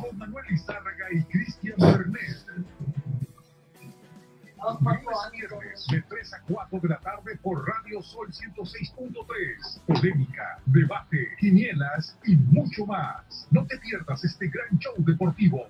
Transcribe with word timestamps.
Con 0.00 0.18
Manuel 0.18 0.44
Izárraga 0.50 1.06
y 1.12 1.22
Cristian 1.24 1.76
Bernet. 1.78 2.44
Viernes 5.32 5.86
de 5.90 6.02
3 6.08 6.34
a 6.34 6.40
4 6.48 6.80
de 6.80 6.88
la 6.88 6.98
tarde 7.00 7.36
por 7.42 7.66
Radio 7.68 8.00
Sol 8.02 8.28
106.3. 8.28 9.80
Polémica, 9.86 10.58
debate, 10.66 11.28
quinielas 11.38 12.16
y 12.24 12.36
mucho 12.36 12.86
más. 12.86 13.46
No 13.50 13.66
te 13.66 13.76
pierdas 13.78 14.24
este 14.24 14.48
gran 14.48 14.78
show 14.78 14.94
deportivo. 14.98 15.66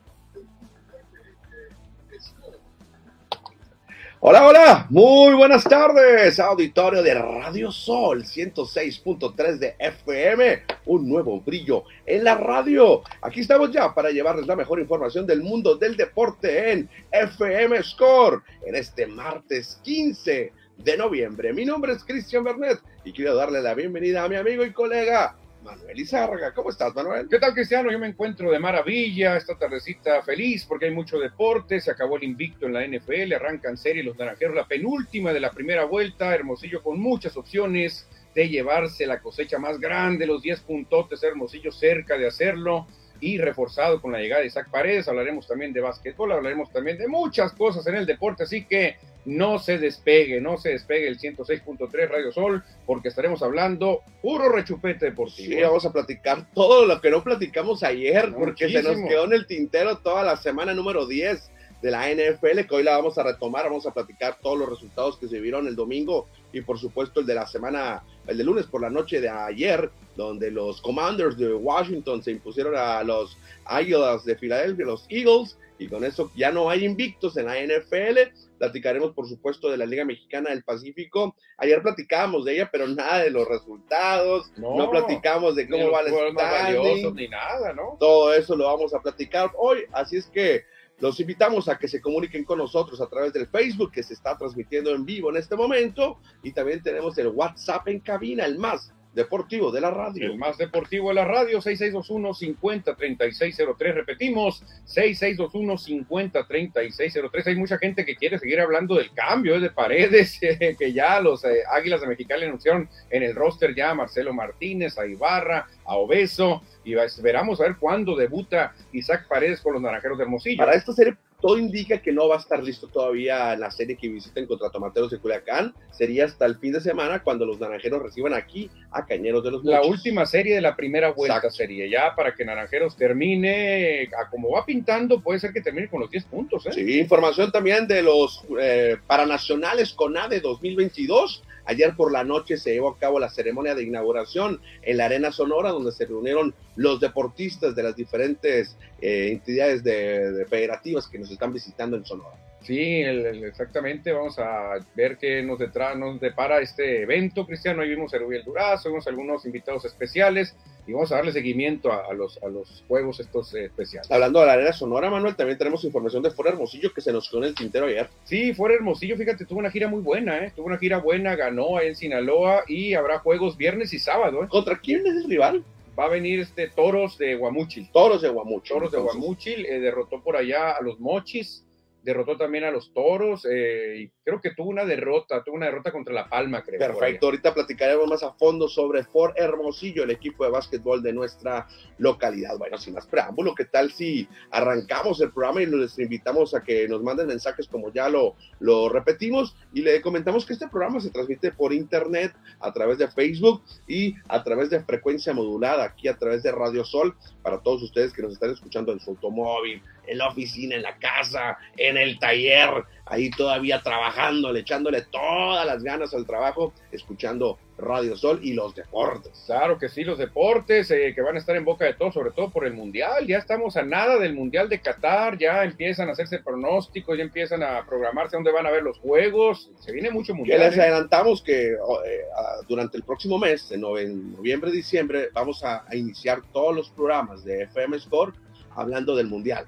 Hola, 4.27 4.47
hola, 4.47 4.87
muy 4.89 5.35
buenas 5.35 5.65
tardes, 5.65 6.41
auditorio 6.41 7.03
de 7.03 7.13
Radio 7.13 7.71
Sol 7.71 8.25
106.3 8.25 9.59
de 9.59 9.77
FM, 9.79 10.63
un 10.87 11.07
nuevo 11.07 11.43
brillo 11.43 11.85
en 12.07 12.25
la 12.25 12.35
radio. 12.35 13.03
Aquí 13.21 13.41
estamos 13.41 13.71
ya 13.71 13.93
para 13.93 14.09
llevarles 14.09 14.47
la 14.47 14.57
mejor 14.57 14.81
información 14.81 15.27
del 15.27 15.43
mundo 15.43 15.77
del 15.77 15.95
deporte 15.95 16.73
en 16.73 16.89
FM 17.13 17.83
Score 17.83 18.43
en 18.67 18.77
este 18.77 19.07
martes 19.07 19.79
15 19.83 20.53
de 20.79 20.97
noviembre. 20.97 21.53
Mi 21.53 21.67
nombre 21.67 21.93
es 21.93 22.03
Cristian 22.03 22.45
Bernet 22.45 22.81
y 23.05 23.13
quiero 23.13 23.35
darle 23.35 23.61
la 23.61 23.75
bienvenida 23.75 24.25
a 24.25 24.29
mi 24.31 24.37
amigo 24.37 24.65
y 24.65 24.73
colega 24.73 25.37
Manuel 25.65 25.99
Izárraga. 25.99 26.53
¿Cómo 26.53 26.69
estás, 26.71 26.95
Manuel? 26.95 27.27
¿Qué 27.29 27.39
tal, 27.39 27.55
Cristiano? 27.55 27.91
Yo 27.91 27.99
me 27.99 28.07
encuentro 28.07 28.51
de 28.51 28.59
maravilla, 28.59 29.37
esta 29.37 29.57
tardecita 29.57 30.23
feliz 30.23 30.67
porque 30.67 30.85
hay 30.87 30.91
mucho 30.93 31.19
deporte, 31.19 31.81
se 31.81 31.91
acabó 31.91 32.17
el 32.17 32.25
invicto 32.25 32.67
en 32.67 32.75
la 32.75 32.87
NFL, 32.87 33.33
arrancan 33.33 33.79
serie 33.79 34.05
los 34.05 34.17
naranjeros, 34.19 34.55
la 34.55 34.69
penúltima 34.69 35.33
de 35.33 35.41
la 35.41 35.51
primera 35.51 35.87
vuelta, 35.87 36.35
Hermosillo 36.35 36.83
con 36.83 37.01
muchas 37.01 37.37
opciones 37.39 38.07
de 38.35 38.49
llevarse 38.49 39.07
la 39.07 39.21
cosecha 39.21 39.59
más 39.59 39.81
grande, 39.81 40.27
los 40.27 40.43
10 40.43 40.61
puntotes, 40.61 41.23
Hermosillo 41.23 41.73
cerca 41.73 42.19
de 42.19 42.27
hacerlo 42.27 42.87
y 43.21 43.39
reforzado 43.39 44.03
con 44.03 44.13
la 44.13 44.19
llegada 44.19 44.43
de 44.43 44.49
Isaac 44.49 44.69
Paredes. 44.71 45.09
Hablaremos 45.09 45.47
también 45.47 45.73
de 45.73 45.81
básquetbol, 45.81 46.33
hablaremos 46.33 46.71
también 46.71 46.99
de 46.99 47.09
muchas 47.09 47.53
cosas 47.55 47.87
en 47.87 47.95
el 47.95 48.05
deporte, 48.05 48.43
así 48.43 48.67
que 48.67 48.97
no 49.25 49.59
se 49.59 49.79
despegue, 49.79 50.41
no 50.41 50.59
se 50.59 50.71
despegue 50.71 51.09
el 51.09 51.19
106.3 51.19 52.09
Radio 52.09 52.33
Sol, 52.33 52.63
porque 52.87 53.09
estaremos 53.09 53.43
hablando 53.43 54.03
puro 54.23 54.49
rechupete 54.49 55.07
deportivo. 55.07 55.55
Sí, 55.55 55.61
vamos 55.63 55.85
a 55.87 55.93
platicar 55.93 56.47
todo 56.53 56.87
lo 56.87 57.01
que 57.01 57.11
no 57.11 57.23
platicamos 57.23 57.83
ayer, 57.83 58.33
porque 58.39 58.69
se 58.69 58.83
nos 58.83 58.97
quedó 59.09 59.25
en 59.25 59.33
el 59.33 59.47
tintero 59.47 59.99
toda 59.99 60.23
la 60.23 60.37
semana 60.37 60.75
número 60.75 61.07
10 61.07 61.51
de 61.83 61.91
la 61.91 62.09
NFL, 62.09 62.67
que 62.67 62.75
hoy 62.75 62.83
la 62.83 62.97
vamos 62.97 63.19
a 63.19 63.23
retomar, 63.23 63.65
vamos 63.65 63.87
a 63.87 63.93
platicar 63.93 64.39
todos 64.41 64.59
los 64.59 64.69
resultados 64.69 65.19
que 65.19 65.29
se 65.29 65.41
vieron 65.41 65.67
el 65.67 65.77
domingo 65.77 66.29
y 66.55 66.63
por 66.63 66.79
supuesto 66.79 67.21
el 67.21 67.27
de 67.27 67.35
la 67.35 67.47
semana, 67.47 68.03
el 68.27 68.39
de 68.39 68.45
lunes 68.45 68.67
por 68.67 68.81
la 68.81 68.91
noche 68.91 69.21
de 69.21 69.29
ayer, 69.29 69.91
donde 70.17 70.51
los 70.51 70.81
Commanders 70.81 71.37
de 71.37 71.53
Washington 71.53 72.23
se 72.23 72.31
impusieron 72.31 72.75
a 72.77 73.03
los 73.03 73.37
Águilas 73.65 74.25
de 74.25 74.37
Filadelfia, 74.37 74.87
los 74.87 75.07
Eagles, 75.09 75.59
y 75.79 75.89
con 75.89 76.05
eso 76.05 76.31
ya 76.37 76.53
no 76.53 76.71
hay 76.71 76.85
invictos 76.85 77.37
en 77.37 77.47
la 77.47 77.57
NFL. 77.57 78.33
Platicaremos, 78.59 79.13
por 79.13 79.29
supuesto, 79.29 79.69
de 79.69 79.77
la 79.77 79.87
Liga 79.87 80.05
Mexicana 80.05 80.51
del 80.51 80.63
Pacífico. 80.63 81.35
Ayer 81.59 81.83
platicábamos 81.83 82.45
de 82.45 82.55
ella, 82.55 82.69
pero 82.71 82.87
nada 82.87 83.19
de 83.19 83.31
los 83.31 83.47
resultados. 83.49 84.53
No, 84.57 84.89
platicamos 84.89 85.57
de 85.57 85.69
cómo 85.69 85.91
va 85.91 86.03
el 86.03 86.15
standing. 86.33 87.15
Ni 87.17 87.29
nada, 87.29 87.73
¿no? 87.73 87.97
Todo 87.99 88.33
eso 88.33 88.55
lo 88.55 88.67
vamos 88.67 88.95
a 88.95 89.01
platicar 89.01 89.51
hoy. 89.59 89.81
Así 89.93 90.17
es 90.17 90.27
que 90.27 90.65
los 91.01 91.19
invitamos 91.21 91.69
a 91.69 91.77
que 91.77 91.89
se 91.89 92.01
comuniquen 92.01 92.45
con 92.45 92.59
nosotros 92.59 93.01
a 93.01 93.09
través 93.09 93.33
del 93.33 93.49
Facebook 93.49 93.93
que 93.93 94.03
se 94.03 94.15
está 94.15 94.37
transmitiendo 94.37 94.91
en 94.95 95.05
vivo 95.05 95.31
en 95.31 95.37
este 95.37 95.57
momento. 95.57 96.19
Y 96.43 96.53
también 96.53 96.83
tenemos 96.83 97.19
el 97.19 97.29
WhatsApp 97.29 97.89
en 97.89 98.01
cabina, 98.01 98.45
el 98.45 98.59
más 98.59 98.93
deportivo 99.15 99.71
de 99.71 99.81
la 99.81 99.91
radio. 99.91 100.31
El 100.31 100.37
más 100.39 100.59
deportivo 100.59 101.09
de 101.09 101.15
la 101.15 101.25
radio, 101.25 101.61
6621-503603. 101.61 103.95
Repetimos, 103.95 104.63
6621-503603. 104.87 107.47
Hay 107.47 107.57
mucha 107.57 107.79
gente 107.79 108.05
que 108.05 108.17
quiere 108.17 108.39
seguir 108.39 108.61
hablando 108.61 108.97
del 108.97 109.11
cambio 109.13 109.59
de 109.61 109.71
paredes, 109.71 110.39
que 110.79 110.93
ya 110.93 111.21
los 111.21 111.43
eh, 111.45 111.63
Águilas 111.71 112.01
de 112.01 112.09
Mexicali 112.09 112.47
anunciaron 112.47 112.89
en 113.11 113.23
el 113.23 113.35
roster 113.35 113.75
ya 113.75 113.91
a 113.91 113.95
Marcelo 113.95 114.33
Martínez, 114.35 114.99
a 114.99 115.07
Ibarra, 115.07 115.69
a 115.85 115.97
Obeso, 115.97 116.63
y 116.85 116.95
esperamos 116.95 117.61
a 117.61 117.65
ver 117.65 117.77
cuándo 117.79 118.17
debuta 118.17 118.73
Isaac 118.93 119.27
Paredes 119.29 119.61
con 119.61 119.75
los 119.75 119.83
Naranjeros 119.83 120.19
de 120.19 120.25
Hermosillo. 120.25 120.59
Para 120.59 120.75
esta 120.75 120.93
serie 120.93 121.15
todo 121.45 121.59
indica 121.59 122.01
que 122.01 122.11
no 122.11 122.27
va 122.27 122.37
a 122.37 122.39
estar 122.39 122.65
listo 122.65 122.89
todavía 122.89 123.55
la 123.55 123.71
serie 123.71 123.99
que 123.99 124.09
visiten 124.09 124.47
contra 124.47 124.71
Tomateros 124.71 125.11
de 125.11 125.19
Culiacán. 125.19 125.75
Sería 125.91 126.25
hasta 126.25 126.47
el 126.47 126.57
fin 126.57 126.73
de 126.73 126.81
semana 126.81 127.23
cuando 127.23 127.45
los 127.45 127.61
naranjeros 127.61 128.03
reciban 128.03 128.33
aquí 128.33 128.71
a 128.91 129.05
Cañeros 129.05 129.45
de 129.45 129.51
los 129.51 129.63
La 129.63 129.83
última 129.83 130.25
serie 130.25 130.55
de 130.55 130.63
la 130.63 130.75
primera 130.75 131.13
vuelta 131.13 131.51
sería 131.51 131.87
ya 131.87 132.17
para 132.17 132.35
que 132.35 132.47
Naranjeros 132.47 132.97
termine, 132.97 134.09
a 134.19 134.31
como 134.31 134.53
va 134.53 134.65
pintando, 134.65 135.21
puede 135.21 135.39
ser 135.39 135.53
que 135.53 135.61
termine 135.61 135.91
con 135.91 136.01
los 136.01 136.11
10 136.11 136.25
puntos. 136.25 136.65
¿eh? 136.65 136.73
Sí, 136.73 136.99
información 136.99 137.53
también 137.53 137.87
de 137.87 138.03
los 138.03 138.43
eh, 138.59 138.97
paranacionales 139.07 139.93
CONADE 139.93 140.41
2022 140.41 141.43
Ayer 141.67 141.95
por 141.97 142.13
la 142.13 142.25
noche 142.25 142.57
se 142.57 142.73
llevó 142.73 142.91
a 142.91 142.99
cabo 142.99 143.19
la 143.19 143.31
ceremonia 143.31 143.75
de 143.75 143.83
inauguración 143.83 144.61
en 144.83 144.97
la 144.97 145.07
Arena 145.07 145.33
Sonora, 145.33 145.71
donde 145.71 145.93
se 145.93 146.07
reunieron 146.07 146.55
los 146.77 147.01
deportistas 147.01 147.75
de 147.75 147.83
las 147.83 147.97
diferentes 147.97 148.77
eh, 149.01 149.31
entidades 149.33 149.83
de, 149.83 150.47
federativas 150.49 151.09
que 151.09 151.19
nos 151.19 151.31
están 151.31 151.53
visitando 151.53 151.97
en 151.97 152.05
Sonora. 152.05 152.37
Sí, 152.65 153.03
exactamente. 153.03 154.11
Vamos 154.13 154.39
a 154.39 154.75
ver 154.95 155.19
qué 155.19 155.43
nos, 155.43 155.59
nos 155.97 156.21
depara 156.21 156.61
este 156.61 157.03
evento, 157.03 157.47
Cristiano. 157.47 157.83
Ahí 157.83 157.91
vimos 157.91 158.15
a 158.15 158.19
Rubiel 158.19 158.43
Durazo, 158.43 158.89
vimos 158.89 159.07
algunos 159.07 159.45
invitados 159.45 159.85
especiales 159.85 160.57
y 160.87 160.93
vamos 160.93 161.13
a 161.13 161.17
darle 161.17 161.33
seguimiento 161.33 161.93
a, 161.93 162.13
los, 162.15 162.43
a 162.43 162.49
los 162.49 162.83
juegos 162.89 163.21
estos 163.21 163.55
eh, 163.55 163.67
especiales. 163.67 164.11
Hablando 164.11 164.41
de 164.41 164.47
la 164.47 164.53
arena 164.55 164.73
sonora, 164.73 165.11
Manuel, 165.11 165.37
también 165.37 165.59
tenemos 165.59 165.85
información 165.85 166.23
de 166.23 166.31
Fuera 166.31 166.53
Hermosillo 166.53 166.93
que 166.95 167.03
se 167.03 167.13
nos 167.13 167.29
quedó 167.29 167.43
en 167.43 167.49
el 167.49 167.55
tintero 167.55 167.87
ayer. 167.87 168.09
Sí, 168.25 168.55
Fuera 168.55 168.75
Hermosillo, 168.75 169.17
fíjate, 169.17 169.45
tuvo 169.45 169.59
una 169.59 169.71
gira 169.71 169.89
muy 169.89 170.01
buena, 170.01 170.39
¿eh? 170.39 170.53
Tuvo 170.57 170.67
una 170.67 170.79
gira 170.79 170.99
buena, 170.99 171.37
ganó 171.37 171.81
en 171.81 171.95
Sinaloa 171.95 172.65
y 172.67 172.95
habrá 172.95 173.19
juegos 173.19 173.59
viernes 173.59 173.93
y 173.93 173.99
sábado, 173.99 174.43
¿eh? 174.43 174.49
¿Contra 174.49 174.79
quién 174.79 175.07
es 175.07 175.17
el 175.17 175.29
rival? 175.29 175.65
Va 175.99 176.07
a 176.07 176.09
venir 176.09 176.41
este 176.41 176.69
Toros 176.69 177.19
de 177.19 177.37
Guamuchil. 177.37 177.91
Toros 177.93 178.23
de 178.23 178.29
Guamuchil. 178.29 178.75
Toros 178.75 178.93
de 178.93 178.99
Guamuchil, 178.99 179.67
eh, 179.67 179.81
derrotó 179.81 180.23
por 180.23 180.37
allá 180.37 180.73
a 180.73 180.83
los 180.83 180.99
Mochis 180.99 181.64
derrotó 182.05 182.37
también 182.37 182.65
a 182.65 182.71
los 182.71 182.93
toros 182.93 183.47
eh, 183.51 183.97
y 183.99 184.09
creo 184.23 184.41
que 184.41 184.51
tuvo 184.51 184.69
una 184.69 184.85
derrota, 184.85 185.43
tuvo 185.43 185.57
una 185.57 185.67
derrota 185.67 185.91
contra 185.91 186.13
La 186.13 186.29
Palma, 186.29 186.63
creo. 186.63 186.79
Perfecto, 186.79 187.27
ahorita 187.27 187.55
platicaremos 187.55 188.07
más 188.07 188.23
a 188.23 188.33
fondo 188.33 188.69
sobre 188.69 189.05
Fort 189.05 189.39
Hermosillo, 189.39 190.05
el 190.05 190.11
equipo 190.11 190.45
de 190.45 190.51
básquetbol 190.51 191.03
de 191.03 191.15
nuestra 191.15 191.67
localidad. 191.99 192.59
Bueno, 192.59 192.77
sin 192.77 192.95
más 192.95 193.07
preámbulo, 193.07 193.55
¿qué 193.55 193.65
tal 193.65 193.91
si 193.91 194.29
arrancamos 194.51 195.21
el 195.23 195.33
programa 195.33 195.63
y 195.63 195.67
les 195.67 195.99
invitamos 195.99 196.55
a 196.55 196.63
que 196.63 196.87
nos 196.87 197.03
manden 197.03 197.27
mensajes 197.27 197.67
como 197.67 197.91
ya 197.91 198.11
lo, 198.11 198.37
lo 198.61 198.91
repetimos 198.91 199.57
y 199.73 199.81
le 199.81 200.03
comentamos 200.03 200.45
que 200.45 200.53
este 200.53 200.69
programa 200.69 201.01
se 201.01 201.11
transmite 201.11 201.53
por 201.53 201.73
internet 201.73 202.35
a 202.61 202.71
través 202.73 202.99
de 202.99 203.09
Facebook 203.09 203.63
y 203.89 204.15
a 204.29 204.45
través 204.45 204.69
de 204.69 204.81
frecuencia 204.85 205.33
modulada 205.33 205.85
aquí 205.85 206.09
a 206.09 206.19
través 206.19 206.43
de 206.43 206.53
Radio 206.53 206.85
Sol 206.85 207.17
para 207.43 207.61
todos 207.61 207.83
ustedes 207.83 208.13
que 208.13 208.23
nos 208.23 208.35
están 208.35 208.51
escuchando 208.51 208.93
en 208.93 209.01
su 209.01 209.11
automóvil, 209.11 209.83
en 210.07 210.19
la 210.19 210.29
oficina, 210.29 210.77
en 210.77 210.83
la 210.83 210.97
casa, 210.99 211.59
en 211.77 211.97
el 211.97 212.19
taller, 212.19 212.85
ahí 213.07 213.31
todavía 213.31 213.83
trabajando, 213.83 214.55
echándole 214.55 215.03
todas 215.03 215.67
las 215.67 215.83
ganas 215.83 216.15
al 216.15 216.27
trabajo, 216.27 216.73
escuchando 216.93 217.59
Radio 217.77 218.17
Sol 218.17 218.41
y 218.43 218.53
los 218.53 218.75
deportes. 218.75 219.33
Claro 219.47 219.79
que 219.79 219.89
sí, 219.89 220.05
los 220.05 220.17
deportes 220.17 220.91
eh, 220.91 221.13
que 221.15 221.23
van 221.23 221.35
a 221.35 221.39
estar 221.39 221.57
en 221.57 221.65
boca 221.65 221.85
de 221.85 221.95
todos, 221.95 222.15
sobre 222.15 222.31
todo 222.31 222.51
por 222.51 222.67
el 222.67 222.73
Mundial. 222.73 223.27
Ya 223.27 223.39
estamos 223.39 223.77
a 223.77 223.83
nada 223.83 224.19
del 224.19 224.35
Mundial 224.35 224.69
de 224.69 224.81
Qatar, 224.81 225.39
ya 225.39 225.65
empiezan 225.65 226.09
a 226.09 226.13
hacerse 226.13 226.39
pronósticos, 226.39 227.17
ya 227.19 227.25
empiezan 227.25 227.63
a 227.63 227.85
programarse 227.85 228.37
dónde 228.37 228.53
van 228.53 228.67
a 228.67 228.71
ver 228.71 228.83
los 228.83 228.99
juegos. 228.99 229.71
Se 229.81 229.93
viene 229.93 230.11
mucho 230.11 230.35
Mundial. 230.35 230.59
Que 230.59 230.67
les 230.67 230.77
¿eh? 230.77 230.83
adelantamos 230.83 231.43
que 231.43 231.75
oh, 231.83 232.03
eh, 232.05 232.23
durante 232.69 232.97
el 232.97 233.03
próximo 233.03 233.39
mes, 233.39 233.71
en 233.73 233.81
noviembre, 233.81 234.71
diciembre, 234.71 235.31
vamos 235.33 235.65
a, 235.65 235.85
a 235.89 235.97
iniciar 235.97 236.43
todos 236.53 236.75
los 236.75 236.91
programas 236.91 237.45
de 237.45 237.65
FM 237.65 237.97
Sport 237.97 238.37
hablando 238.77 239.17
del 239.17 239.27
Mundial. 239.27 239.67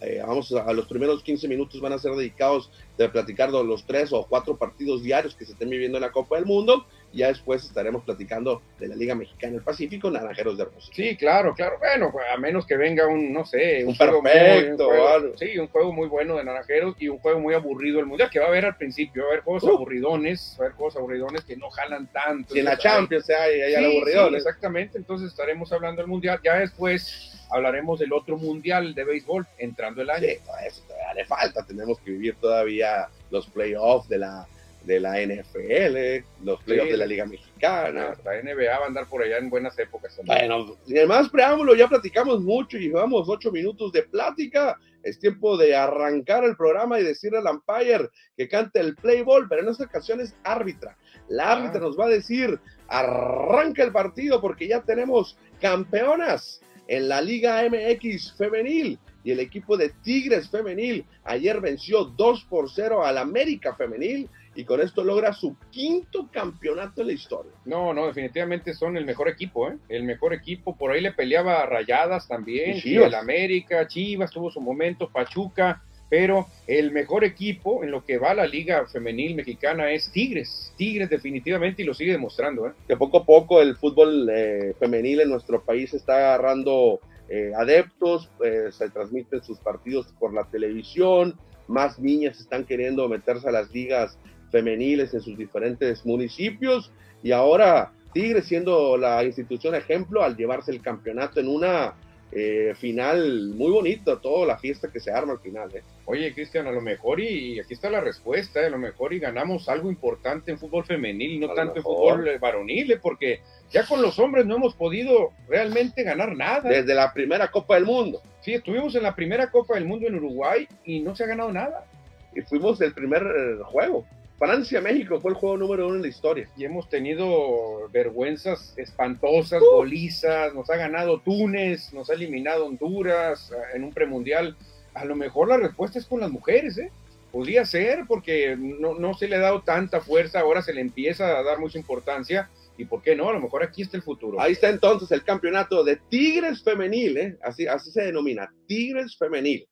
Eh, 0.00 0.22
vamos 0.26 0.52
a, 0.52 0.72
los 0.74 0.86
primeros 0.86 1.22
15 1.22 1.48
minutos 1.48 1.80
van 1.80 1.92
a 1.94 1.98
ser 1.98 2.12
dedicados 2.12 2.70
de 2.98 3.08
platicar 3.08 3.50
de 3.50 3.64
los 3.64 3.86
tres 3.86 4.12
o 4.12 4.26
cuatro 4.28 4.56
partidos 4.56 5.02
diarios 5.02 5.34
que 5.34 5.46
se 5.46 5.52
estén 5.52 5.70
viviendo 5.70 5.96
en 5.96 6.02
la 6.02 6.12
Copa 6.12 6.36
del 6.36 6.44
Mundo. 6.44 6.86
Y 7.12 7.18
ya 7.18 7.28
después 7.28 7.64
estaremos 7.64 8.04
platicando 8.04 8.60
de 8.78 8.88
la 8.88 8.96
Liga 8.96 9.14
Mexicana 9.14 9.54
del 9.54 9.62
Pacífico, 9.62 10.10
Naranjeros 10.10 10.56
de 10.58 10.64
Hermosillo. 10.64 10.94
Sí, 10.94 11.16
claro, 11.16 11.54
claro. 11.54 11.78
Bueno, 11.78 12.10
pues, 12.12 12.26
a 12.30 12.36
menos 12.36 12.66
que 12.66 12.76
venga 12.76 13.06
un, 13.06 13.32
no 13.32 13.46
sé, 13.46 13.84
un, 13.86 13.94
juego 13.94 14.22
perfecto. 14.22 14.90
sí, 15.36 15.58
un 15.58 15.68
juego 15.68 15.92
muy 15.92 16.08
bueno 16.08 16.36
de 16.36 16.44
Naranjeros 16.44 16.94
y 16.98 17.08
un 17.08 17.18
juego 17.18 17.40
muy 17.40 17.54
aburrido 17.54 18.00
el 18.00 18.06
Mundial, 18.06 18.28
que 18.28 18.38
va 18.38 18.46
a 18.46 18.48
haber 18.48 18.66
al 18.66 18.76
principio, 18.76 19.22
va 19.22 19.28
a 19.28 19.32
haber 19.32 19.44
juegos 19.44 19.62
uh. 19.62 19.76
aburridones, 19.76 20.56
va 20.58 20.64
a 20.64 20.66
haber 20.66 20.76
juegos 20.76 20.96
aburridones 20.96 21.44
que 21.44 21.56
no 21.56 21.70
jalan 21.70 22.06
tanto. 22.12 22.52
Si 22.52 22.58
en 22.58 22.66
la 22.66 22.76
Champions 22.76 23.30
hay, 23.30 23.60
hay, 23.62 23.84
aburridones. 23.84 24.44
exactamente, 24.44 24.98
entonces 24.98 25.30
estaremos 25.30 25.72
hablando 25.72 26.02
del 26.02 26.08
Mundial. 26.08 26.40
Ya 26.44 26.58
después 26.58 27.35
hablaremos 27.50 27.98
del 27.98 28.12
otro 28.12 28.36
mundial 28.36 28.94
de 28.94 29.04
béisbol 29.04 29.46
entrando 29.58 30.02
el 30.02 30.10
año. 30.10 30.26
Sí, 30.26 30.38
eso 30.66 30.82
todavía 30.86 31.14
le 31.14 31.24
falta, 31.24 31.64
tenemos 31.64 31.98
que 32.00 32.10
vivir 32.10 32.36
todavía 32.36 33.08
los 33.30 33.46
playoffs 33.46 34.08
de 34.08 34.18
la 34.18 34.46
de 34.86 35.00
la 35.00 35.20
NFL, 35.20 36.44
los 36.44 36.62
playoffs 36.62 36.92
de 36.92 36.96
la 36.96 37.06
Liga 37.06 37.26
Mexicana. 37.26 38.16
La 38.24 38.40
NBA 38.40 38.78
va 38.78 38.84
a 38.84 38.86
andar 38.86 39.06
por 39.08 39.22
allá 39.22 39.38
en 39.38 39.50
buenas 39.50 39.76
épocas 39.78 40.14
también. 40.16 40.48
Bueno, 40.48 40.76
sin 40.86 41.08
más 41.08 41.28
preámbulo, 41.28 41.74
ya 41.74 41.88
platicamos 41.88 42.40
mucho 42.40 42.78
y 42.78 42.88
llevamos 42.88 43.28
ocho 43.28 43.50
minutos 43.50 43.92
de 43.92 44.04
plática. 44.04 44.78
Es 45.02 45.18
tiempo 45.18 45.56
de 45.56 45.74
arrancar 45.74 46.44
el 46.44 46.56
programa 46.56 46.98
y 46.98 47.04
decirle 47.04 47.38
al 47.38 47.46
umpire 47.46 48.10
que 48.36 48.48
cante 48.48 48.80
el 48.80 48.94
play 48.94 49.22
ball, 49.22 49.48
pero 49.48 49.62
en 49.62 49.68
esta 49.68 49.84
ocasión 49.84 50.20
es 50.20 50.34
árbitra. 50.44 50.96
La 51.28 51.52
árbitra 51.52 51.80
nos 51.80 51.98
va 51.98 52.06
a 52.06 52.10
decir, 52.10 52.58
arranca 52.88 53.82
el 53.82 53.92
partido 53.92 54.40
porque 54.40 54.68
ya 54.68 54.82
tenemos 54.82 55.36
campeonas 55.60 56.60
en 56.88 57.08
la 57.08 57.20
Liga 57.20 57.62
MX 57.68 58.34
femenil 58.36 58.98
y 59.24 59.32
el 59.32 59.40
equipo 59.40 59.76
de 59.76 59.90
Tigres 60.02 60.48
femenil 60.48 61.04
ayer 61.24 61.60
venció 61.60 62.04
2 62.04 62.44
por 62.44 62.70
0 62.70 63.04
al 63.04 63.18
América 63.18 63.74
femenil 63.74 64.28
y 64.54 64.64
con 64.64 64.80
esto 64.80 65.04
logra 65.04 65.32
su 65.32 65.56
quinto 65.70 66.30
campeonato 66.32 67.02
en 67.02 67.08
la 67.08 67.12
historia. 67.12 67.52
No, 67.64 67.92
no, 67.92 68.06
definitivamente 68.06 68.72
son 68.72 68.96
el 68.96 69.04
mejor 69.04 69.28
equipo, 69.28 69.68
¿eh? 69.68 69.76
El 69.88 70.04
mejor 70.04 70.32
equipo. 70.32 70.76
Por 70.76 70.92
ahí 70.92 71.02
le 71.02 71.12
peleaba 71.12 71.60
a 71.60 71.66
Rayadas 71.66 72.26
también, 72.26 72.80
el 72.82 73.14
América, 73.14 73.86
Chivas 73.86 74.30
tuvo 74.30 74.50
su 74.50 74.60
momento, 74.60 75.10
Pachuca, 75.10 75.82
pero 76.08 76.46
el 76.66 76.92
mejor 76.92 77.24
equipo 77.24 77.82
en 77.82 77.90
lo 77.90 78.04
que 78.04 78.18
va 78.18 78.34
la 78.34 78.46
liga 78.46 78.86
femenil 78.86 79.34
mexicana 79.34 79.90
es 79.90 80.10
Tigres. 80.10 80.72
Tigres 80.76 81.10
definitivamente 81.10 81.82
y 81.82 81.84
lo 81.84 81.94
sigue 81.94 82.12
demostrando, 82.12 82.68
¿eh? 82.68 82.72
Que 82.86 82.96
poco 82.96 83.18
a 83.18 83.24
poco 83.24 83.60
el 83.60 83.76
fútbol 83.76 84.28
eh, 84.30 84.74
femenil 84.78 85.20
en 85.20 85.30
nuestro 85.30 85.62
país 85.62 85.92
está 85.94 86.16
agarrando 86.16 87.00
eh, 87.28 87.52
adeptos, 87.56 88.30
eh, 88.44 88.68
se 88.70 88.88
transmiten 88.90 89.42
sus 89.42 89.58
partidos 89.58 90.06
por 90.18 90.32
la 90.32 90.44
televisión, 90.44 91.34
más 91.66 91.98
niñas 91.98 92.38
están 92.38 92.64
queriendo 92.64 93.08
meterse 93.08 93.48
a 93.48 93.52
las 93.52 93.72
ligas 93.72 94.16
femeniles 94.52 95.12
en 95.12 95.20
sus 95.20 95.36
diferentes 95.36 96.06
municipios 96.06 96.92
y 97.24 97.32
ahora 97.32 97.92
Tigre 98.12 98.42
siendo 98.42 98.96
la 98.96 99.24
institución 99.24 99.74
ejemplo 99.74 100.22
al 100.22 100.36
llevarse 100.36 100.70
el 100.70 100.80
campeonato 100.80 101.40
en 101.40 101.48
una 101.48 101.94
eh, 102.32 102.74
final 102.76 103.52
muy 103.54 103.70
bonita, 103.70 104.20
toda 104.20 104.46
la 104.46 104.58
fiesta 104.58 104.90
que 104.90 105.00
se 105.00 105.12
arma 105.12 105.32
al 105.32 105.38
final. 105.38 105.74
¿eh? 105.74 105.82
Oye, 106.06 106.34
Cristian, 106.34 106.66
a 106.66 106.72
lo 106.72 106.80
mejor, 106.80 107.20
y, 107.20 107.60
aquí 107.60 107.74
está 107.74 107.88
la 107.88 108.00
respuesta, 108.00 108.60
¿eh? 108.60 108.66
a 108.66 108.70
lo 108.70 108.78
mejor 108.78 109.12
y 109.12 109.20
ganamos 109.20 109.68
algo 109.68 109.88
importante 109.88 110.50
en 110.50 110.58
fútbol 110.58 110.84
femenil, 110.84 111.40
no 111.40 111.54
tanto 111.54 111.76
en 111.76 111.82
fútbol 111.82 112.38
varonil, 112.40 112.98
porque 113.00 113.40
ya 113.70 113.86
con 113.86 114.02
los 114.02 114.18
hombres 114.18 114.44
no 114.44 114.56
hemos 114.56 114.74
podido 114.74 115.30
realmente 115.48 116.02
ganar 116.02 116.36
nada. 116.36 116.68
Desde 116.68 116.94
la 116.94 117.12
primera 117.12 117.50
Copa 117.50 117.76
del 117.76 117.84
Mundo. 117.84 118.20
Sí, 118.40 118.54
estuvimos 118.54 118.94
en 118.96 119.04
la 119.04 119.14
primera 119.14 119.50
Copa 119.50 119.74
del 119.74 119.84
Mundo 119.84 120.06
en 120.06 120.16
Uruguay 120.16 120.68
y 120.84 121.00
no 121.00 121.14
se 121.14 121.24
ha 121.24 121.28
ganado 121.28 121.52
nada. 121.52 121.86
Y 122.34 122.42
fuimos 122.42 122.80
el 122.80 122.92
primer 122.92 123.22
juego. 123.64 124.04
Francia-México 124.38 125.18
fue 125.18 125.30
el 125.30 125.36
juego 125.36 125.56
número 125.56 125.86
uno 125.86 125.96
en 125.96 126.02
la 126.02 126.08
historia. 126.08 126.48
Y 126.56 126.64
hemos 126.64 126.88
tenido 126.90 127.88
vergüenzas 127.90 128.74
espantosas, 128.76 129.60
golizas, 129.60 130.54
nos 130.54 130.68
ha 130.68 130.76
ganado 130.76 131.20
Túnez, 131.20 131.92
nos 131.94 132.10
ha 132.10 132.14
eliminado 132.14 132.66
Honduras 132.66 133.50
eh, 133.50 133.76
en 133.76 133.84
un 133.84 133.92
premundial. 133.92 134.56
A 134.92 135.04
lo 135.06 135.16
mejor 135.16 135.48
la 135.48 135.56
respuesta 135.56 135.98
es 135.98 136.06
con 136.06 136.20
las 136.20 136.30
mujeres, 136.30 136.76
¿eh? 136.76 136.92
Podría 137.32 137.64
ser, 137.64 138.04
porque 138.06 138.56
no, 138.56 138.94
no 138.94 139.14
se 139.14 139.26
le 139.26 139.36
ha 139.36 139.40
dado 139.40 139.62
tanta 139.62 140.00
fuerza, 140.00 140.40
ahora 140.40 140.62
se 140.62 140.72
le 140.72 140.80
empieza 140.80 141.38
a 141.38 141.42
dar 141.42 141.58
mucha 141.58 141.78
importancia. 141.78 142.50
¿Y 142.78 142.84
por 142.84 143.02
qué 143.02 143.16
no? 143.16 143.30
A 143.30 143.32
lo 143.32 143.40
mejor 143.40 143.62
aquí 143.62 143.82
está 143.82 143.96
el 143.96 144.02
futuro. 144.02 144.38
Ahí 144.38 144.52
está 144.52 144.68
entonces 144.68 145.10
el 145.12 145.24
campeonato 145.24 145.82
de 145.82 145.96
Tigres 145.96 146.62
Femenil, 146.62 147.16
¿eh? 147.16 147.38
así, 147.42 147.66
así 147.66 147.90
se 147.90 148.02
denomina, 148.02 148.52
Tigres 148.66 149.16
Femenil 149.16 149.66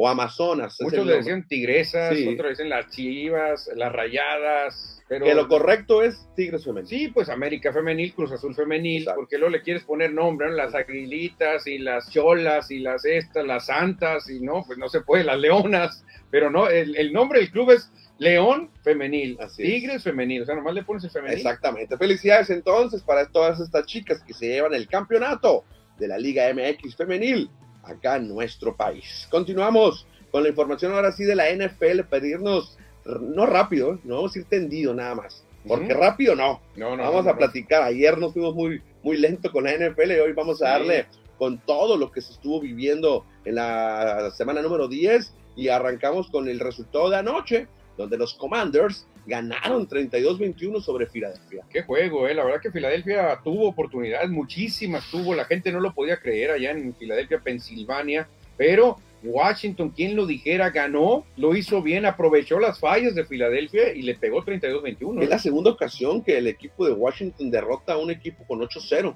o 0.00 0.08
Amazonas. 0.08 0.76
Muchos 0.80 1.04
le 1.04 1.16
decían 1.16 1.44
tigresas, 1.48 2.16
otros 2.32 2.50
dicen 2.50 2.68
las 2.68 2.88
chivas, 2.88 3.68
las 3.74 3.92
rayadas. 3.92 5.02
Pero... 5.08 5.24
Que 5.24 5.34
lo 5.34 5.48
correcto 5.48 6.04
es 6.04 6.28
Tigres 6.36 6.64
femenil. 6.64 6.88
Sí, 6.88 7.08
pues 7.08 7.28
América 7.28 7.72
femenil, 7.72 8.14
Cruz 8.14 8.30
Azul 8.30 8.54
femenil, 8.54 9.08
porque 9.16 9.38
luego 9.38 9.50
le 9.50 9.62
quieres 9.62 9.82
poner 9.82 10.12
nombre, 10.12 10.52
las 10.52 10.72
aguilitas 10.76 11.66
y 11.66 11.78
las 11.78 12.12
cholas 12.12 12.70
y 12.70 12.78
las 12.78 13.04
estas, 13.04 13.44
las 13.44 13.66
santas 13.66 14.30
y 14.30 14.38
no, 14.38 14.62
pues 14.64 14.78
no 14.78 14.88
se 14.88 15.00
puede, 15.00 15.24
las 15.24 15.40
leonas, 15.40 16.04
pero 16.30 16.48
no, 16.48 16.68
el, 16.68 17.12
nombre 17.12 17.40
del 17.40 17.50
club 17.50 17.72
es 17.72 17.90
León 18.18 18.70
femenil, 18.84 19.36
Tigres 19.56 20.04
femenil, 20.04 20.42
o 20.42 20.44
sea, 20.44 20.54
nomás 20.54 20.74
le 20.74 20.84
pones 20.84 21.02
el 21.02 21.10
femenil. 21.10 21.38
Exactamente, 21.38 21.98
felicidades 21.98 22.50
entonces 22.50 23.02
para 23.02 23.26
todas 23.26 23.58
estas 23.58 23.84
chicas 23.86 24.22
que 24.22 24.32
se 24.32 24.46
llevan 24.46 24.74
el 24.74 24.86
campeonato 24.86 25.64
de 25.98 26.06
la 26.06 26.18
Liga 26.18 26.44
MX 26.54 26.94
femenil 26.94 27.50
acá 27.88 28.16
en 28.16 28.28
nuestro 28.28 28.76
país. 28.76 29.26
Continuamos 29.30 30.06
con 30.30 30.42
la 30.42 30.48
información 30.50 30.92
ahora 30.92 31.12
sí 31.12 31.24
de 31.24 31.34
la 31.34 31.50
NFL, 31.50 32.02
pedirnos, 32.10 32.78
no 33.20 33.46
rápido, 33.46 33.98
no 34.04 34.16
vamos 34.16 34.36
a 34.36 34.38
ir 34.40 34.44
tendido 34.44 34.94
nada 34.94 35.14
más, 35.14 35.44
porque 35.66 35.94
rápido 35.94 36.36
no. 36.36 36.60
no, 36.76 36.96
no 36.96 37.02
vamos 37.02 37.26
a 37.26 37.36
platicar, 37.36 37.82
ayer 37.82 38.18
nos 38.18 38.32
fuimos 38.32 38.54
muy, 38.54 38.82
muy 39.02 39.16
lento 39.16 39.50
con 39.50 39.64
la 39.64 39.72
NFL 39.72 40.12
y 40.12 40.20
hoy 40.20 40.32
vamos 40.32 40.62
a 40.62 40.70
darle 40.70 41.06
con 41.38 41.58
todo 41.58 41.96
lo 41.96 42.10
que 42.10 42.20
se 42.20 42.32
estuvo 42.32 42.60
viviendo 42.60 43.24
en 43.44 43.54
la 43.54 44.30
semana 44.36 44.60
número 44.60 44.88
10 44.88 45.32
y 45.56 45.68
arrancamos 45.68 46.28
con 46.28 46.48
el 46.48 46.60
resultado 46.60 47.08
de 47.10 47.16
anoche, 47.16 47.68
donde 47.96 48.18
los 48.18 48.34
Commanders 48.34 49.06
ganaron 49.28 49.86
32-21 49.86 50.80
sobre 50.80 51.06
Filadelfia. 51.06 51.64
Qué 51.70 51.82
juego, 51.82 52.26
eh. 52.26 52.34
La 52.34 52.44
verdad 52.44 52.62
que 52.62 52.72
Filadelfia 52.72 53.38
tuvo 53.44 53.68
oportunidades, 53.68 54.30
muchísimas 54.30 55.08
tuvo. 55.10 55.34
La 55.34 55.44
gente 55.44 55.70
no 55.70 55.80
lo 55.80 55.92
podía 55.92 56.16
creer 56.16 56.50
allá 56.50 56.70
en 56.70 56.94
Filadelfia, 56.94 57.38
Pensilvania, 57.38 58.26
pero 58.56 58.96
Washington, 59.22 59.90
quien 59.90 60.16
lo 60.16 60.26
dijera, 60.26 60.70
ganó, 60.70 61.26
lo 61.36 61.54
hizo 61.54 61.82
bien, 61.82 62.06
aprovechó 62.06 62.58
las 62.58 62.80
fallas 62.80 63.14
de 63.14 63.26
Filadelfia 63.26 63.92
y 63.92 64.02
le 64.02 64.14
pegó 64.14 64.42
32-21. 64.42 65.22
Es 65.22 65.28
la 65.28 65.38
segunda 65.38 65.70
ocasión 65.70 66.24
que 66.24 66.38
el 66.38 66.46
equipo 66.46 66.86
de 66.86 66.92
Washington 66.92 67.50
derrota 67.50 67.94
a 67.94 67.98
un 67.98 68.10
equipo 68.10 68.44
con 68.44 68.60
8-0 68.60 69.14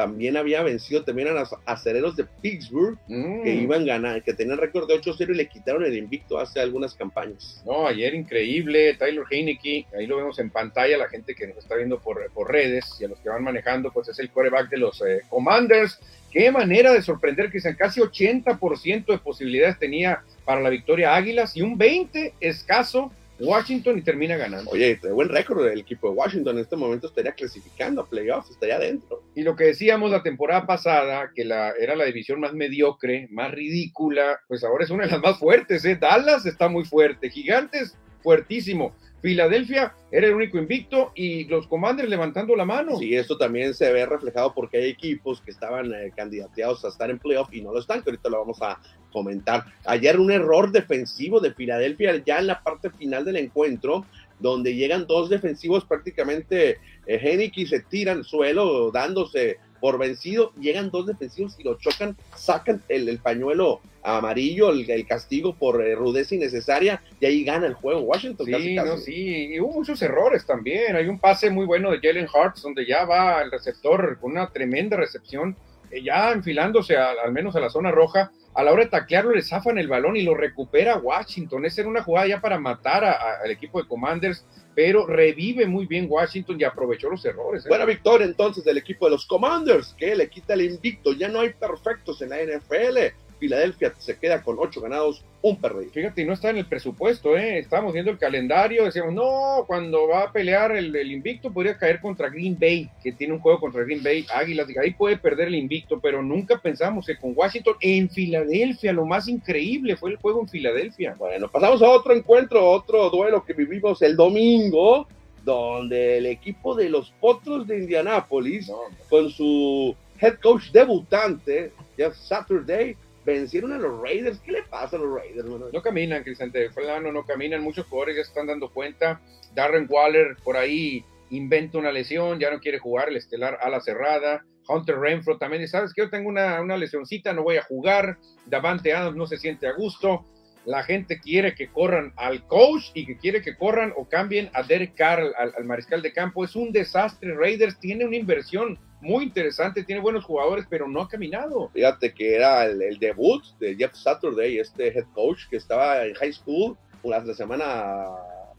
también 0.00 0.38
había 0.38 0.62
vencido 0.62 1.04
también 1.04 1.28
a 1.28 1.32
los 1.32 1.54
acereros 1.66 2.16
de 2.16 2.24
Pittsburgh, 2.24 2.96
que 3.06 3.14
mm. 3.14 3.62
iban 3.62 3.82
a 3.82 3.84
ganar, 3.84 4.22
que 4.22 4.32
tenían 4.32 4.56
récord 4.56 4.88
de 4.88 4.98
8-0 4.98 5.28
y 5.28 5.34
le 5.34 5.46
quitaron 5.46 5.84
el 5.84 5.94
invicto 5.94 6.38
hace 6.38 6.58
algunas 6.58 6.94
campañas. 6.94 7.62
No, 7.66 7.86
ayer 7.86 8.14
increíble, 8.14 8.94
Tyler 8.94 9.24
Heineke, 9.30 9.84
ahí 9.94 10.06
lo 10.06 10.16
vemos 10.16 10.38
en 10.38 10.48
pantalla, 10.48 10.96
la 10.96 11.10
gente 11.10 11.34
que 11.34 11.48
nos 11.48 11.58
está 11.58 11.74
viendo 11.74 11.98
por, 11.98 12.30
por 12.32 12.50
redes 12.50 12.96
y 12.98 13.04
a 13.04 13.08
los 13.08 13.18
que 13.20 13.28
van 13.28 13.44
manejando, 13.44 13.92
pues 13.92 14.08
es 14.08 14.18
el 14.20 14.30
coreback 14.30 14.70
de 14.70 14.78
los 14.78 15.02
eh, 15.02 15.20
Commanders. 15.28 16.00
Qué 16.30 16.50
manera 16.50 16.94
de 16.94 17.02
sorprender 17.02 17.50
que 17.50 17.60
sean 17.60 17.74
casi 17.74 18.00
80% 18.00 19.04
de 19.04 19.18
posibilidades 19.18 19.78
tenía 19.78 20.22
para 20.46 20.62
la 20.62 20.70
victoria 20.70 21.14
Águilas 21.14 21.54
y 21.58 21.60
un 21.60 21.76
20 21.76 22.32
escaso 22.40 23.12
Washington 23.40 23.98
y 23.98 24.02
termina 24.02 24.36
ganando. 24.36 24.70
Oye, 24.70 24.98
buen 25.12 25.28
récord 25.28 25.64
del 25.64 25.80
equipo 25.80 26.10
de 26.10 26.16
Washington 26.16 26.56
en 26.56 26.62
este 26.62 26.76
momento 26.76 27.06
estaría 27.06 27.32
clasificando 27.32 28.02
a 28.02 28.08
playoffs, 28.08 28.50
estaría 28.50 28.76
adentro. 28.76 29.22
Y 29.34 29.42
lo 29.42 29.56
que 29.56 29.64
decíamos 29.64 30.10
la 30.10 30.22
temporada 30.22 30.66
pasada, 30.66 31.30
que 31.34 31.44
la, 31.44 31.72
era 31.72 31.96
la 31.96 32.04
división 32.04 32.40
más 32.40 32.52
mediocre, 32.52 33.28
más 33.30 33.50
ridícula, 33.52 34.40
pues 34.48 34.64
ahora 34.64 34.84
es 34.84 34.90
una 34.90 35.04
de 35.04 35.12
las 35.12 35.20
más 35.20 35.38
fuertes, 35.38 35.84
¿eh? 35.84 35.96
Dallas 36.00 36.46
está 36.46 36.68
muy 36.68 36.84
fuerte, 36.84 37.30
Gigantes 37.30 37.96
fuertísimo. 38.22 38.94
Filadelfia 39.22 39.94
era 40.10 40.26
el 40.26 40.34
único 40.34 40.58
invicto 40.58 41.12
y 41.14 41.44
los 41.44 41.66
Commanders 41.66 42.08
levantando 42.08 42.56
la 42.56 42.64
mano. 42.64 42.96
Sí, 42.96 43.14
esto 43.14 43.36
también 43.36 43.74
se 43.74 43.92
ve 43.92 44.06
reflejado 44.06 44.54
porque 44.54 44.78
hay 44.78 44.90
equipos 44.90 45.40
que 45.40 45.50
estaban 45.50 45.92
eh, 45.92 46.12
candidateados 46.16 46.84
a 46.84 46.88
estar 46.88 47.10
en 47.10 47.18
playoff 47.18 47.52
y 47.52 47.60
no 47.60 47.72
lo 47.72 47.80
están, 47.80 48.02
que 48.02 48.10
ahorita 48.10 48.30
lo 48.30 48.38
vamos 48.38 48.62
a 48.62 48.80
comentar. 49.12 49.64
Ayer 49.84 50.18
un 50.18 50.30
error 50.30 50.72
defensivo 50.72 51.40
de 51.40 51.52
Filadelfia 51.52 52.22
ya 52.24 52.38
en 52.38 52.46
la 52.46 52.62
parte 52.62 52.90
final 52.90 53.24
del 53.24 53.36
encuentro, 53.36 54.06
donde 54.38 54.74
llegan 54.74 55.06
dos 55.06 55.28
defensivos 55.28 55.84
prácticamente, 55.84 56.78
eh, 57.06 57.52
y 57.54 57.66
se 57.66 57.80
tiran 57.80 58.18
al 58.18 58.24
suelo 58.24 58.90
dándose 58.90 59.58
por 59.80 59.98
vencido, 59.98 60.52
llegan 60.60 60.90
dos 60.90 61.06
defensivos 61.06 61.56
y 61.58 61.64
lo 61.64 61.78
chocan, 61.78 62.16
sacan 62.34 62.82
el, 62.88 63.18
pañuelo 63.18 63.80
amarillo, 64.02 64.70
el, 64.70 65.06
castigo 65.06 65.54
por 65.54 65.82
eh, 65.82 65.94
rudeza 65.94 66.34
innecesaria, 66.34 67.02
y 67.20 67.26
ahí 67.26 67.44
gana 67.44 67.66
el 67.66 67.74
juego 67.74 68.00
Washington. 68.00 68.46
Sí, 68.46 68.74
No, 68.76 68.96
sí, 68.96 69.54
y 69.54 69.60
hubo 69.60 69.72
muchos 69.72 70.00
errores 70.02 70.46
también. 70.46 70.96
Hay 70.96 71.06
un 71.06 71.18
pase 71.18 71.50
muy 71.50 71.66
bueno 71.66 71.90
de 71.90 72.00
Jalen 72.00 72.28
Hurts, 72.32 72.62
donde 72.62 72.86
ya 72.86 73.04
va 73.04 73.42
el 73.42 73.50
receptor 73.50 74.18
con 74.20 74.32
una 74.32 74.50
tremenda 74.50 74.96
recepción, 74.96 75.56
eh, 75.90 76.02
ya 76.02 76.32
enfilándose 76.32 76.96
al 76.96 77.32
menos 77.32 77.56
a 77.56 77.60
la 77.60 77.70
zona 77.70 77.90
roja. 77.90 78.30
A 78.52 78.64
la 78.64 78.72
hora 78.72 78.82
de 78.82 78.90
taclearlo, 78.90 79.32
le 79.32 79.42
zafan 79.42 79.78
el 79.78 79.86
balón 79.86 80.16
y 80.16 80.22
lo 80.22 80.34
recupera 80.34 80.98
Washington. 80.98 81.64
Esa 81.64 81.82
era 81.82 81.90
una 81.90 82.02
jugada 82.02 82.26
ya 82.26 82.40
para 82.40 82.58
matar 82.58 83.04
al 83.04 83.50
equipo 83.50 83.80
de 83.80 83.86
Commanders 83.86 84.44
pero 84.74 85.06
revive 85.06 85.66
muy 85.66 85.86
bien 85.86 86.06
Washington 86.08 86.60
y 86.60 86.64
aprovechó 86.64 87.10
los 87.10 87.24
errores. 87.24 87.64
¿eh? 87.64 87.68
Buena 87.68 87.84
victoria 87.84 88.26
entonces 88.26 88.64
del 88.64 88.78
equipo 88.78 89.06
de 89.06 89.12
los 89.12 89.26
Commanders, 89.26 89.94
que 89.98 90.14
le 90.14 90.28
quita 90.28 90.54
el 90.54 90.62
invicto. 90.62 91.12
Ya 91.12 91.28
no 91.28 91.40
hay 91.40 91.50
perfectos 91.50 92.22
en 92.22 92.30
la 92.30 92.38
NFL. 92.38 92.98
Filadelfia 93.40 93.94
se 93.98 94.18
queda 94.18 94.42
con 94.42 94.56
ocho 94.58 94.80
ganados, 94.80 95.24
un 95.42 95.56
perdido. 95.56 95.90
Fíjate, 95.90 96.24
no 96.24 96.34
está 96.34 96.50
en 96.50 96.58
el 96.58 96.66
presupuesto, 96.66 97.36
¿eh? 97.36 97.58
Estábamos 97.58 97.94
viendo 97.94 98.10
el 98.10 98.18
calendario, 98.18 98.84
decíamos, 98.84 99.14
no, 99.14 99.64
cuando 99.66 100.06
va 100.06 100.24
a 100.24 100.32
pelear 100.32 100.76
el, 100.76 100.94
el, 100.94 101.10
invicto 101.10 101.50
podría 101.50 101.78
caer 101.78 102.00
contra 102.00 102.28
Green 102.28 102.58
Bay, 102.60 102.88
que 103.02 103.12
tiene 103.12 103.32
un 103.32 103.40
juego 103.40 103.58
contra 103.58 103.82
Green 103.82 104.02
Bay, 104.02 104.26
Águilas, 104.32 104.68
ahí 104.80 104.92
puede 104.92 105.16
perder 105.16 105.48
el 105.48 105.54
invicto, 105.54 105.98
pero 105.98 106.22
nunca 106.22 106.58
pensamos 106.58 107.06
que 107.06 107.16
con 107.16 107.32
Washington 107.34 107.74
en 107.80 108.10
Filadelfia, 108.10 108.92
lo 108.92 109.06
más 109.06 109.26
increíble 109.26 109.96
fue 109.96 110.10
el 110.10 110.16
juego 110.16 110.42
en 110.42 110.48
Filadelfia. 110.48 111.14
Bueno, 111.18 111.50
pasamos 111.50 111.82
a 111.82 111.88
otro 111.88 112.14
encuentro, 112.14 112.68
otro 112.68 113.08
duelo 113.10 113.44
que 113.44 113.54
vivimos 113.54 114.02
el 114.02 114.16
domingo, 114.16 115.08
donde 115.44 116.18
el 116.18 116.26
equipo 116.26 116.74
de 116.74 116.90
los 116.90 117.10
Potros 117.12 117.66
de 117.66 117.78
Indianápolis, 117.78 118.68
no, 118.68 118.76
no. 118.90 118.96
con 119.08 119.30
su 119.30 119.96
head 120.20 120.38
coach 120.42 120.70
debutante, 120.70 121.72
Jeff 121.96 122.14
Saturday, 122.16 122.96
vencieron 123.24 123.72
a 123.72 123.78
los 123.78 124.00
Raiders. 124.00 124.40
¿Qué 124.40 124.52
le 124.52 124.62
pasa 124.62 124.96
a 124.96 125.00
los 125.00 125.14
Raiders? 125.14 125.46
No, 125.46 125.82
caminan, 125.82 126.22
Cristian 126.22 126.52
Fulano, 126.72 127.12
no 127.12 127.24
caminan. 127.24 127.62
Muchos 127.62 127.86
jugadores 127.86 128.16
ya 128.16 128.22
se 128.24 128.28
están 128.28 128.46
dando 128.46 128.70
cuenta. 128.70 129.20
Darren 129.54 129.86
Waller 129.88 130.36
por 130.42 130.56
ahí 130.56 131.04
inventa 131.30 131.78
una 131.78 131.92
lesión, 131.92 132.38
ya 132.38 132.50
no 132.50 132.60
quiere 132.60 132.78
jugar 132.78 133.08
el 133.08 133.16
estelar 133.16 133.58
a 133.60 133.68
la 133.68 133.80
cerrada. 133.80 134.44
Hunter 134.68 134.98
Renfro 134.98 135.38
también, 135.38 135.66
¿sabes 135.66 135.92
que 135.92 136.02
Yo 136.02 136.10
tengo 136.10 136.28
una, 136.28 136.60
una 136.60 136.76
lesioncita, 136.76 137.32
no 137.32 137.42
voy 137.42 137.56
a 137.56 137.62
jugar. 137.62 138.18
Davante 138.46 138.92
Adams 138.92 139.16
no 139.16 139.26
se 139.26 139.38
siente 139.38 139.66
a 139.66 139.72
gusto. 139.72 140.24
La 140.66 140.82
gente 140.82 141.18
quiere 141.18 141.54
que 141.54 141.68
corran 141.68 142.12
al 142.16 142.46
coach 142.46 142.90
y 142.94 143.06
que 143.06 143.16
quiere 143.16 143.40
que 143.40 143.56
corran 143.56 143.92
o 143.96 144.08
cambien 144.08 144.50
a 144.52 144.62
Derek 144.62 144.94
Carr, 144.94 145.32
al, 145.36 145.52
al 145.56 145.64
mariscal 145.64 146.02
de 146.02 146.12
campo. 146.12 146.44
Es 146.44 146.54
un 146.54 146.70
desastre. 146.70 147.34
Raiders 147.34 147.78
tiene 147.80 148.04
una 148.04 148.16
inversión 148.16 148.78
muy 149.00 149.24
interesante, 149.24 149.84
tiene 149.84 150.00
buenos 150.00 150.24
jugadores, 150.24 150.66
pero 150.68 150.88
no 150.88 151.02
ha 151.02 151.08
caminado. 151.08 151.70
Fíjate 151.72 152.12
que 152.12 152.36
era 152.36 152.66
el, 152.66 152.82
el, 152.82 152.98
debut 152.98 153.42
de 153.58 153.74
Jeff 153.76 153.94
Saturday, 153.94 154.58
este 154.58 154.88
head 154.88 155.06
coach 155.14 155.48
que 155.48 155.56
estaba 155.56 156.04
en 156.04 156.14
high 156.14 156.32
school 156.32 156.76
la 157.02 157.34
semana 157.34 158.06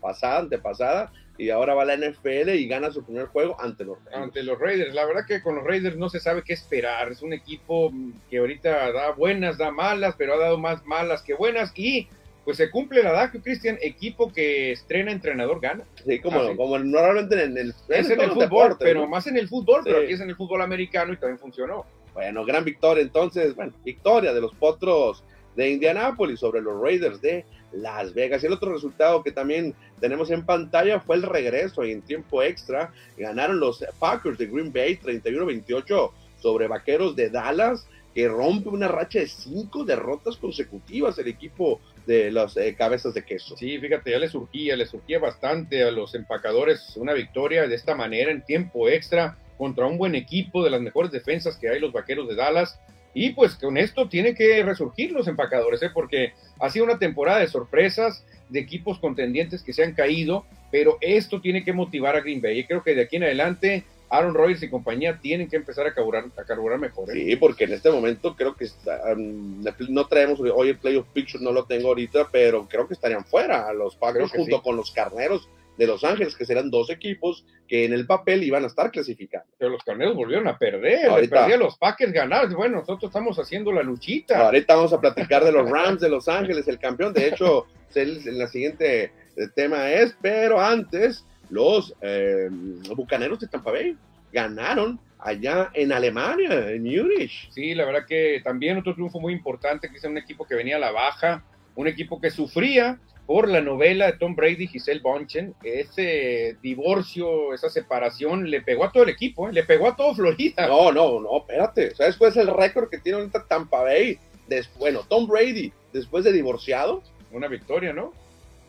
pasada, 0.01 0.39
antepasada, 0.39 1.11
y 1.37 1.49
ahora 1.49 1.73
va 1.73 1.83
a 1.83 1.85
la 1.85 1.97
NFL 1.97 2.49
y 2.49 2.67
gana 2.67 2.91
su 2.91 3.03
primer 3.03 3.27
juego 3.27 3.59
ante 3.59 3.83
los 3.83 3.97
Raiders. 4.03 4.23
Ante 4.23 4.43
los 4.43 4.59
Raiders. 4.59 4.93
La 4.93 5.05
verdad 5.05 5.25
que 5.27 5.41
con 5.41 5.55
los 5.55 5.63
Raiders 5.63 5.97
no 5.97 6.09
se 6.09 6.19
sabe 6.19 6.43
qué 6.43 6.53
esperar. 6.53 7.11
Es 7.11 7.21
un 7.21 7.33
equipo 7.33 7.91
que 8.29 8.39
ahorita 8.39 8.91
da 8.91 9.11
buenas, 9.11 9.57
da 9.57 9.71
malas, 9.71 10.15
pero 10.17 10.35
ha 10.35 10.37
dado 10.37 10.57
más 10.57 10.85
malas 10.85 11.23
que 11.23 11.33
buenas 11.33 11.71
y 11.75 12.07
pues 12.43 12.57
se 12.57 12.71
cumple 12.71 13.03
la 13.03 13.11
edad 13.11 13.31
que 13.31 13.41
Cristian, 13.41 13.77
equipo 13.81 14.31
que 14.31 14.71
estrena 14.71 15.11
entrenador 15.11 15.59
gana. 15.59 15.83
Sí, 16.05 16.19
como, 16.19 16.39
ah, 16.39 16.47
sí. 16.49 16.57
como 16.57 16.79
normalmente 16.79 17.43
en 17.43 17.57
el, 17.57 17.73
es 17.89 18.09
en, 18.09 18.13
en 18.13 18.21
el 18.21 18.31
fútbol, 18.31 18.77
pero 18.79 19.01
¿no? 19.01 19.07
más 19.07 19.27
en 19.27 19.37
el 19.37 19.47
fútbol, 19.47 19.81
sí. 19.83 19.89
pero 19.89 20.03
aquí 20.03 20.13
es 20.13 20.21
en 20.21 20.29
el 20.29 20.35
fútbol 20.35 20.61
americano 20.61 21.13
y 21.13 21.17
también 21.17 21.39
funcionó. 21.39 21.85
Bueno, 22.13 22.43
gran 22.43 22.65
victoria 22.65 23.03
entonces, 23.03 23.55
bueno, 23.55 23.73
victoria 23.83 24.33
de 24.33 24.41
los 24.41 24.53
Potros 24.55 25.23
de 25.55 25.69
Indianápolis 25.69 26.39
sobre 26.39 26.61
los 26.61 26.81
Raiders 26.81 27.21
de 27.21 27.45
Las 27.71 28.13
Vegas. 28.13 28.43
Y 28.43 28.47
el 28.47 28.53
otro 28.53 28.73
resultado 28.73 29.23
que 29.23 29.31
también 29.31 29.75
tenemos 29.99 30.29
en 30.31 30.45
pantalla 30.45 30.99
fue 30.99 31.17
el 31.17 31.23
regreso 31.23 31.83
y 31.83 31.91
en 31.91 32.01
tiempo 32.01 32.41
extra 32.41 32.93
ganaron 33.17 33.59
los 33.59 33.85
Packers 33.99 34.37
de 34.37 34.47
Green 34.47 34.71
Bay 34.71 34.97
31-28 35.01 36.11
sobre 36.41 36.67
Vaqueros 36.67 37.15
de 37.15 37.29
Dallas, 37.29 37.87
que 38.13 38.27
rompe 38.27 38.69
una 38.69 38.87
racha 38.87 39.19
de 39.19 39.27
cinco 39.27 39.85
derrotas 39.85 40.37
consecutivas 40.37 41.17
el 41.17 41.27
equipo 41.27 41.79
de 42.05 42.31
las 42.31 42.57
eh, 42.57 42.75
cabezas 42.77 43.13
de 43.13 43.23
queso. 43.23 43.55
Sí, 43.57 43.77
fíjate, 43.77 44.11
ya 44.11 44.19
le 44.19 44.29
surgía, 44.29 44.75
le 44.75 44.85
surgía 44.85 45.19
bastante 45.19 45.83
a 45.83 45.91
los 45.91 46.15
empacadores 46.15 46.95
una 46.97 47.13
victoria 47.13 47.67
de 47.67 47.75
esta 47.75 47.95
manera 47.95 48.31
en 48.31 48.43
tiempo 48.43 48.89
extra 48.89 49.37
contra 49.57 49.85
un 49.85 49.97
buen 49.97 50.15
equipo 50.15 50.63
de 50.63 50.71
las 50.71 50.81
mejores 50.81 51.11
defensas 51.11 51.57
que 51.57 51.69
hay 51.69 51.79
los 51.79 51.91
vaqueros 51.91 52.27
de 52.27 52.35
Dallas. 52.35 52.79
Y 53.13 53.31
pues 53.31 53.55
con 53.55 53.77
esto 53.77 54.07
tienen 54.07 54.35
que 54.35 54.63
resurgir 54.63 55.11
los 55.11 55.27
empacadores, 55.27 55.83
¿eh? 55.83 55.89
porque 55.93 56.33
ha 56.59 56.69
sido 56.69 56.85
una 56.85 56.97
temporada 56.97 57.39
de 57.39 57.47
sorpresas, 57.47 58.25
de 58.49 58.59
equipos 58.59 58.99
contendientes 58.99 59.63
que 59.63 59.73
se 59.73 59.83
han 59.83 59.93
caído, 59.93 60.45
pero 60.71 60.97
esto 61.01 61.41
tiene 61.41 61.63
que 61.63 61.73
motivar 61.73 62.15
a 62.15 62.21
Green 62.21 62.41
Bay. 62.41 62.59
Y 62.59 62.63
creo 62.63 62.83
que 62.83 62.95
de 62.95 63.03
aquí 63.03 63.17
en 63.17 63.23
adelante 63.23 63.83
Aaron 64.11 64.33
Rodgers 64.33 64.61
y 64.61 64.69
compañía 64.69 65.19
tienen 65.21 65.49
que 65.49 65.55
empezar 65.55 65.87
a 65.87 65.93
carburar, 65.93 66.25
a 66.37 66.43
carburar 66.43 66.77
mejor. 66.77 67.09
¿eh? 67.09 67.13
Sí, 67.13 67.35
porque 67.37 67.63
en 67.63 67.73
este 67.73 67.89
momento 67.89 68.35
creo 68.35 68.55
que 68.55 68.65
está, 68.65 69.01
um, 69.13 69.63
no 69.89 70.07
traemos, 70.07 70.39
hoy 70.39 70.69
el 70.69 70.77
Playoff 70.77 71.07
Picture 71.13 71.43
no 71.43 71.51
lo 71.51 71.65
tengo 71.65 71.87
ahorita, 71.87 72.27
pero 72.29 72.67
creo 72.67 72.87
que 72.87 72.93
estarían 72.93 73.23
fuera 73.23 73.71
los 73.73 73.95
Packers 73.95 74.31
junto 74.31 74.57
sí. 74.57 74.61
con 74.61 74.75
los 74.75 74.91
Carneros 74.91 75.49
de 75.77 75.87
Los 75.87 76.03
Ángeles, 76.03 76.35
que 76.35 76.45
serán 76.45 76.69
dos 76.69 76.89
equipos 76.89 77.45
que 77.67 77.85
en 77.85 77.93
el 77.93 78.05
papel 78.05 78.43
iban 78.43 78.65
a 78.65 78.67
estar 78.67 78.91
clasificando. 78.91 79.47
Pero 79.57 79.71
los 79.71 79.83
Carneros 79.83 80.15
volvieron 80.15 80.47
a 80.47 80.57
perder, 80.57 81.07
ahorita, 81.07 81.47
los 81.55 81.77
Packers 81.77 82.11
ganaron. 82.11 82.53
Bueno, 82.53 82.79
nosotros 82.79 83.09
estamos 83.09 83.39
haciendo 83.39 83.71
la 83.71 83.81
luchita. 83.81 84.45
Ahorita 84.45 84.75
vamos 84.75 84.91
a 84.91 84.99
platicar 84.99 85.45
de 85.45 85.53
los 85.53 85.69
Rams 85.69 86.01
de 86.01 86.09
Los 86.09 86.27
Ángeles, 86.27 86.67
el 86.67 86.79
campeón. 86.79 87.13
De 87.13 87.27
hecho, 87.27 87.65
en 87.95 88.37
la 88.37 88.47
siguiente 88.47 89.13
tema 89.55 89.89
es, 89.89 90.15
pero 90.21 90.59
antes, 90.59 91.25
los 91.51 91.93
eh, 92.01 92.49
Bucaneros 92.95 93.39
de 93.39 93.47
Tampa 93.47 93.71
Bay 93.71 93.95
ganaron 94.31 94.99
allá 95.19 95.69
en 95.73 95.91
Alemania, 95.91 96.71
en 96.71 96.83
Múnich. 96.83 97.51
Sí, 97.51 97.75
la 97.75 97.85
verdad 97.85 98.05
que 98.07 98.41
también 98.43 98.77
otro 98.77 98.93
triunfo 98.93 99.19
muy 99.19 99.33
importante, 99.33 99.89
que 99.89 99.97
es 99.97 100.03
un 100.03 100.17
equipo 100.17 100.45
que 100.45 100.55
venía 100.55 100.77
a 100.77 100.79
la 100.79 100.91
baja, 100.91 101.43
un 101.75 101.87
equipo 101.87 102.19
que 102.19 102.31
sufría 102.31 102.99
por 103.25 103.47
la 103.47 103.61
novela 103.61 104.07
de 104.07 104.17
Tom 104.17 104.35
Brady 104.35 104.63
y 104.63 104.67
Giselle 104.67 105.01
Bonchen, 105.01 105.53
ese 105.63 106.57
divorcio, 106.61 107.53
esa 107.53 107.69
separación, 107.69 108.49
le 108.49 108.61
pegó 108.61 108.85
a 108.85 108.91
todo 108.91 109.03
el 109.03 109.09
equipo, 109.09 109.47
¿eh? 109.47 109.53
le 109.53 109.63
pegó 109.63 109.87
a 109.87 109.95
todo 109.95 110.15
Florida. 110.15 110.67
No, 110.67 110.91
no, 110.91 111.19
no, 111.19 111.37
espérate, 111.37 111.95
¿sabes 111.95 112.17
cuál 112.17 112.31
es 112.31 112.37
el 112.37 112.47
récord 112.47 112.89
que 112.89 112.97
tiene 112.97 113.19
ahorita 113.19 113.45
Tampa 113.47 113.83
Bay? 113.83 114.17
Des, 114.47 114.69
bueno, 114.79 115.01
Tom 115.07 115.27
Brady, 115.27 115.71
después 115.93 116.23
de 116.23 116.31
divorciado. 116.31 117.03
Una 117.31 117.47
victoria, 117.47 117.93
¿no? 117.93 118.11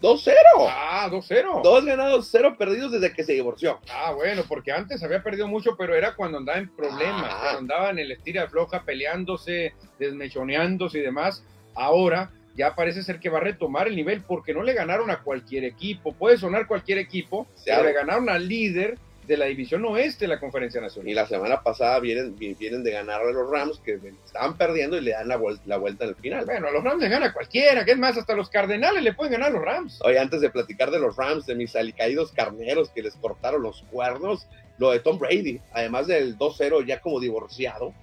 2-0. 0.03 0.33
Ah, 0.69 1.09
2-0. 1.11 1.63
Dos 1.63 1.85
ganados, 1.85 2.29
cero 2.31 2.57
perdidos 2.59 2.91
desde 2.91 3.13
que 3.13 3.23
se 3.23 3.35
divorció. 3.35 3.79
Ah, 3.91 4.13
bueno, 4.13 4.43
porque 4.49 4.73
antes 4.73 5.03
había 5.03 5.23
perdido 5.23 5.47
mucho, 5.47 5.77
pero 5.79 5.95
era 5.95 6.17
cuando 6.17 6.39
andaba 6.39 6.59
en 6.59 6.69
problemas, 6.75 7.31
ah. 7.33 7.39
cuando 7.41 7.59
andaba 7.61 7.91
en 7.91 8.01
el 8.01 8.11
estira 8.11 8.49
floja, 8.49 8.83
peleándose, 8.83 9.75
desmechoneándose 10.01 10.99
y 10.99 11.03
demás. 11.03 11.45
Ahora 11.75 12.33
ya 12.57 12.75
parece 12.75 13.03
ser 13.03 13.21
que 13.21 13.31
va 13.31 13.39
a 13.39 13.43
retomar 13.43 13.87
el 13.87 13.97
nivel 13.97 14.23
porque 14.23 14.53
no 14.53 14.63
le 14.63 14.75
ganaron 14.75 15.11
a 15.11 15.23
cualquier 15.23 15.65
equipo. 15.65 16.13
Puede 16.13 16.37
sonar 16.37 16.67
cualquier 16.67 16.99
equipo, 16.99 17.47
sí, 17.55 17.65
pero 17.67 17.85
le 17.85 17.93
ganaron 17.93 18.29
al 18.29 18.49
líder 18.49 18.99
de 19.27 19.37
la 19.37 19.47
división 19.47 19.85
oeste 19.85 20.25
de 20.25 20.29
la 20.29 20.41
conferencia 20.41 20.81
nacional. 20.81 21.11
Y 21.11 21.15
la 21.15 21.27
semana 21.27 21.63
pasada 21.63 22.01
vienen, 22.01 22.37
vienen 22.37 22.83
de 22.83 22.91
ganar 22.91 23.21
a 23.21 23.31
los 23.31 23.49
Rams 23.51 23.81
que 23.85 24.01
estaban 24.25 24.57
perdiendo 24.57 24.97
y 24.97 25.01
le 25.01 25.13
dan 25.13 25.29
la 25.29 25.37
vuelta, 25.37 25.63
la 25.67 25.77
vuelta 25.77 26.05
en 26.05 26.11
el 26.11 26.17
final. 26.17 26.45
Bueno, 26.45 26.69
a 26.69 26.71
los 26.73 26.83
Rams 26.83 27.03
le 27.03 27.09
gana 27.09 27.33
cualquiera, 27.33 27.85
que 27.85 27.93
es 27.93 27.99
más, 27.99 28.17
hasta 28.17 28.35
los 28.35 28.49
Cardenales 28.49 29.03
le 29.03 29.13
pueden 29.13 29.33
ganar 29.33 29.51
a 29.51 29.53
los 29.53 29.63
Rams. 29.63 30.01
Oye, 30.03 30.19
antes 30.19 30.41
de 30.41 30.51
platicar 30.51 30.91
de 30.91 30.99
los 30.99 31.17
Rams, 31.17 31.47
de 31.47 31.55
mis 31.55 31.77
alicaídos 31.77 32.33
carneros 32.33 32.91
que 32.91 33.03
les 33.03 33.15
cortaron 33.15 33.63
los 33.63 33.83
cuernos, 33.91 34.47
lo 34.79 34.91
de 34.91 35.01
Tom 35.01 35.19
Brady, 35.19 35.61
además 35.73 36.09
del 36.09 36.37
2-0 36.37 36.85
ya 36.85 37.01
como 37.01 37.21
divorciado, 37.21 37.95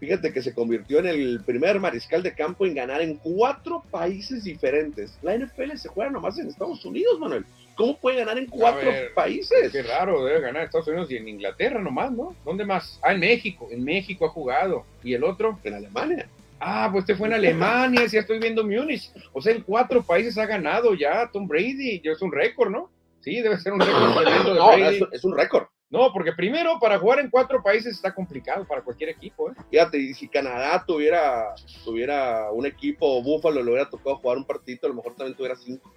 fíjate 0.00 0.32
que 0.32 0.42
se 0.42 0.54
convirtió 0.54 0.98
en 1.00 1.06
el 1.06 1.42
primer 1.44 1.80
mariscal 1.80 2.22
de 2.22 2.34
campo 2.34 2.64
en 2.64 2.74
ganar 2.74 3.02
en 3.02 3.16
cuatro 3.16 3.82
países 3.90 4.44
diferentes. 4.44 5.18
La 5.22 5.36
NFL 5.36 5.76
se 5.76 5.88
juega 5.88 6.10
nomás 6.10 6.38
en 6.38 6.48
Estados 6.48 6.84
Unidos, 6.84 7.18
Manuel. 7.18 7.44
¿Cómo 7.76 7.98
puede 7.98 8.18
ganar 8.18 8.38
en 8.38 8.46
cuatro 8.46 8.90
ver, 8.90 9.14
países? 9.14 9.72
Qué 9.72 9.82
raro, 9.82 10.24
debe 10.24 10.40
ganar 10.40 10.62
en 10.62 10.66
Estados 10.66 10.88
Unidos 10.88 11.10
y 11.10 11.16
en 11.16 11.28
Inglaterra 11.28 11.80
nomás, 11.80 12.12
¿no? 12.12 12.34
¿Dónde 12.44 12.64
más? 12.64 12.98
Ah, 13.02 13.12
en 13.12 13.20
México. 13.20 13.68
En 13.70 13.84
México 13.84 14.26
ha 14.26 14.28
jugado. 14.28 14.84
¿Y 15.02 15.14
el 15.14 15.24
otro? 15.24 15.58
En 15.64 15.74
Alemania. 15.74 16.28
Ah, 16.60 16.88
pues 16.90 17.02
este 17.02 17.16
fue 17.16 17.28
en 17.28 17.34
Alemania, 17.34 18.06
ya 18.06 18.20
estoy 18.20 18.38
viendo 18.38 18.64
Múnich. 18.64 19.10
O 19.32 19.42
sea, 19.42 19.54
en 19.54 19.62
cuatro 19.62 20.02
países 20.02 20.38
ha 20.38 20.46
ganado 20.46 20.94
ya 20.94 21.28
Tom 21.32 21.46
Brady. 21.46 22.00
Es 22.04 22.22
un 22.22 22.32
récord, 22.32 22.70
¿no? 22.70 22.90
Sí, 23.20 23.40
debe 23.40 23.58
ser 23.58 23.72
un 23.72 23.80
récord 23.80 24.14
tremendo 24.22 24.54
de 24.54 24.60
no, 24.60 24.66
Brady. 24.68 24.96
Es, 24.96 25.02
es 25.12 25.24
un 25.24 25.36
récord. 25.36 25.66
No, 25.90 26.12
porque 26.12 26.32
primero 26.32 26.78
para 26.80 26.98
jugar 26.98 27.20
en 27.20 27.30
cuatro 27.30 27.62
países 27.62 27.94
está 27.94 28.12
complicado 28.12 28.66
para 28.66 28.82
cualquier 28.82 29.10
equipo. 29.10 29.50
¿eh? 29.50 29.54
Fíjate, 29.70 29.98
y 29.98 30.14
si 30.14 30.26
Canadá 30.26 30.82
tuviera, 30.84 31.54
tuviera 31.84 32.50
un 32.50 32.66
equipo, 32.66 33.22
Búfalo 33.22 33.62
le 33.62 33.70
hubiera 33.70 33.88
tocado 33.88 34.16
jugar 34.16 34.38
un 34.38 34.44
partido, 34.44 34.80
a 34.84 34.88
lo 34.88 34.94
mejor 34.94 35.14
también 35.14 35.36
tuviera 35.36 35.54
cinco. 35.54 35.92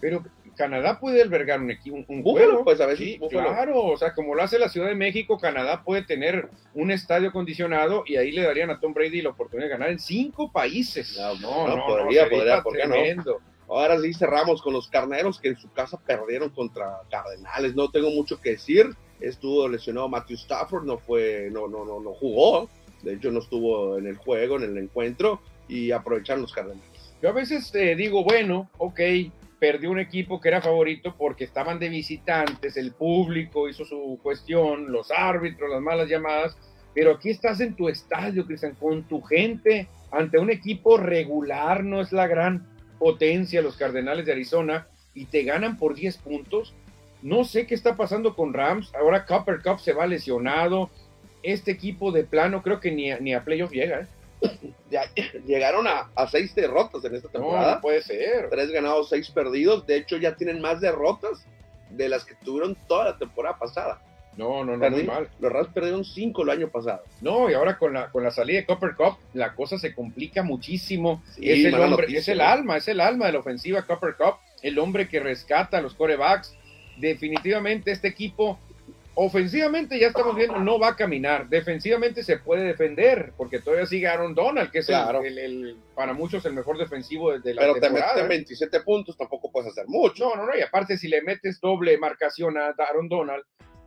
Pero 0.00 0.22
Canadá 0.54 0.98
puede 1.00 1.22
albergar 1.22 1.60
un 1.60 1.70
equipo, 1.70 1.96
un, 1.96 2.04
un 2.08 2.22
Búfalo, 2.22 2.46
juego. 2.46 2.64
pues 2.64 2.80
a 2.80 2.86
veces 2.86 3.06
sí, 3.06 3.20
claro, 3.30 3.84
o 3.84 3.96
sea, 3.96 4.14
como 4.14 4.34
lo 4.34 4.42
hace 4.42 4.58
la 4.58 4.68
Ciudad 4.68 4.88
de 4.88 4.94
México, 4.94 5.38
Canadá 5.38 5.82
puede 5.84 6.02
tener 6.02 6.48
un 6.74 6.90
estadio 6.90 7.30
acondicionado 7.30 8.04
y 8.06 8.16
ahí 8.16 8.32
le 8.32 8.42
darían 8.42 8.70
a 8.70 8.80
Tom 8.80 8.94
Brady 8.94 9.22
la 9.22 9.30
oportunidad 9.30 9.68
de 9.68 9.72
ganar 9.72 9.90
en 9.90 9.98
cinco 9.98 10.50
países. 10.52 11.16
No, 11.18 11.34
no, 11.36 11.68
no, 11.68 11.76
no 11.76 11.86
podría, 11.86 12.28
podría, 12.28 12.62
¿por 12.62 12.76
qué 12.76 12.86
no? 12.86 13.36
Ahora 13.68 13.98
sí 13.98 14.12
cerramos 14.12 14.60
con 14.60 14.74
los 14.74 14.88
carneros 14.88 15.40
que 15.40 15.48
en 15.48 15.56
su 15.56 15.72
casa 15.72 15.98
perdieron 15.98 16.50
contra 16.50 17.00
Cardenales. 17.10 17.74
No 17.74 17.90
tengo 17.90 18.10
mucho 18.10 18.40
que 18.40 18.50
decir. 18.50 18.90
Estuvo 19.20 19.66
lesionado 19.68 20.08
Matthew 20.08 20.36
Stafford, 20.36 20.84
no 20.84 20.98
fue, 20.98 21.48
no, 21.50 21.66
no, 21.66 21.84
no, 21.84 21.98
no 21.98 22.12
jugó. 22.12 22.68
De 23.02 23.14
hecho, 23.14 23.30
no 23.30 23.38
estuvo 23.38 23.96
en 23.96 24.06
el 24.06 24.16
juego, 24.16 24.56
en 24.56 24.64
el 24.64 24.78
encuentro, 24.78 25.40
y 25.66 25.92
aprovecharon 25.92 26.42
los 26.42 26.52
Cardenales. 26.52 27.14
Yo 27.22 27.30
a 27.30 27.32
veces 27.32 27.74
eh, 27.74 27.94
digo, 27.96 28.22
bueno, 28.22 28.68
ok, 28.76 29.00
perdió 29.64 29.90
un 29.90 29.98
equipo 29.98 30.42
que 30.42 30.48
era 30.48 30.60
favorito 30.60 31.14
porque 31.16 31.44
estaban 31.44 31.78
de 31.78 31.88
visitantes, 31.88 32.76
el 32.76 32.92
público 32.92 33.66
hizo 33.66 33.86
su 33.86 34.20
cuestión, 34.22 34.92
los 34.92 35.10
árbitros, 35.10 35.70
las 35.70 35.80
malas 35.80 36.06
llamadas, 36.06 36.54
pero 36.94 37.12
aquí 37.12 37.30
estás 37.30 37.60
en 37.60 37.74
tu 37.74 37.88
estadio, 37.88 38.44
Cristian, 38.44 38.74
con 38.74 39.04
tu 39.04 39.22
gente, 39.22 39.88
ante 40.12 40.38
un 40.38 40.50
equipo 40.50 40.98
regular, 40.98 41.82
no 41.82 42.02
es 42.02 42.12
la 42.12 42.26
gran 42.26 42.66
potencia 42.98 43.62
los 43.62 43.78
Cardenales 43.78 44.26
de 44.26 44.32
Arizona, 44.32 44.86
y 45.14 45.24
te 45.24 45.44
ganan 45.44 45.78
por 45.78 45.94
10 45.94 46.18
puntos. 46.18 46.74
No 47.22 47.44
sé 47.44 47.66
qué 47.66 47.74
está 47.74 47.96
pasando 47.96 48.36
con 48.36 48.52
Rams. 48.52 48.94
Ahora 48.94 49.24
Copper 49.24 49.62
Cup 49.62 49.80
se 49.80 49.94
va 49.94 50.06
lesionado. 50.06 50.90
Este 51.42 51.70
equipo 51.70 52.12
de 52.12 52.24
plano 52.24 52.62
creo 52.62 52.80
que 52.80 52.92
ni 52.92 53.10
a, 53.10 53.18
ni 53.18 53.32
a 53.32 53.44
playoff 53.44 53.72
llega. 53.72 54.00
¿eh? 54.00 54.06
Ya, 54.90 55.10
llegaron 55.44 55.88
a, 55.88 56.10
a, 56.14 56.28
seis 56.28 56.54
derrotas 56.54 57.04
en 57.04 57.16
esta 57.16 57.28
temporada. 57.28 57.66
No, 57.66 57.74
no 57.76 57.80
puede 57.80 58.00
ser. 58.00 58.48
Tres 58.48 58.70
ganados, 58.70 59.08
seis 59.08 59.28
perdidos. 59.28 59.84
De 59.86 59.96
hecho, 59.96 60.18
ya 60.18 60.36
tienen 60.36 60.60
más 60.60 60.80
derrotas 60.80 61.44
de 61.90 62.08
las 62.08 62.24
que 62.24 62.34
tuvieron 62.44 62.76
toda 62.86 63.06
la 63.06 63.18
temporada 63.18 63.58
pasada. 63.58 64.00
No, 64.36 64.64
no, 64.64 64.76
no, 64.76 64.90
muy 64.90 65.04
mal. 65.04 65.28
Los 65.38 65.52
Rams 65.52 65.68
perdieron 65.72 66.04
cinco 66.04 66.42
el 66.42 66.50
año 66.50 66.68
pasado. 66.68 67.02
No, 67.20 67.48
y 67.48 67.54
ahora 67.54 67.78
con 67.78 67.94
la, 67.94 68.10
con 68.10 68.24
la 68.24 68.30
salida 68.30 68.58
de 68.58 68.66
Copper 68.66 68.94
Cup, 68.94 69.16
la 69.32 69.54
cosa 69.54 69.78
se 69.78 69.94
complica 69.94 70.42
muchísimo. 70.42 71.22
Sí, 71.34 71.50
es, 71.50 71.64
el 71.64 71.74
hombre, 71.74 71.90
noticia, 71.90 72.18
es 72.18 72.28
el 72.28 72.40
alma, 72.40 72.76
es 72.76 72.88
el 72.88 73.00
alma 73.00 73.26
de 73.26 73.32
la 73.32 73.38
ofensiva 73.38 73.82
Copper 73.82 74.16
Cup, 74.16 74.36
el 74.62 74.78
hombre 74.78 75.08
que 75.08 75.20
rescata 75.20 75.78
a 75.78 75.82
los 75.82 75.94
corebacks. 75.94 76.56
Definitivamente 76.96 77.90
este 77.90 78.08
equipo, 78.08 78.58
ofensivamente 79.14 79.98
ya 79.98 80.08
estamos 80.08 80.36
viendo, 80.36 80.58
no 80.58 80.78
va 80.78 80.88
a 80.88 80.96
caminar. 80.96 81.48
Defensivamente 81.48 82.22
se 82.22 82.38
puede 82.38 82.64
defender, 82.64 83.32
porque 83.36 83.60
todavía 83.60 83.86
sigue 83.86 84.06
Aaron 84.08 84.34
Donald, 84.34 84.70
que 84.70 84.80
es 84.80 84.86
claro. 84.86 85.22
el, 85.22 85.38
el, 85.38 85.66
el, 85.66 85.76
para 85.94 86.12
muchos 86.12 86.44
el 86.46 86.52
mejor 86.52 86.78
defensivo 86.78 87.38
de 87.38 87.54
la 87.54 87.62
Pero 87.62 87.74
temporada. 87.74 88.14
te 88.14 88.22
meten 88.22 88.28
27 88.28 88.80
puntos, 88.80 89.16
tampoco 89.16 89.50
puedes 89.50 89.70
hacer 89.70 89.86
mucho. 89.86 90.24
No, 90.24 90.36
no, 90.36 90.46
no, 90.46 90.56
y 90.56 90.62
aparte 90.62 90.96
si 90.96 91.08
le 91.08 91.22
metes 91.22 91.60
doble 91.60 91.96
marcación 91.98 92.58
a 92.58 92.68
Aaron 92.76 93.08
Donald, 93.08 93.44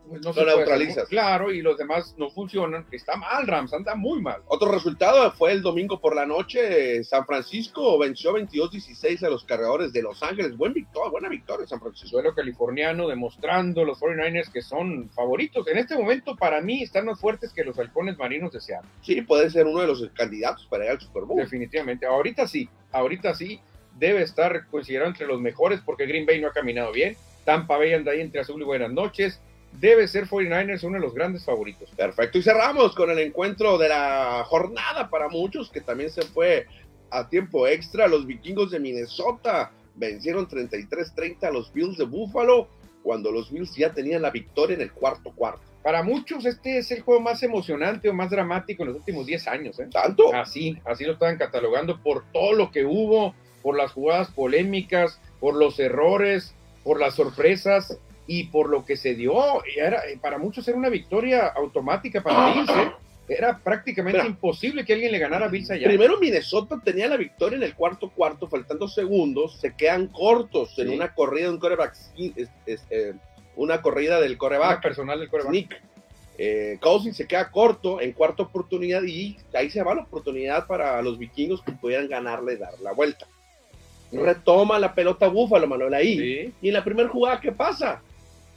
pues 0.08 0.22
no 0.22 0.32
lo 0.32 0.56
neutralizas. 0.56 1.08
Claro, 1.08 1.52
y 1.52 1.62
los 1.62 1.76
demás 1.76 2.14
no 2.16 2.30
funcionan. 2.30 2.86
Está 2.90 3.16
mal, 3.16 3.46
Rams, 3.46 3.72
anda 3.72 3.94
muy 3.94 4.20
mal. 4.20 4.42
Otro 4.46 4.70
resultado 4.70 5.30
fue 5.32 5.52
el 5.52 5.62
domingo 5.62 6.00
por 6.00 6.16
la 6.16 6.26
noche. 6.26 7.04
San 7.04 7.26
Francisco 7.26 7.98
venció 7.98 8.32
22-16 8.32 9.22
a 9.24 9.30
los 9.30 9.44
cargadores 9.44 9.92
de 9.92 10.02
Los 10.02 10.22
Ángeles. 10.22 10.56
Buen 10.56 10.72
victoria, 10.72 11.10
buena 11.10 11.28
victoria, 11.28 11.66
San 11.66 11.80
Francisco. 11.80 12.08
Suelo 12.08 12.34
californiano 12.34 13.08
demostrando 13.08 13.84
los 13.84 14.00
49ers 14.00 14.50
que 14.52 14.62
son 14.62 15.10
favoritos. 15.10 15.66
En 15.68 15.78
este 15.78 15.96
momento, 15.96 16.36
para 16.36 16.60
mí, 16.60 16.82
están 16.82 17.06
más 17.06 17.20
fuertes 17.20 17.52
que 17.52 17.64
los 17.64 17.78
halcones 17.78 18.16
marinos 18.18 18.52
de 18.52 18.60
Seattle. 18.60 18.90
Sí, 19.02 19.22
puede 19.22 19.50
ser 19.50 19.66
uno 19.66 19.80
de 19.80 19.86
los 19.86 20.08
candidatos 20.14 20.66
para 20.66 20.86
ir 20.86 20.90
al 20.92 21.00
Super 21.00 21.24
Bowl. 21.24 21.38
Definitivamente. 21.38 22.06
Ahorita 22.06 22.46
sí, 22.46 22.68
ahorita 22.92 23.34
sí. 23.34 23.60
Debe 23.98 24.22
estar 24.22 24.68
considerado 24.68 25.10
entre 25.10 25.26
los 25.26 25.40
mejores 25.40 25.80
porque 25.84 26.06
Green 26.06 26.24
Bay 26.24 26.40
no 26.40 26.46
ha 26.46 26.52
caminado 26.52 26.92
bien. 26.92 27.16
Tampa 27.44 27.78
Bay 27.78 27.94
anda 27.94 28.12
ahí 28.12 28.20
entre 28.20 28.40
azul 28.40 28.60
y 28.62 28.64
buenas 28.64 28.92
noches 28.92 29.40
debe 29.80 30.08
ser 30.08 30.26
49ers 30.26 30.82
uno 30.84 30.94
de 30.94 31.00
los 31.00 31.14
grandes 31.14 31.44
favoritos. 31.44 31.90
Perfecto, 31.90 32.38
y 32.38 32.42
cerramos 32.42 32.94
con 32.94 33.10
el 33.10 33.18
encuentro 33.18 33.78
de 33.78 33.88
la 33.88 34.44
jornada 34.46 35.08
para 35.08 35.28
muchos, 35.28 35.70
que 35.70 35.80
también 35.80 36.10
se 36.10 36.22
fue 36.22 36.66
a 37.10 37.28
tiempo 37.28 37.66
extra. 37.66 38.08
Los 38.08 38.26
vikingos 38.26 38.70
de 38.70 38.80
Minnesota 38.80 39.70
vencieron 39.94 40.48
33-30 40.48 41.44
a 41.44 41.50
los 41.50 41.72
Bills 41.72 41.98
de 41.98 42.04
Buffalo, 42.04 42.68
cuando 43.02 43.30
los 43.30 43.50
Bills 43.50 43.74
ya 43.76 43.92
tenían 43.92 44.22
la 44.22 44.30
victoria 44.30 44.74
en 44.74 44.82
el 44.82 44.92
cuarto 44.92 45.32
cuarto. 45.32 45.62
Para 45.82 46.02
muchos 46.02 46.44
este 46.44 46.78
es 46.78 46.90
el 46.90 47.02
juego 47.02 47.20
más 47.20 47.42
emocionante 47.42 48.08
o 48.08 48.12
más 48.12 48.30
dramático 48.30 48.82
en 48.82 48.88
los 48.88 48.98
últimos 48.98 49.26
10 49.26 49.48
años. 49.48 49.78
¿eh? 49.78 49.88
¿Tanto? 49.90 50.34
Así, 50.34 50.76
así 50.84 51.04
lo 51.04 51.12
estaban 51.12 51.38
catalogando 51.38 52.02
por 52.02 52.24
todo 52.32 52.52
lo 52.52 52.70
que 52.70 52.84
hubo, 52.84 53.34
por 53.62 53.76
las 53.76 53.92
jugadas 53.92 54.30
polémicas, 54.30 55.20
por 55.40 55.54
los 55.54 55.78
errores, 55.78 56.54
por 56.82 57.00
las 57.00 57.14
sorpresas 57.14 57.98
y 58.28 58.44
por 58.44 58.68
lo 58.68 58.84
que 58.84 58.96
se 58.96 59.14
dio, 59.14 59.64
era, 59.74 60.02
para 60.20 60.36
muchos 60.36 60.68
era 60.68 60.76
una 60.76 60.90
victoria 60.90 61.46
automática 61.46 62.22
para 62.22 62.52
Bills, 62.52 62.70
¿eh? 62.70 62.92
Era 63.26 63.58
prácticamente 63.58 64.18
Pero, 64.18 64.30
imposible 64.30 64.84
que 64.84 64.92
alguien 64.92 65.12
le 65.12 65.18
ganara 65.18 65.46
a 65.46 65.48
Bills 65.48 65.70
allá. 65.70 65.86
Primero 65.86 66.18
Minnesota 66.18 66.80
tenía 66.82 67.08
la 67.08 67.16
victoria 67.16 67.56
en 67.56 67.62
el 67.62 67.74
cuarto 67.74 68.10
cuarto, 68.10 68.46
faltando 68.46 68.86
segundos, 68.86 69.58
se 69.58 69.74
quedan 69.74 70.08
cortos 70.08 70.74
sí. 70.74 70.82
en 70.82 70.90
una 70.90 71.14
corrida 71.14 71.46
de 71.46 71.54
un 71.54 71.58
coreback, 71.58 71.94
es, 72.36 72.48
es, 72.66 72.84
eh, 72.90 73.14
una 73.56 73.80
corrida 73.80 74.20
del 74.20 74.36
coreback. 74.36 74.82
Personal 74.82 75.18
del 75.18 75.30
coreback. 75.30 75.52
Nick. 75.52 75.82
Eh, 76.36 76.78
Cousins 76.80 77.16
se 77.16 77.26
queda 77.26 77.50
corto 77.50 78.00
en 78.00 78.12
cuarta 78.12 78.42
oportunidad 78.42 79.02
y 79.02 79.38
ahí 79.54 79.70
se 79.70 79.82
va 79.82 79.94
la 79.94 80.02
oportunidad 80.02 80.66
para 80.66 81.00
los 81.00 81.18
vikingos 81.18 81.62
que 81.62 81.72
pudieran 81.72 82.08
ganarle, 82.08 82.58
dar 82.58 82.78
la 82.80 82.92
vuelta. 82.92 83.26
Retoma 84.12 84.78
la 84.78 84.94
pelota 84.94 85.28
Búfalo, 85.28 85.66
Manuel, 85.66 85.94
ahí. 85.94 86.18
Sí. 86.18 86.54
Y 86.62 86.68
en 86.68 86.74
la 86.74 86.84
primera 86.84 87.08
jugada, 87.08 87.40
¿qué 87.40 87.52
pasa? 87.52 88.02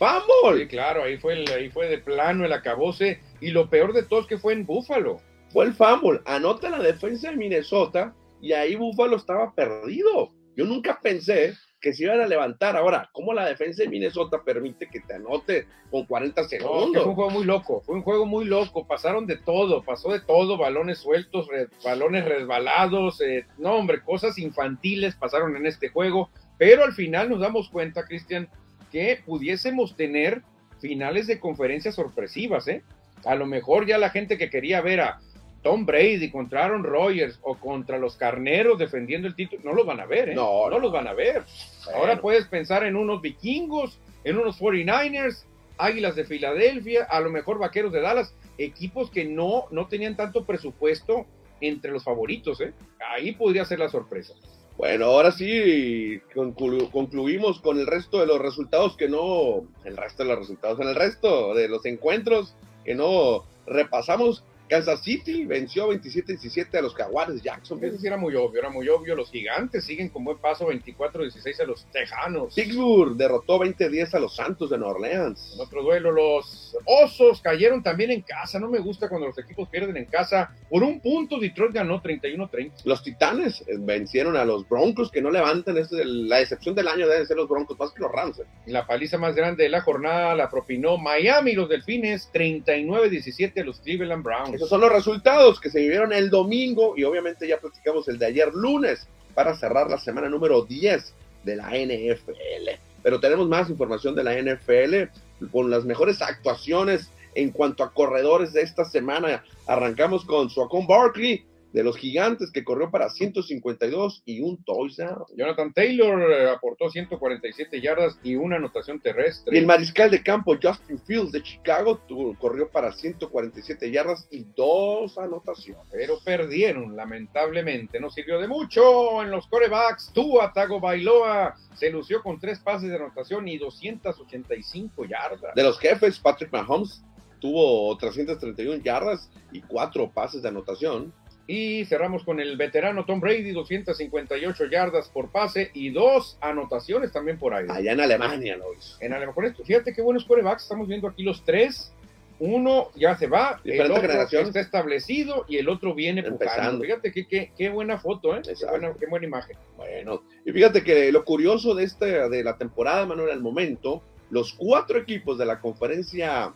¡Fumble! 0.02 0.64
Sí, 0.64 0.68
claro, 0.68 1.04
ahí 1.04 1.18
fue, 1.18 1.34
el, 1.34 1.52
ahí 1.52 1.70
fue 1.70 1.88
de 1.88 2.00
plano 2.00 2.44
el 2.44 2.54
acabose. 2.54 3.20
Y 3.40 3.52
lo 3.52 3.70
peor 3.70 3.94
de 3.94 4.02
todo 4.02 4.22
es 4.22 4.26
que 4.26 4.40
fue 4.40 4.54
en 4.54 4.66
Búfalo. 4.66 5.22
Fue 5.50 5.66
el 5.66 5.74
fumble. 5.74 6.22
Anota 6.26 6.72
la 6.72 6.80
defensa 6.80 7.30
de 7.30 7.38
Minnesota 7.38 8.16
y 8.42 8.54
ahí 8.54 8.76
Búfalo 8.76 9.18
estaba 9.18 9.54
perdido. 9.54 10.32
Yo 10.56 10.66
nunca 10.66 11.00
pensé 11.04 11.54
que 11.80 11.94
se 11.94 12.06
iban 12.06 12.20
a 12.20 12.26
levantar. 12.26 12.76
Ahora, 12.76 13.12
¿cómo 13.14 13.32
la 13.32 13.46
defensa 13.46 13.84
de 13.84 13.90
Minnesota 13.90 14.42
permite 14.44 14.88
que 14.88 15.02
te 15.02 15.14
anote 15.14 15.68
con 15.92 16.08
40 16.08 16.46
segundos? 16.46 16.94
No, 16.94 17.02
fue 17.02 17.10
un 17.10 17.16
juego 17.16 17.30
muy 17.30 17.44
loco, 17.44 17.82
fue 17.82 17.96
un 17.96 18.02
juego 18.02 18.26
muy 18.26 18.46
loco. 18.46 18.88
Pasaron 18.88 19.28
de 19.28 19.38
todo, 19.38 19.84
pasó 19.84 20.12
de 20.12 20.22
todo, 20.22 20.58
balones 20.58 20.98
sueltos, 20.98 21.48
red, 21.48 21.68
balones 21.84 22.26
resbalados. 22.26 23.22
Eh, 23.22 23.46
no, 23.60 23.76
hombre, 23.76 24.02
cosas 24.02 24.40
infantiles 24.40 25.16
pasaron 25.16 25.56
en 25.56 25.68
este 25.68 25.90
juego. 25.90 26.32
Pero 26.58 26.84
al 26.84 26.94
final 26.94 27.30
nos 27.30 27.40
damos 27.40 27.70
cuenta, 27.70 28.06
Cristian, 28.06 28.48
que 28.92 29.22
pudiésemos 29.26 29.96
tener 29.96 30.42
finales 30.80 31.28
de 31.28 31.40
conferencias 31.40 31.96
sorpresivas, 31.96 32.68
¿eh? 32.68 32.84
A 33.26 33.36
lo 33.36 33.46
mejor 33.46 33.86
ya 33.86 33.98
la 33.98 34.10
gente 34.10 34.38
que 34.38 34.50
quería 34.50 34.82
ver 34.82 35.02
a 35.02 35.20
Tom 35.62 35.86
Brady 35.86 36.32
contra 36.32 36.66
Aaron 36.66 36.84
Rodgers 36.84 37.40
o 37.44 37.56
contra 37.56 38.00
los 38.00 38.16
carneros 38.16 38.80
defendiendo 38.80 39.28
el 39.28 39.36
título, 39.36 39.62
no 39.64 39.74
los 39.74 39.86
van 39.86 40.00
a 40.00 40.06
ver, 40.06 40.30
¿eh? 40.30 40.36
No, 40.36 40.64
no, 40.64 40.72
no 40.72 40.80
los 40.80 40.92
van 40.92 41.08
a 41.08 41.14
ver. 41.14 41.44
Bueno. 41.86 42.00
Ahora 42.00 42.20
puedes 42.20 42.48
pensar 42.48 42.84
en 42.84 42.96
unos 42.96 43.22
vikingos, 43.22 44.00
en 44.24 44.38
unos 44.38 44.60
49ers, 44.60 45.46
Águilas 45.78 46.16
de 46.16 46.26
Filadelfia, 46.26 47.06
a 47.06 47.20
lo 47.20 47.32
mejor 47.32 47.58
Vaqueros 47.58 47.92
de 47.92 48.02
Dallas, 48.02 48.36
equipos 48.58 49.10
que 49.10 49.26
no, 49.26 49.66
no 49.72 49.88
tenían 49.88 50.16
tanto 50.16 50.46
presupuesto 50.46 51.26
entre 51.60 51.92
los 51.92 52.04
favoritos, 52.04 52.60
¿eh? 52.62 52.74
Ahí 53.14 53.34
podría 53.34 53.66
ser 53.66 53.80
la 53.80 53.90
sorpresa. 53.90 54.34
Bueno, 54.82 55.06
ahora 55.06 55.32
sí 55.32 56.20
conclu 56.34 56.90
concluimos 56.90 57.62
con 57.62 57.78
el 57.78 57.86
resto 57.86 58.20
de 58.20 58.26
los 58.26 58.40
resultados 58.40 58.98
que 58.98 59.08
no, 59.08 59.68
el 59.86 59.96
resto 59.96 60.24
de 60.24 60.30
los 60.30 60.40
resultados, 60.40 60.80
en 60.80 60.88
el 60.88 60.96
resto 60.96 61.54
de 61.54 61.68
los 61.68 61.86
encuentros 61.86 62.56
que 62.84 62.96
no 62.96 63.44
repasamos. 63.68 64.44
Kansas 64.72 65.02
City 65.02 65.44
venció 65.44 65.92
27-17 65.92 66.78
a 66.78 66.82
los 66.82 66.96
Jaguares 66.96 67.36
de 67.36 67.42
Jackson. 67.42 67.84
Eso 67.84 67.98
sí 67.98 68.08
era 68.08 68.16
muy 68.16 68.34
obvio, 68.36 68.62
era 68.62 68.70
muy 68.70 68.88
obvio. 68.88 69.16
Los 69.16 69.30
gigantes 69.30 69.84
siguen 69.84 70.08
con 70.08 70.24
buen 70.24 70.38
paso 70.38 70.66
24-16 70.70 71.60
a 71.60 71.66
los 71.66 71.84
Tejanos. 71.92 72.56
Pittsburgh 72.56 73.18
derrotó 73.18 73.60
20-10 73.60 74.14
a 74.14 74.20
los 74.20 74.34
Santos 74.34 74.70
de 74.70 74.78
Nueva 74.78 74.94
Orleans. 74.94 75.56
En 75.56 75.60
otro 75.60 75.84
duelo, 75.84 76.14
los 76.14 76.78
Osos 76.86 77.42
cayeron 77.42 77.84
también 77.84 78.12
en 78.12 78.22
casa. 78.22 78.62
No 78.62 78.70
me 78.70 78.80
gusta 78.80 79.10
cuando 79.10 79.28
los 79.28 79.38
equipos 79.40 79.68
pierden 79.68 79.98
en 79.98 80.06
casa. 80.06 80.56
Por 80.70 80.84
un 80.84 81.02
punto, 81.02 81.38
Detroit 81.38 81.74
ganó 81.74 82.02
31-30. 82.02 82.86
Los 82.86 83.04
Titanes 83.04 83.66
vencieron 83.80 84.38
a 84.38 84.46
los 84.46 84.70
Broncos, 84.70 85.12
que 85.12 85.22
no 85.22 85.32
levantan. 85.32 85.78
Es 85.80 85.92
la 85.92 86.38
decepción 86.38 86.76
del 86.76 86.88
año 86.88 87.10
deben 87.10 87.28
ser 87.28 87.36
los 87.36 87.50
Broncos, 87.50 87.78
más 87.78 87.92
que 87.92 88.00
los 88.00 88.12
Rams. 88.14 88.40
¿eh? 88.40 88.46
La 88.68 88.88
paliza 88.88 89.18
más 89.18 89.36
grande 89.36 89.64
de 89.64 89.70
la 89.70 89.82
jornada 89.82 90.34
la 90.34 90.50
propinó 90.50 90.98
Miami, 90.98 91.56
los 91.56 91.68
Delfines, 91.68 92.32
39-17 92.34 93.60
a 93.60 93.64
los 93.66 93.82
Cleveland 93.82 94.24
Browns. 94.24 94.61
Esos 94.62 94.70
son 94.70 94.82
los 94.82 94.92
resultados 94.92 95.60
que 95.60 95.72
se 95.72 95.80
vivieron 95.80 96.14
el 96.14 96.30
domingo 96.30 96.94
y 96.96 97.04
obviamente 97.04 97.48
ya 97.48 97.58
platicamos 97.58 98.08
el 98.08 98.20
de 98.20 98.28
ayer 98.28 98.54
lunes 98.54 99.08
para 99.34 99.56
cerrar 99.56 99.90
la 99.90 99.98
semana 99.98 100.30
número 100.30 100.62
10 100.62 101.16
de 101.44 101.56
la 101.56 101.70
NFL. 101.72 102.80
Pero 103.02 103.20
tenemos 103.20 103.50
más 103.50 103.72
información 103.72 104.14
de 104.14 104.24
la 104.24 104.40
NFL 104.40 105.50
con 105.52 105.72
las 105.72 105.84
mejores 105.84 106.22
actuaciones 106.22 107.10
en 107.34 107.50
cuanto 107.50 107.84
a 107.84 107.92
corredores 107.92 108.54
de 108.54 108.62
esta 108.62 108.86
semana. 108.86 109.44
Arrancamos 109.66 110.26
con 110.26 110.52
Suacon 110.52 110.86
Barkley, 110.86 111.44
de 111.74 111.84
los 111.84 111.98
gigantes 111.98 112.52
que 112.52 112.64
corrió 112.64 112.92
para 112.92 113.10
152 113.10 114.24
y 114.26 114.42
un 114.42 114.64
touchdown. 114.64 115.26
Jonathan 115.36 115.74
Taylor 115.74 116.32
eh, 116.32 116.50
aportó 116.50 116.90
147 116.90 117.82
yardas 117.82 118.18
y 118.24 118.36
una 118.36 118.58
anotación 118.58 119.00
terrestre. 119.00 119.56
Y 119.56 119.60
el 119.60 119.66
mariscal 119.66 120.12
de 120.12 120.22
campo 120.22 120.58
Justin 120.62 121.00
Fields 121.00 121.32
de 121.32 121.42
Chicago 121.44 122.00
tuvo, 122.08 122.38
corrió 122.38 122.70
para 122.70 122.92
147 122.92 123.92
yardas 123.92 124.28
y 124.32 124.46
dos 124.56 125.18
anotaciones. 125.18 125.84
Pero 125.92 126.20
perdieron, 126.24 126.96
lamentablemente. 126.96 128.00
No 128.00 128.10
sirvió 128.10 128.40
de 128.40 128.48
mucho 128.48 129.22
en 129.22 129.32
los 129.32 129.48
corebacks. 129.48 130.12
Tua 130.14 130.52
Tago 130.54 130.80
Bailoa 130.80 131.56
se 131.76 131.90
lució 131.90 132.22
con 132.22 132.40
tres 132.40 132.60
pases 132.60 132.90
de 132.90 132.96
anotación 132.96 133.48
y 133.48 133.58
285 133.58 135.06
yardas. 135.06 135.56
De 135.56 135.64
los 135.64 135.80
jefes, 135.80 136.20
Patrick 136.20 136.52
Mahomes 136.52 137.04
tuvo 137.40 137.98
331 137.98 138.84
yardas 138.84 139.30
y 139.52 139.62
cuatro 139.62 140.10
pases 140.10 140.42
de 140.42 140.50
anotación. 140.50 141.14
Y 141.48 141.86
cerramos 141.86 142.24
con 142.24 142.40
el 142.40 142.56
veterano 142.56 143.06
Tom 143.06 143.20
Brady, 143.20 143.52
258 143.52 144.66
yardas 144.66 145.10
por 145.10 145.30
pase 145.30 145.72
y 145.74 145.90
dos 145.90 146.38
anotaciones 146.40 147.12
también 147.12 147.38
por 147.38 147.54
ahí. 147.54 147.66
Allá 147.70 147.92
en 147.92 148.00
Alemania 148.00 148.58
lo 148.58 148.74
hizo. 148.74 148.98
En 149.00 149.14
Alemania, 149.14 149.56
fíjate 149.64 149.94
qué 149.94 150.02
buenos 150.02 150.26
corebacks 150.26 150.64
estamos 150.64 150.88
viendo 150.88 151.08
aquí 151.08 151.24
los 151.24 151.44
tres. 151.44 151.92
uno 152.40 152.90
ya 152.96 153.18
se 153.18 153.28
va, 153.28 153.60
el 153.64 153.72
Diferente 153.72 153.98
otro 153.98 154.10
generación. 154.10 154.48
está 154.48 154.60
establecido 154.60 155.46
y 155.48 155.58
el 155.58 155.70
otro 155.70 155.94
viene 155.94 156.24
pujando. 156.24 156.44
Empezando. 156.44 156.84
Fíjate 156.84 157.12
qué, 157.12 157.28
qué, 157.28 157.52
qué 157.58 157.70
buena 157.70 158.00
foto, 158.00 158.36
¿eh? 158.36 158.42
Qué 158.44 158.66
buena, 158.66 158.94
qué 159.00 159.06
buena 159.08 159.26
imagen. 159.26 159.58
Bueno, 159.78 160.24
y 160.46 160.52
fíjate 160.52 160.84
que 160.84 161.12
lo 161.12 161.26
curioso 161.26 161.76
de, 161.76 161.84
este, 161.84 162.30
de 162.30 162.44
la 162.44 162.58
temporada, 162.58 163.06
Manuel, 163.06 163.32
al 163.32 163.42
momento, 163.42 164.02
los 164.32 164.54
cuatro 164.54 164.98
equipos 164.98 165.38
de 165.38 165.46
la 165.46 165.60
conferencia 165.60 166.54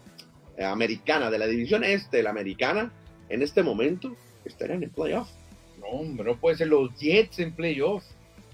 eh, 0.58 0.64
americana, 0.64 1.30
de 1.30 1.38
la 1.38 1.48
división 1.48 1.84
este 1.84 2.24
la 2.24 2.30
americana, 2.30 2.92
en 3.30 3.42
este 3.42 3.62
momento 3.62 4.16
estarían 4.50 4.84
en 4.84 4.90
playoff. 4.90 5.30
No, 5.80 5.88
hombre, 5.88 6.26
no 6.26 6.38
puede 6.40 6.58
ser 6.58 6.68
los 6.68 6.94
Jets 7.00 7.40
en 7.40 7.54
playoffs. 7.54 8.08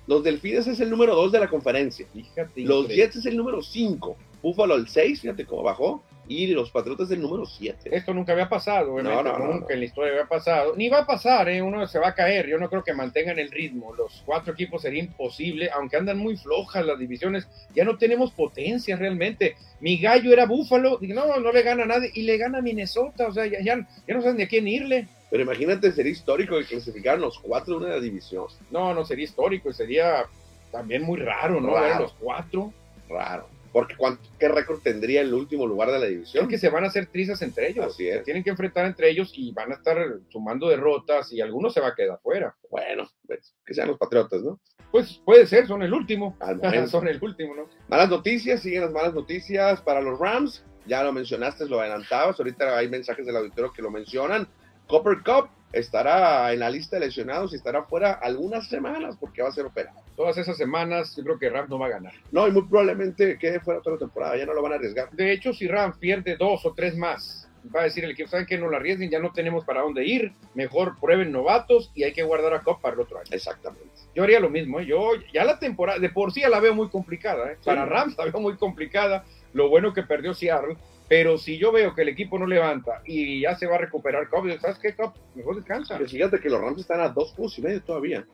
Los 0.07 0.23
Delfines 0.23 0.67
es 0.67 0.79
el 0.79 0.89
número 0.89 1.15
dos 1.15 1.31
de 1.31 1.39
la 1.39 1.47
conferencia. 1.47 2.05
Fíjate. 2.11 2.61
Los 2.61 2.83
increíble. 2.83 2.95
Jets 2.95 3.15
es 3.17 3.25
el 3.27 3.37
número 3.37 3.61
5. 3.61 4.17
Buffalo 4.41 4.75
el 4.75 4.87
6, 4.87 5.21
fíjate 5.21 5.45
cómo 5.45 5.63
bajó. 5.63 6.03
Y 6.27 6.47
los 6.47 6.71
Patriotas 6.71 7.11
el 7.11 7.21
número 7.21 7.45
7. 7.45 7.89
Esto 7.95 8.13
nunca 8.13 8.31
había 8.31 8.47
pasado, 8.49 8.93
obviamente, 8.93 9.23
No, 9.23 9.37
no, 9.37 9.45
nunca 9.53 9.65
no. 9.67 9.69
en 9.71 9.79
la 9.79 9.85
historia 9.85 10.11
había 10.13 10.27
pasado. 10.27 10.73
Ni 10.77 10.87
va 10.89 10.99
a 10.99 11.05
pasar, 11.05 11.49
¿eh? 11.49 11.61
uno 11.61 11.85
se 11.87 11.99
va 11.99 12.09
a 12.09 12.15
caer. 12.15 12.47
Yo 12.47 12.57
no 12.57 12.69
creo 12.69 12.83
que 12.83 12.93
mantengan 12.93 13.37
el 13.37 13.51
ritmo. 13.51 13.93
Los 13.93 14.23
cuatro 14.25 14.53
equipos 14.53 14.81
sería 14.81 15.01
imposible, 15.01 15.69
aunque 15.71 15.97
andan 15.97 16.17
muy 16.17 16.37
flojas 16.37 16.85
las 16.85 16.97
divisiones. 16.97 17.47
Ya 17.75 17.83
no 17.83 17.97
tenemos 17.97 18.31
potencia 18.31 18.95
realmente. 18.95 19.55
Mi 19.81 19.97
gallo 19.97 20.31
era 20.31 20.45
Búfalo, 20.45 20.97
dije, 20.97 21.13
no, 21.13 21.37
no 21.39 21.51
le 21.51 21.61
gana 21.63 21.83
a 21.83 21.87
nadie, 21.87 22.11
y 22.13 22.21
le 22.23 22.37
gana 22.37 22.59
a 22.59 22.61
Minnesota. 22.61 23.27
O 23.27 23.33
sea, 23.33 23.45
ya, 23.45 23.59
ya, 23.61 23.87
ya 24.07 24.13
no 24.15 24.21
saben 24.21 24.37
ni 24.37 24.43
a 24.43 24.47
quién 24.47 24.67
irle. 24.67 25.07
Pero 25.31 25.43
imagínate, 25.43 25.91
sería 25.93 26.11
histórico 26.11 26.57
que 26.57 26.65
clasificaran 26.65 27.21
los 27.21 27.39
cuatro 27.39 27.79
de 27.79 27.85
una 27.85 27.95
división. 27.95 28.45
No, 28.69 28.93
no 28.93 29.05
sería 29.05 29.23
histórico 29.23 29.71
sería 29.71 30.25
también 30.71 31.03
muy 31.03 31.19
raro, 31.19 31.61
¿no? 31.61 31.73
Raro. 31.73 31.87
Ver 31.87 32.01
los 32.01 32.13
cuatro. 32.13 32.73
Raro. 33.09 33.47
Porque 33.71 33.95
¿cuánto, 33.95 34.21
¿qué 34.37 34.49
récord 34.49 34.81
tendría 34.81 35.21
el 35.21 35.33
último 35.33 35.65
lugar 35.65 35.89
de 35.89 35.99
la 35.99 36.05
división? 36.05 36.43
Es 36.43 36.49
que 36.49 36.57
se 36.57 36.69
van 36.69 36.83
a 36.83 36.87
hacer 36.87 37.05
trizas 37.05 37.41
entre 37.41 37.69
ellos. 37.69 37.85
Así 37.85 38.09
es. 38.09 38.17
Se 38.17 38.23
tienen 38.23 38.43
que 38.43 38.49
enfrentar 38.49 38.85
entre 38.85 39.09
ellos 39.09 39.31
y 39.33 39.53
van 39.53 39.71
a 39.71 39.75
estar 39.75 39.97
sumando 40.27 40.67
derrotas 40.67 41.31
y 41.31 41.39
algunos 41.39 41.73
se 41.73 41.79
va 41.79 41.87
a 41.87 41.95
quedar 41.95 42.19
fuera. 42.21 42.53
Bueno, 42.69 43.09
pues, 43.25 43.55
que 43.65 43.73
sean 43.73 43.87
los 43.87 43.97
Patriotas, 43.97 44.41
¿no? 44.41 44.59
Pues 44.91 45.21
puede 45.23 45.47
ser, 45.47 45.65
son 45.67 45.83
el 45.83 45.93
último. 45.93 46.35
Al 46.41 46.57
momento. 46.61 46.87
son 46.89 47.07
el 47.07 47.23
último, 47.23 47.55
¿no? 47.55 47.69
Malas 47.87 48.09
noticias, 48.09 48.61
siguen 48.61 48.81
las 48.81 48.91
malas 48.91 49.13
noticias 49.13 49.79
para 49.79 50.01
los 50.01 50.19
Rams. 50.19 50.65
Ya 50.85 51.01
lo 51.03 51.13
mencionaste, 51.13 51.67
lo 51.67 51.79
adelantabas. 51.79 52.37
Ahorita 52.37 52.77
hay 52.77 52.89
mensajes 52.89 53.25
del 53.25 53.37
auditorio 53.37 53.71
que 53.71 53.81
lo 53.81 53.89
mencionan. 53.89 54.49
Copper 54.91 55.23
Cup 55.23 55.49
estará 55.73 56.51
en 56.51 56.59
la 56.59 56.69
lista 56.69 56.97
de 56.97 57.05
lesionados 57.05 57.53
y 57.53 57.55
estará 57.55 57.83
fuera 57.83 58.11
algunas 58.11 58.67
semanas 58.67 59.15
porque 59.19 59.41
va 59.41 59.49
a 59.49 59.53
ser 59.53 59.65
operado. 59.65 59.97
Todas 60.15 60.37
esas 60.37 60.57
semanas 60.57 61.15
yo 61.15 61.23
creo 61.23 61.39
que 61.39 61.49
Rams 61.49 61.69
no 61.69 61.79
va 61.79 61.87
a 61.87 61.91
ganar. 61.91 62.13
No, 62.31 62.47
y 62.47 62.51
muy 62.51 62.63
probablemente 62.63 63.37
quede 63.39 63.61
fuera 63.61 63.81
toda 63.81 63.95
la 63.95 63.99
temporada. 63.99 64.35
Ya 64.35 64.45
no 64.45 64.53
lo 64.53 64.61
van 64.61 64.73
a 64.73 64.75
arriesgar. 64.75 65.09
De 65.11 65.31
hecho, 65.31 65.53
si 65.53 65.67
Rams 65.67 65.97
pierde 65.97 66.35
dos 66.35 66.65
o 66.65 66.73
tres 66.73 66.97
más, 66.97 67.49
va 67.73 67.81
a 67.81 67.83
decir 67.83 68.03
el 68.03 68.11
equipo, 68.11 68.29
¿saben 68.29 68.45
que 68.45 68.57
No 68.57 68.69
la 68.69 68.77
arriesguen, 68.77 69.09
ya 69.09 69.19
no 69.19 69.31
tenemos 69.31 69.63
para 69.65 69.81
dónde 69.81 70.05
ir. 70.05 70.33
Mejor 70.55 70.99
prueben 70.99 71.31
novatos 71.31 71.91
y 71.95 72.03
hay 72.03 72.13
que 72.13 72.23
guardar 72.23 72.53
a 72.53 72.61
Copa 72.61 72.81
para 72.81 72.95
el 72.95 73.01
otro 73.01 73.19
año. 73.19 73.29
Exactamente. 73.31 73.89
Yo 74.13 74.23
haría 74.23 74.39
lo 74.39 74.49
mismo, 74.49 74.79
¿eh? 74.79 74.85
yo 74.85 75.11
ya 75.33 75.45
la 75.45 75.57
temporada, 75.59 75.99
de 75.99 76.09
por 76.09 76.33
sí 76.33 76.41
ya 76.41 76.49
la 76.49 76.59
veo 76.59 76.73
muy 76.73 76.89
complicada, 76.89 77.53
¿eh? 77.53 77.57
para. 77.63 77.85
Rams 77.85 78.17
la 78.17 78.25
veo 78.25 78.39
muy 78.39 78.57
complicada, 78.57 79.23
lo 79.53 79.69
bueno 79.69 79.93
que 79.93 80.03
perdió 80.03 80.33
Seattle, 80.33 80.77
pero 81.07 81.37
si 81.37 81.57
yo 81.57 81.71
veo 81.71 81.93
que 81.93 82.03
el 82.03 82.09
equipo 82.09 82.39
no 82.39 82.47
levanta 82.47 83.01
y 83.05 83.41
ya 83.41 83.55
se 83.55 83.67
va 83.67 83.75
a 83.75 83.79
recuperar 83.79 84.29
¿sabes 84.61 84.79
qué? 84.79 84.95
Mejor 85.35 85.57
descansa. 85.57 85.97
Pero 85.97 86.09
fíjate 86.09 86.39
que 86.39 86.49
los 86.49 86.61
Rams 86.61 86.79
están 86.79 87.01
a 87.01 87.09
dos 87.09 87.33
juegos 87.33 87.57
y 87.59 87.61
medio 87.61 87.81
todavía. 87.81 88.25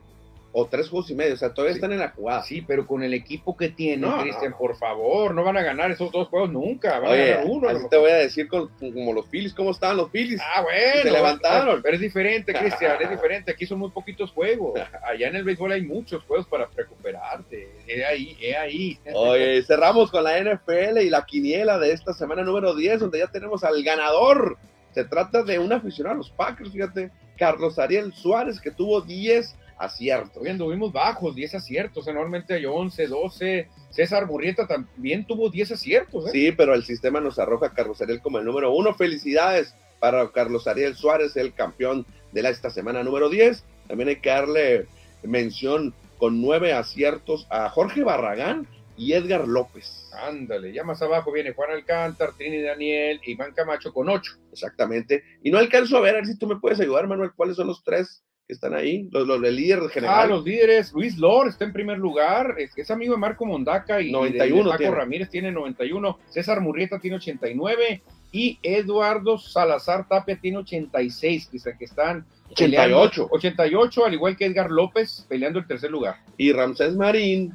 O 0.54 0.66
tres 0.66 0.90
juegos 0.90 1.12
y 1.12 1.16
medio. 1.16 1.34
O 1.34 1.38
sea, 1.38 1.54
todavía 1.54 1.74
Sí. 1.74 1.78
están 1.78 1.92
en 1.92 2.00
la 2.00 2.10
jugada. 2.10 2.42
Sí, 2.44 2.62
pero 2.62 2.88
con 2.88 3.04
el 3.04 3.14
equipo 3.14 3.56
que 3.56 3.70
tiene, 3.70 4.08
No, 4.08 4.22
Cristian, 4.22 4.52
no. 4.52 4.58
por 4.58 4.76
favor, 4.78 5.36
no 5.36 5.44
van 5.44 5.58
a 5.58 5.62
ganar 5.62 5.92
esos 5.92 6.12
dos 6.12 6.30
juegos 6.30 6.50
nunca, 6.52 7.00
van 7.00 7.12
a 7.12 7.16
ganar 7.16 7.46
uno. 7.46 7.70
así 7.70 7.88
te 7.90 7.98
voy 7.98 8.10
a 8.12 8.16
decir 8.16 8.48
con- 8.48 8.70
como 8.80 9.14
los 9.14 9.28
Phillies, 9.28 9.54
¿cómo 9.54 9.72
estaban 9.72 9.98
los 9.98 10.10
Phillies? 10.10 10.42
Ah, 10.42 10.62
bueno. 10.62 11.02
Se 11.04 11.12
levantaron. 11.12 11.82
Pero 11.84 11.96
es 11.96 12.02
diferente, 12.02 12.54
Cristian, 12.54 12.98
es 13.02 13.10
diferente. 13.22 13.52
Aquí 13.52 13.66
son 13.66 13.80
muy 13.80 13.90
poquitos 13.92 14.32
juegos. 14.32 14.80
Allá 15.04 15.28
en 15.28 15.36
el 15.36 15.44
béisbol 15.44 15.72
hay 15.74 15.82
muchos 15.84 16.24
juegos 16.24 16.48
para 16.48 16.68
recuperarte. 16.76 17.70
Es 17.88 18.06
ahí, 18.06 18.38
es 18.42 18.56
ahí. 18.58 19.00
Oye, 19.14 19.62
cerramos 19.64 20.10
con 20.12 20.24
la 20.24 20.38
NFL 20.40 21.02
y 21.04 21.10
la 21.10 21.26
quiniela 21.26 21.78
de 21.78 21.92
esta 21.92 22.14
semana 22.14 22.42
número 22.44 22.74
10, 22.74 23.00
donde 23.02 23.20
ya 23.20 23.28
tenemos 23.28 23.64
al 23.64 23.84
ganador. 23.84 24.58
Se 24.94 25.04
trata 25.04 25.44
de 25.44 25.60
un 25.60 25.72
aficionado 25.72 26.16
a 26.16 26.18
los 26.18 26.32
Packers, 26.32 26.72
fíjate, 26.72 27.12
Carlos 27.38 27.78
Ariel 27.78 28.14
Suárez, 28.14 28.60
que 28.60 28.72
tuvo 28.72 29.02
10 29.02 29.56
aciertos. 29.78 30.42
Hoy 30.42 30.50
anduvimos 30.50 30.92
bajos, 30.92 31.36
10 31.36 31.56
aciertos. 31.56 32.06
Normalmente 32.08 32.56
hay 32.56 32.66
11, 32.66 33.08
12. 33.08 33.68
César 33.90 34.26
Burrieta 34.26 34.68
también 34.68 35.26
tuvo 35.26 35.50
10 35.50 35.74
aciertos. 35.74 36.28
¿eh? 36.28 36.32
Sí, 36.32 36.52
pero 36.52 36.74
el 36.74 36.84
sistema 36.84 37.20
nos 37.20 37.40
arroja 37.40 37.68
a 37.68 37.74
Carlos 37.74 38.02
Ariel 38.02 38.22
como 38.22 38.40
el 38.40 38.46
número 38.46 38.74
uno. 38.74 38.94
Felicidades 38.94 39.76
para 40.00 40.30
Carlos 40.32 40.68
Ariel 40.68 40.96
Suárez, 40.96 41.36
el 41.38 41.54
campeón 41.54 42.06
de 42.32 42.44
la, 42.44 42.50
esta 42.50 42.70
semana 42.70 43.04
número 43.04 43.30
10. 43.30 43.64
También 43.88 44.10
hay 44.10 44.18
que 44.18 44.30
darle 44.30 44.88
mención 45.24 45.94
con 46.18 46.42
nueve 46.42 46.74
aciertos 46.74 47.48
a 47.50 47.70
Jorge 47.70 48.04
Barragán 48.04 48.68
y 48.98 49.14
Edgar 49.14 49.48
López. 49.48 50.10
Ándale, 50.12 50.74
ya 50.74 50.84
más 50.84 51.02
abajo 51.02 51.32
viene 51.32 51.54
Juan 51.54 51.72
Alcántar, 51.72 52.34
Trini 52.34 52.62
Daniel, 52.62 53.22
Iván 53.24 53.54
Camacho 53.54 53.94
con 53.94 54.10
8. 54.10 54.34
Exactamente. 54.52 55.24
Y 55.44 55.52
no 55.52 55.60
alcanzo 55.60 55.98
a 55.98 56.02
ver, 56.02 56.16
a 56.16 56.18
ver 56.18 56.26
si 56.26 56.38
tú 56.38 56.48
me 56.48 56.60
puedes 56.60 56.80
ayudar, 56.80 57.08
Manuel, 57.08 57.32
cuáles 57.36 57.56
son 57.56 57.68
los 57.68 57.84
tres 57.84 58.24
que 58.48 58.54
están 58.54 58.74
ahí, 58.74 59.10
los, 59.12 59.28
los 59.28 59.42
del 59.42 59.58
líder 59.58 59.82
general. 59.90 60.20
Ah, 60.20 60.26
los 60.26 60.46
líderes. 60.46 60.94
Luis 60.94 61.18
Lor 61.18 61.50
está 61.50 61.66
en 61.66 61.74
primer 61.74 61.98
lugar. 61.98 62.56
Es, 62.58 62.72
es 62.78 62.90
amigo 62.90 63.14
de 63.14 63.20
Marco 63.20 63.46
Mondaca 63.46 64.02
y 64.02 64.10
91 64.10 64.58
de 64.58 64.64
Paco 64.64 64.78
tiene. 64.78 64.96
Ramírez 64.96 65.30
tiene 65.30 65.52
91. 65.52 66.18
César 66.30 66.62
Murrieta 66.62 66.98
tiene 66.98 67.18
89. 67.18 68.02
Y 68.32 68.58
Eduardo 68.64 69.38
Salazar 69.38 70.08
Tapia 70.08 70.40
tiene 70.40 70.60
86, 70.60 71.50
que, 71.52 71.78
que 71.78 71.86
están 71.86 72.26
88. 72.52 73.28
88, 73.32 74.06
al 74.06 74.14
igual 74.14 74.38
que 74.38 74.46
Edgar 74.46 74.72
López, 74.72 75.26
peleando 75.28 75.60
el 75.60 75.68
tercer 75.68 75.92
lugar. 75.92 76.18
Y 76.38 76.54
Ramsés 76.54 76.96
Marín, 76.96 77.54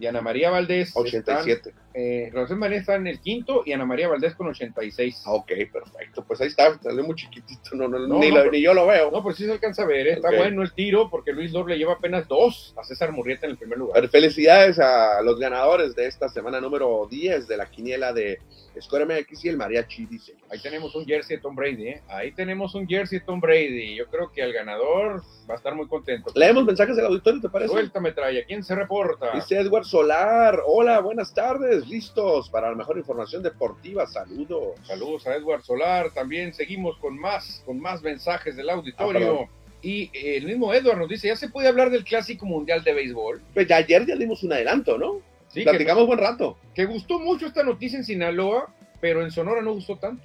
Y 0.00 0.06
Ana 0.06 0.22
María 0.22 0.50
Valdés. 0.50 0.92
87. 0.94 1.52
Están, 1.52 1.81
eh, 1.94 2.32
María 2.56 2.78
está 2.78 2.94
en 2.96 3.06
el 3.06 3.20
quinto 3.20 3.62
y 3.66 3.72
Ana 3.72 3.84
María 3.86 4.08
Valdés 4.08 4.34
con 4.34 4.48
86. 4.48 5.22
Ah, 5.26 5.32
ok, 5.32 5.52
perfecto. 5.72 6.24
Pues 6.26 6.40
ahí 6.40 6.48
está, 6.48 6.78
salió 6.80 7.04
muy 7.04 7.14
chiquitito, 7.16 7.74
no, 7.74 7.88
no, 7.88 7.98
No, 7.98 8.18
ni, 8.18 8.30
lo- 8.30 8.36
pero- 8.36 8.50
ni 8.52 8.60
yo 8.62 8.74
lo 8.74 8.86
veo. 8.86 9.10
No, 9.10 9.22
pero 9.22 9.34
sí 9.34 9.44
se 9.44 9.52
alcanza 9.52 9.82
a 9.82 9.86
ver, 9.86 10.06
¿eh? 10.06 10.12
está 10.14 10.30
bueno 10.34 10.62
el 10.62 10.72
tiro 10.72 11.08
porque 11.10 11.32
Luis 11.32 11.52
Lor 11.52 11.68
le 11.68 11.78
lleva 11.78 11.94
apenas 11.94 12.26
dos 12.28 12.74
a 12.78 12.84
César 12.84 13.12
Murrieta 13.12 13.46
en 13.46 13.52
el 13.52 13.58
primer 13.58 13.78
lugar. 13.78 14.08
Felicidades 14.08 14.78
a 14.78 15.22
los 15.22 15.38
ganadores 15.38 15.94
de 15.94 16.06
esta 16.06 16.28
semana 16.28 16.60
número 16.60 17.06
10 17.10 17.48
de 17.48 17.56
la 17.56 17.66
quiniela 17.70 18.12
de 18.12 18.38
Score 18.80 19.04
MX 19.04 19.44
y 19.44 19.48
el 19.50 19.56
Mariachi 19.58 20.06
dice. 20.06 20.34
Ahí 20.50 20.58
tenemos 20.60 20.94
un 20.94 21.04
jersey 21.04 21.36
de 21.36 21.42
Tom 21.42 21.54
Brady, 21.54 21.88
¿eh? 21.88 22.02
Ahí 22.08 22.32
tenemos 22.32 22.74
un 22.74 22.86
jersey 22.86 23.18
de 23.18 23.24
Tom 23.24 23.38
Brady. 23.40 23.96
Yo 23.96 24.06
creo 24.06 24.30
que 24.32 24.40
el 24.42 24.52
ganador 24.52 25.22
va 25.48 25.54
a 25.54 25.56
estar 25.56 25.74
muy 25.74 25.86
contento. 25.88 26.30
Leemos 26.34 26.64
mensajes 26.64 26.96
del 26.96 27.06
auditorio, 27.06 27.40
¿te 27.42 27.48
parece? 27.50 27.70
Suelta 27.72 28.00
metralla. 28.00 28.44
¿Quién 28.46 28.62
se 28.64 28.74
reporta? 28.74 29.32
Dice 29.34 29.58
Edward 29.58 29.84
Solar, 29.84 30.60
hola, 30.66 31.00
buenas 31.00 31.34
tardes, 31.34 31.81
listos 31.88 32.48
para 32.50 32.70
la 32.70 32.76
mejor 32.76 32.98
información 32.98 33.42
deportiva, 33.42 34.06
saludos. 34.06 34.74
Saludos 34.86 35.26
a 35.26 35.34
Edward 35.36 35.62
Solar. 35.62 36.10
También 36.12 36.52
seguimos 36.54 36.96
con 36.98 37.18
más, 37.18 37.62
con 37.66 37.80
más 37.80 38.02
mensajes 38.02 38.56
del 38.56 38.70
Ah, 38.70 38.74
auditorio. 38.74 39.12
perdón. 39.20 39.46
y 39.82 40.04
eh, 40.12 40.36
el 40.36 40.46
mismo 40.46 40.72
Edward 40.72 40.98
nos 40.98 41.08
dice, 41.08 41.26
¿ya 41.28 41.36
se 41.36 41.48
puede 41.48 41.66
hablar 41.68 41.90
del 41.90 42.04
Clásico 42.04 42.46
Mundial 42.46 42.84
de 42.84 42.92
Béisbol? 42.94 43.42
Pues 43.52 43.66
ya 43.66 43.76
ayer 43.76 44.06
ya 44.06 44.14
dimos 44.16 44.42
un 44.44 44.52
adelanto, 44.52 44.96
¿no? 44.96 45.20
Sí, 45.48 45.64
que, 45.64 45.70
Platicamos 45.70 46.06
buen 46.06 46.18
rato. 46.20 46.56
que 46.74 46.84
gustó 46.84 47.18
mucho 47.18 47.46
esta 47.46 47.62
noticia 47.64 47.98
en 47.98 48.04
Sinaloa, 48.04 48.72
pero 49.00 49.22
en 49.22 49.30
Sonora 49.32 49.60
no 49.60 49.74
gustó 49.74 49.96
tanto. 49.98 50.22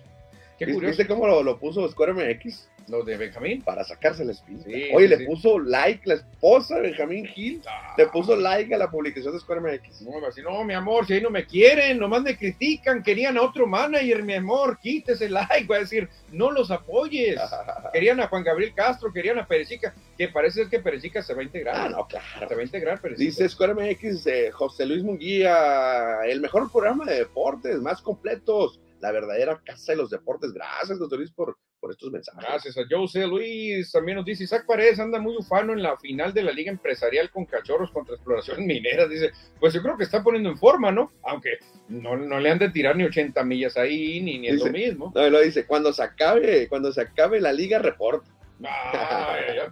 Qué 0.57 0.65
¿Viste 0.65 0.73
curioso. 0.73 0.97
¿Viste 0.97 1.07
cómo 1.07 1.27
lo, 1.27 1.43
lo 1.43 1.59
puso 1.59 1.87
Score 1.87 2.13
MX? 2.13 2.67
Lo 2.87 3.03
de 3.03 3.17
Benjamín. 3.17 3.61
Para 3.63 3.83
sacarse 3.83 4.23
la 4.23 4.31
espina. 4.31 4.63
Sí, 4.63 4.85
Oye, 4.93 5.07
sí, 5.07 5.09
le 5.09 5.17
sí. 5.17 5.25
puso 5.25 5.59
like 5.59 6.01
la 6.07 6.15
esposa 6.15 6.75
de 6.75 6.83
Benjamín 6.83 7.25
Gil, 7.25 7.61
le 7.97 8.07
puso 8.07 8.33
like 8.35 8.73
a 8.73 8.77
la 8.77 8.89
publicación 8.89 9.33
de 9.33 9.39
Score 9.41 9.59
MX. 9.59 10.03
No, 10.03 10.25
así, 10.25 10.41
no, 10.41 10.63
mi 10.63 10.73
amor, 10.73 11.05
si 11.05 11.13
ahí 11.13 11.21
no 11.21 11.29
me 11.29 11.45
quieren, 11.45 11.99
nomás 11.99 12.21
me 12.23 12.37
critican, 12.37 13.03
querían 13.03 13.37
a 13.37 13.41
otro 13.41 13.67
manager, 13.67 14.23
mi 14.23 14.35
amor, 14.35 14.79
quítese 14.79 15.27
like, 15.29 15.67
va 15.69 15.75
a 15.75 15.79
decir, 15.79 16.07
no 16.31 16.49
los 16.49 16.71
apoyes. 16.71 17.37
Querían 17.93 18.21
a 18.21 18.27
Juan 18.27 18.43
Gabriel 18.43 18.73
Castro, 18.73 19.11
querían 19.11 19.37
a 19.39 19.45
Perechica, 19.45 19.93
que 20.17 20.29
parece 20.29 20.61
ser 20.61 20.69
que 20.69 20.79
Perechica 20.79 21.21
se 21.21 21.33
va 21.33 21.41
a 21.41 21.43
integrar. 21.43 21.75
ah, 21.75 21.89
no, 21.89 22.07
claro. 22.07 22.47
Se 22.47 22.55
va 22.55 22.61
a 22.61 22.63
integrar 22.63 23.01
Perechica. 23.01 23.25
Dice 23.25 23.49
Score 23.49 23.73
MX, 23.75 24.27
eh, 24.27 24.51
José 24.51 24.85
Luis 24.85 25.03
Munguía, 25.03 26.19
el 26.25 26.39
mejor 26.39 26.71
programa 26.71 27.03
de 27.05 27.15
deportes, 27.15 27.81
más 27.81 28.01
completos, 28.01 28.79
la 28.99 29.12
verdadera 29.12 29.62
casa 29.63 29.91
de 29.91 29.97
los 29.97 30.10
deportes. 30.10 30.53
Gracias, 30.53 30.99
doctor 30.99 31.19
Luis, 31.19 31.31
por, 31.31 31.57
por 31.79 31.91
estos 31.91 32.12
mensajes. 32.12 32.43
Gracias 32.43 32.77
a 32.77 32.81
Jose 32.89 33.27
Luis. 33.27 33.91
También 33.91 34.17
nos 34.17 34.25
dice 34.25 34.43
Isaac 34.45 34.65
Paredes 34.65 34.99
anda 34.99 35.19
muy 35.19 35.36
ufano 35.38 35.73
en 35.73 35.83
la 35.83 35.97
final 35.97 36.33
de 36.33 36.43
la 36.43 36.51
Liga 36.51 36.71
Empresarial 36.71 37.29
con 37.29 37.45
Cachorros 37.45 37.91
contra 37.91 38.15
Exploración 38.15 38.65
Minera. 38.65 39.07
Dice, 39.07 39.31
pues 39.60 39.73
yo 39.73 39.81
creo 39.81 39.97
que 39.97 40.03
está 40.03 40.23
poniendo 40.23 40.49
en 40.49 40.57
forma, 40.57 40.91
¿no? 40.91 41.12
Aunque 41.23 41.57
no, 41.89 42.15
no 42.15 42.39
le 42.39 42.49
han 42.49 42.60
de 42.60 42.69
tirar 42.69 42.95
ni 42.95 43.03
80 43.03 43.43
millas 43.43 43.77
ahí, 43.77 44.21
ni, 44.21 44.39
ni 44.39 44.47
es 44.47 44.63
lo 44.63 44.71
mismo. 44.71 45.12
No, 45.15 45.25
y 45.25 45.29
lo 45.29 45.39
dice, 45.39 45.65
cuando 45.65 45.93
se 45.93 46.03
acabe, 46.03 46.67
cuando 46.67 46.91
se 46.91 47.01
acabe 47.01 47.39
la 47.39 47.53
liga, 47.53 47.79
reporta. 47.79 48.29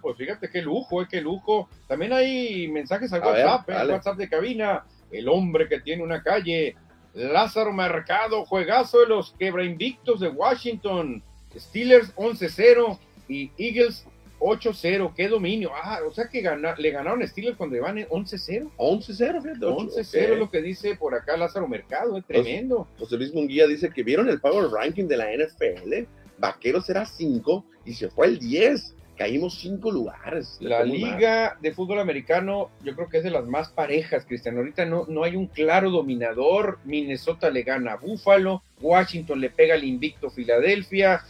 Pues 0.00 0.16
fíjate 0.16 0.48
qué 0.48 0.62
lujo, 0.62 1.02
eh, 1.02 1.06
qué 1.10 1.20
lujo. 1.20 1.68
También 1.88 2.12
hay 2.12 2.68
mensajes 2.68 3.12
al 3.12 3.22
A 3.22 3.30
ver, 3.32 3.46
WhatsApp, 3.46 3.70
eh. 3.70 3.92
WhatsApp 3.92 4.16
de 4.16 4.28
cabina. 4.28 4.84
El 5.10 5.28
hombre 5.28 5.68
que 5.68 5.80
tiene 5.80 6.02
una 6.02 6.22
calle 6.22 6.76
Lázaro 7.16 7.72
Mercado, 7.72 8.44
juegazo 8.44 9.00
de 9.00 9.06
los 9.06 9.32
quebra 9.38 9.64
invictos 9.64 10.20
de 10.20 10.28
Washington. 10.28 11.22
Steelers 11.56 12.14
11-0 12.14 12.98
y 13.28 13.50
Eagles 13.56 14.04
8-0. 14.38 15.14
Qué 15.14 15.28
dominio. 15.28 15.70
Ah, 15.74 16.00
o 16.06 16.12
sea 16.12 16.28
que 16.28 16.42
le 16.42 16.90
ganaron 16.90 17.22
a 17.22 17.26
Steelers 17.26 17.56
cuando 17.56 17.74
iban 17.74 17.96
11-0. 17.96 18.70
11-0, 18.76 19.58
11-0 19.58 19.98
es 19.98 20.38
lo 20.38 20.50
que 20.50 20.60
dice 20.60 20.94
por 20.96 21.14
acá 21.14 21.38
Lázaro 21.38 21.66
Mercado. 21.66 22.18
Es 22.18 22.26
tremendo. 22.26 22.86
José 22.98 23.16
Luis 23.16 23.32
Munguía 23.32 23.66
dice 23.66 23.88
que 23.88 24.02
vieron 24.02 24.28
el 24.28 24.38
Power 24.38 24.70
Ranking 24.70 25.06
de 25.06 25.16
la 25.16 25.32
NFL. 25.32 26.06
Vaqueros 26.36 26.90
era 26.90 27.06
5 27.06 27.64
y 27.86 27.94
se 27.94 28.10
fue 28.10 28.26
el 28.26 28.38
10 28.38 28.94
caímos 29.16 29.58
cinco 29.60 29.90
lugares. 29.90 30.58
La 30.60 30.84
liga 30.84 31.56
de 31.60 31.72
fútbol 31.72 31.98
americano 31.98 32.70
yo 32.82 32.94
creo 32.94 33.08
que 33.08 33.18
es 33.18 33.24
de 33.24 33.30
las 33.30 33.46
más 33.46 33.68
parejas, 33.70 34.24
Cristian. 34.26 34.56
Ahorita 34.56 34.84
no, 34.84 35.06
no 35.08 35.24
hay 35.24 35.36
un 35.36 35.46
claro 35.46 35.90
dominador. 35.90 36.78
Minnesota 36.84 37.50
le 37.50 37.62
gana 37.62 37.92
a 37.92 37.96
Buffalo, 37.96 38.62
Washington 38.80 39.40
le 39.40 39.50
pega 39.50 39.74
al 39.74 39.84
invicto 39.84 40.30
Filadelfia, 40.30 41.22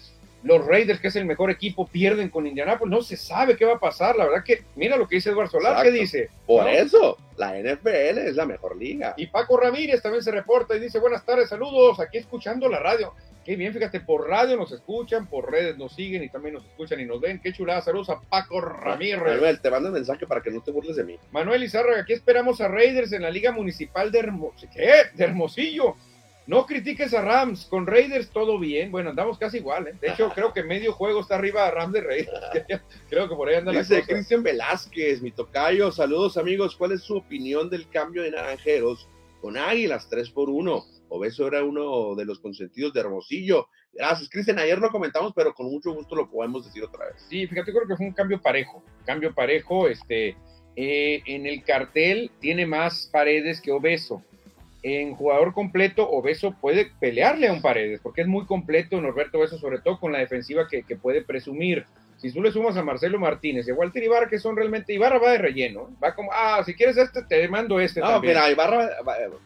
los 0.46 0.64
Raiders, 0.64 1.00
que 1.00 1.08
es 1.08 1.16
el 1.16 1.24
mejor 1.24 1.50
equipo, 1.50 1.86
pierden 1.86 2.28
con 2.28 2.46
Indianapolis. 2.46 2.90
No 2.90 3.02
se 3.02 3.16
sabe 3.16 3.56
qué 3.56 3.64
va 3.64 3.74
a 3.74 3.80
pasar. 3.80 4.16
La 4.16 4.26
verdad 4.26 4.44
que, 4.44 4.64
mira 4.76 4.96
lo 4.96 5.08
que 5.08 5.16
dice 5.16 5.30
Eduardo 5.30 5.50
Solar, 5.50 5.82
¿qué 5.82 5.90
dice? 5.90 6.30
Por 6.46 6.68
eso, 6.68 7.18
la 7.36 7.58
NFL 7.58 8.18
es 8.18 8.36
la 8.36 8.46
mejor 8.46 8.76
liga. 8.76 9.14
Y 9.16 9.26
Paco 9.26 9.56
Ramírez 9.56 10.02
también 10.02 10.22
se 10.22 10.30
reporta 10.30 10.76
y 10.76 10.80
dice, 10.80 11.00
buenas 11.00 11.24
tardes, 11.24 11.48
saludos, 11.48 11.98
aquí 11.98 12.18
escuchando 12.18 12.68
la 12.68 12.78
radio. 12.78 13.12
Qué 13.46 13.54
bien, 13.54 13.72
fíjate, 13.72 14.00
por 14.00 14.28
radio 14.28 14.56
nos 14.56 14.72
escuchan, 14.72 15.28
por 15.28 15.48
redes 15.48 15.78
nos 15.78 15.92
siguen 15.92 16.24
y 16.24 16.28
también 16.28 16.54
nos 16.54 16.64
escuchan 16.64 16.98
y 16.98 17.04
nos 17.04 17.20
ven. 17.20 17.38
Qué 17.38 17.52
chulada. 17.52 17.80
Saludos 17.80 18.10
a 18.10 18.20
Paco 18.20 18.60
Ramírez. 18.60 19.22
Manuel, 19.22 19.60
te 19.60 19.70
mando 19.70 19.88
un 19.90 19.94
mensaje 19.94 20.26
para 20.26 20.40
que 20.40 20.50
no 20.50 20.60
te 20.62 20.72
burles 20.72 20.96
de 20.96 21.04
mí. 21.04 21.16
Manuel 21.30 21.62
Izárraga, 21.62 22.00
aquí 22.00 22.12
esperamos 22.12 22.60
a 22.60 22.66
Raiders 22.66 23.12
en 23.12 23.22
la 23.22 23.30
Liga 23.30 23.52
Municipal 23.52 24.10
de, 24.10 24.28
¿Qué? 24.74 24.94
de 25.14 25.24
Hermosillo. 25.24 25.94
No 26.48 26.66
critiques 26.66 27.14
a 27.14 27.22
Rams, 27.22 27.66
con 27.66 27.86
Raiders 27.86 28.30
todo 28.30 28.58
bien. 28.58 28.90
Bueno, 28.90 29.10
andamos 29.10 29.38
casi 29.38 29.58
igual, 29.58 29.86
¿eh? 29.86 29.94
De 30.00 30.08
hecho, 30.08 30.28
creo 30.34 30.52
que 30.52 30.64
medio 30.64 30.92
juego 30.92 31.20
está 31.20 31.36
arriba 31.36 31.68
a 31.68 31.70
Rams 31.70 31.92
de 31.92 32.00
Raiders. 32.00 32.40
creo 33.08 33.28
que 33.28 33.36
por 33.36 33.48
ahí 33.48 33.54
anda 33.54 33.70
Dice. 33.70 34.02
Cristian 34.02 34.42
Velázquez, 34.42 35.22
mi 35.22 35.30
tocayo. 35.30 35.92
Saludos, 35.92 36.36
amigos. 36.36 36.74
¿Cuál 36.74 36.90
es 36.90 37.02
su 37.02 37.16
opinión 37.16 37.70
del 37.70 37.88
cambio 37.90 38.24
de 38.24 38.32
naranjeros 38.32 39.06
con 39.40 39.56
Águilas 39.56 40.08
3 40.10 40.30
por 40.30 40.50
1? 40.50 40.95
Obeso 41.08 41.46
era 41.46 41.64
uno 41.64 42.14
de 42.14 42.24
los 42.24 42.40
consentidos 42.40 42.92
de 42.92 43.00
Hermosillo. 43.00 43.68
Gracias, 43.92 44.28
Cristian. 44.28 44.58
Ayer 44.58 44.78
lo 44.78 44.90
comentamos, 44.90 45.32
pero 45.34 45.54
con 45.54 45.70
mucho 45.70 45.92
gusto 45.92 46.14
lo 46.16 46.30
podemos 46.30 46.64
decir 46.64 46.84
otra 46.84 47.06
vez. 47.06 47.24
Sí, 47.28 47.46
fíjate, 47.46 47.72
creo 47.72 47.86
que 47.86 47.96
fue 47.96 48.06
un 48.06 48.12
cambio 48.12 48.40
parejo. 48.40 48.82
Cambio 49.04 49.34
parejo, 49.34 49.88
este, 49.88 50.36
eh, 50.76 51.22
en 51.26 51.46
el 51.46 51.62
cartel 51.64 52.30
tiene 52.40 52.66
más 52.66 53.08
paredes 53.12 53.60
que 53.60 53.72
Obeso. 53.72 54.22
En 54.82 55.14
jugador 55.14 55.52
completo, 55.52 56.08
Obeso 56.08 56.54
puede 56.60 56.92
pelearle 57.00 57.48
a 57.48 57.52
un 57.52 57.62
paredes, 57.62 58.00
porque 58.00 58.20
es 58.20 58.28
muy 58.28 58.46
completo 58.46 59.00
Norberto 59.00 59.38
Obeso, 59.38 59.58
sobre 59.58 59.80
todo 59.80 59.98
con 59.98 60.12
la 60.12 60.18
defensiva 60.18 60.68
que 60.68 60.96
puede 60.96 61.22
presumir. 61.22 61.86
Si 62.18 62.32
tú 62.32 62.42
le 62.42 62.50
sumas 62.50 62.76
a 62.76 62.82
Marcelo 62.82 63.18
Martínez 63.18 63.68
y 63.68 63.70
a 63.70 63.74
Walter 63.74 64.02
Ibarra, 64.02 64.28
que 64.28 64.38
son 64.38 64.56
realmente, 64.56 64.94
Ibarra 64.94 65.18
va 65.18 65.32
de 65.32 65.38
relleno, 65.38 65.90
va 66.02 66.14
como, 66.14 66.30
ah, 66.32 66.62
si 66.64 66.74
quieres 66.74 66.96
este, 66.96 67.22
te 67.22 67.46
mando 67.48 67.78
este. 67.78 68.00
No, 68.00 68.20
mira, 68.20 68.50
Ibarra 68.50 68.90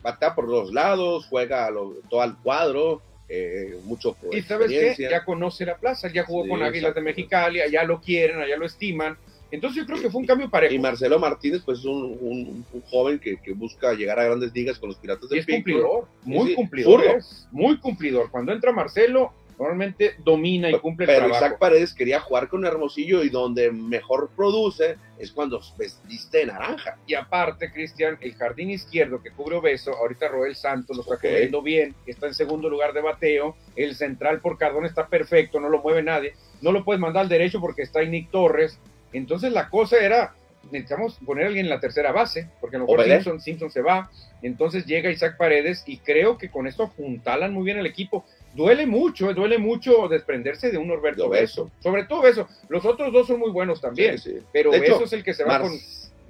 batea 0.02 0.34
por 0.34 0.48
los 0.48 0.72
lados, 0.72 1.26
juega 1.28 1.68
todo 2.08 2.22
al 2.22 2.38
cuadro, 2.38 3.02
eh, 3.28 3.78
mucho 3.84 4.16
Y 4.32 4.42
sabes 4.42 4.70
qué, 4.70 5.08
ya 5.08 5.24
conoce 5.24 5.64
la 5.64 5.76
plaza, 5.76 6.08
ya 6.12 6.24
jugó 6.24 6.48
con 6.48 6.62
Águilas 6.62 6.94
de 6.94 7.00
Mexicali, 7.00 7.60
allá 7.60 7.84
lo 7.84 8.00
quieren, 8.00 8.40
allá 8.40 8.56
lo 8.56 8.66
estiman. 8.66 9.16
Entonces 9.52 9.82
yo 9.82 9.86
creo 9.86 10.00
que 10.00 10.10
fue 10.10 10.20
un 10.20 10.26
cambio 10.26 10.48
parejo. 10.48 10.74
Y 10.74 10.78
Marcelo 10.78 11.18
Martínez, 11.18 11.62
pues 11.64 11.80
es 11.80 11.84
un, 11.84 12.64
joven 12.88 13.18
que, 13.18 13.38
busca 13.54 13.94
llegar 13.94 14.18
a 14.18 14.24
grandes 14.24 14.52
ligas 14.52 14.78
con 14.78 14.90
los 14.90 14.98
Piratas 14.98 15.28
del 15.28 15.38
y 15.38 15.40
es 15.40 15.46
cumplidor, 15.46 16.06
muy 16.22 16.54
cumplidor. 16.54 17.02
muy 17.50 17.78
cumplidor. 17.78 18.30
Cuando 18.30 18.52
entra 18.52 18.72
Marcelo, 18.72 19.32
normalmente 19.60 20.14
domina 20.24 20.70
y 20.70 20.78
cumple 20.78 21.04
pero 21.04 21.26
el 21.26 21.30
trabajo. 21.32 21.44
Isaac 21.44 21.58
Paredes 21.58 21.92
quería 21.92 22.18
jugar 22.18 22.48
con 22.48 22.64
Hermosillo 22.64 23.22
y 23.22 23.28
donde 23.28 23.70
mejor 23.70 24.30
produce 24.34 24.96
es 25.18 25.32
cuando 25.32 25.60
vestiste 25.76 26.38
de 26.38 26.46
naranja. 26.46 26.96
Y 27.06 27.12
aparte, 27.12 27.70
Cristian, 27.70 28.16
el 28.22 28.34
jardín 28.34 28.70
izquierdo 28.70 29.22
que 29.22 29.30
cubre 29.30 29.56
Obeso, 29.56 29.94
ahorita 29.94 30.28
Roel 30.28 30.56
Santos 30.56 30.96
lo 30.96 31.02
está 31.02 31.18
cubriendo 31.18 31.60
bien, 31.60 31.94
está 32.06 32.26
en 32.26 32.32
segundo 32.32 32.70
lugar 32.70 32.94
de 32.94 33.02
bateo, 33.02 33.54
el 33.76 33.94
central 33.94 34.40
por 34.40 34.56
Cardón 34.56 34.86
está 34.86 35.08
perfecto, 35.08 35.60
no 35.60 35.68
lo 35.68 35.82
mueve 35.82 36.02
nadie, 36.02 36.32
no 36.62 36.72
lo 36.72 36.82
puedes 36.82 36.98
mandar 36.98 37.24
al 37.24 37.28
derecho 37.28 37.60
porque 37.60 37.82
está 37.82 38.00
ahí 38.00 38.08
Nick 38.08 38.30
Torres, 38.30 38.78
entonces 39.12 39.52
la 39.52 39.68
cosa 39.68 39.98
era, 39.98 40.34
necesitamos 40.72 41.18
poner 41.26 41.44
a 41.44 41.48
alguien 41.48 41.66
en 41.66 41.70
la 41.70 41.80
tercera 41.80 42.12
base, 42.12 42.48
porque 42.62 42.76
a 42.76 42.78
lo 42.78 42.86
mejor 42.86 43.04
Simpson, 43.04 43.40
Simpson 43.42 43.70
se 43.70 43.82
va, 43.82 44.10
entonces 44.40 44.86
llega 44.86 45.10
Isaac 45.10 45.36
Paredes 45.36 45.82
y 45.86 45.98
creo 45.98 46.38
que 46.38 46.50
con 46.50 46.66
esto 46.66 46.84
apuntalan 46.84 47.52
muy 47.52 47.64
bien 47.64 47.78
el 47.78 47.84
equipo 47.84 48.24
duele 48.54 48.86
mucho, 48.86 49.30
eh, 49.30 49.34
duele 49.34 49.58
mucho 49.58 50.08
desprenderse 50.08 50.70
de 50.70 50.78
un 50.78 50.88
Norberto 50.88 51.28
Beso. 51.28 51.70
Sobre 51.80 52.04
todo 52.04 52.22
Beso. 52.22 52.48
Los 52.68 52.84
otros 52.84 53.12
dos 53.12 53.26
son 53.26 53.38
muy 53.38 53.50
buenos 53.50 53.80
también, 53.80 54.16
pero 54.52 54.70
Beso 54.70 55.04
es 55.04 55.12
el 55.12 55.24
que 55.24 55.34
se 55.34 55.44
va 55.44 55.60
con... 55.60 55.72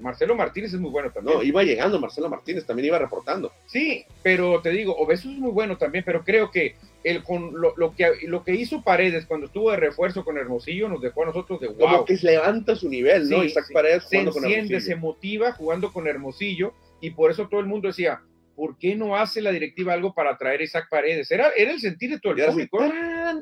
Marcelo 0.01 0.35
Martínez 0.35 0.73
es 0.73 0.81
muy 0.81 0.91
bueno 0.91 1.11
también. 1.11 1.37
No, 1.37 1.43
iba 1.43 1.63
llegando 1.63 2.01
Marcelo 2.01 2.29
Martínez, 2.29 2.65
también 2.65 2.87
iba 2.87 2.99
reportando. 2.99 3.53
Sí, 3.67 4.05
pero 4.23 4.61
te 4.63 4.71
digo, 4.71 4.97
Obeso 4.97 5.29
es 5.31 5.37
muy 5.37 5.51
bueno 5.51 5.77
también, 5.77 6.05
pero 6.05 6.25
creo 6.25 6.51
que 6.51 6.77
el 7.05 7.23
con 7.23 7.53
lo, 7.61 7.95
que 7.95 8.13
lo 8.27 8.43
que 8.43 8.55
hizo 8.55 8.83
Paredes 8.83 9.27
cuando 9.27 9.47
estuvo 9.47 9.71
de 9.71 9.77
refuerzo 9.77 10.25
con 10.25 10.39
Hermosillo 10.39 10.89
nos 10.89 11.01
dejó 11.01 11.23
a 11.23 11.27
nosotros 11.27 11.61
de 11.61 11.69
wow. 11.69 11.79
Como 11.79 12.05
que 12.05 12.17
levanta 12.23 12.75
su 12.77 12.89
nivel, 12.89 13.29
¿no? 13.29 13.45
Isaac 13.45 13.67
Paredes 13.73 14.05
se 14.05 14.21
enciende, 14.21 14.81
se 14.81 14.97
motiva 14.97 15.53
jugando 15.53 15.93
con 15.93 16.07
Hermosillo 16.07 16.73
y 17.01 17.11
por 17.11 17.31
eso 17.31 17.49
todo 17.49 17.61
el 17.61 17.67
mundo 17.67 17.89
decía, 17.89 18.23
¿por 18.55 18.77
qué 18.79 18.95
no 18.95 19.17
hace 19.17 19.41
la 19.41 19.51
directiva 19.51 19.93
algo 19.93 20.13
para 20.13 20.37
traer 20.37 20.61
a 20.61 20.65
Isaac 20.65 20.89
Paredes? 20.91 21.31
Era, 21.31 21.51
era 21.57 21.73
el 21.73 21.81
sentir 21.81 22.11
de 22.11 22.21
todo 22.21 22.35
el 22.35 22.47
público. 22.47 22.85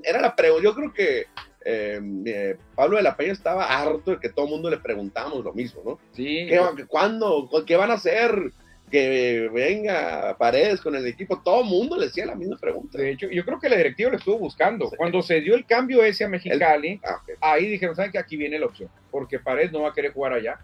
Era 0.05 0.21
la 0.21 0.37
pregunta. 0.37 0.65
Yo 0.65 0.75
creo 0.75 0.93
que 0.93 1.27
eh, 1.65 2.01
eh, 2.25 2.57
Pablo 2.75 2.97
de 2.97 3.03
la 3.03 3.17
Peña 3.17 3.33
estaba 3.33 3.67
harto 3.67 4.13
de 4.13 4.21
que 4.21 4.29
todo 4.31 4.47
el 4.47 4.53
mundo 4.53 4.71
le 4.71 4.79
preguntábamos 4.79 5.45
lo 5.45 5.53
mismo, 5.53 5.83
¿no? 5.85 5.99
Sí. 6.13 6.47
¿Qué, 6.49 6.87
¿Cuándo? 6.87 7.51
¿Qué 7.67 7.77
van 7.77 7.91
a 7.91 7.95
hacer? 7.95 8.53
Que 8.91 9.51
venga 9.53 10.35
Paredes 10.39 10.81
con 10.81 10.97
el 10.97 11.07
equipo. 11.07 11.43
Todo 11.43 11.61
el 11.63 11.69
mundo 11.69 11.99
le 11.99 12.07
decía 12.07 12.25
la 12.25 12.35
misma 12.35 12.57
pregunta. 12.57 12.97
De 12.97 13.11
hecho, 13.11 13.29
yo 13.29 13.45
creo 13.45 13.61
que 13.61 13.69
la 13.69 13.77
directiva 13.77 14.13
lo 14.13 14.17
estuvo 14.17 14.39
buscando. 14.39 14.91
Cuando 14.97 15.21
se 15.21 15.43
dio 15.43 15.55
el 15.55 15.67
cambio 15.67 16.03
ese 16.03 16.25
a 16.25 16.29
Mexicali, 16.29 16.99
ah, 17.05 17.21
ahí 17.43 17.67
dijeron, 17.67 17.95
¿saben 17.95 18.13
que 18.13 18.19
aquí 18.19 18.39
viene 18.39 18.59
la 18.59 18.65
opción? 18.65 18.89
Porque 19.11 19.39
Paredes 19.39 19.73
no 19.73 19.83
va 19.83 19.91
a 19.91 19.93
querer 19.93 20.15
jugar 20.15 20.33
allá. 20.33 20.59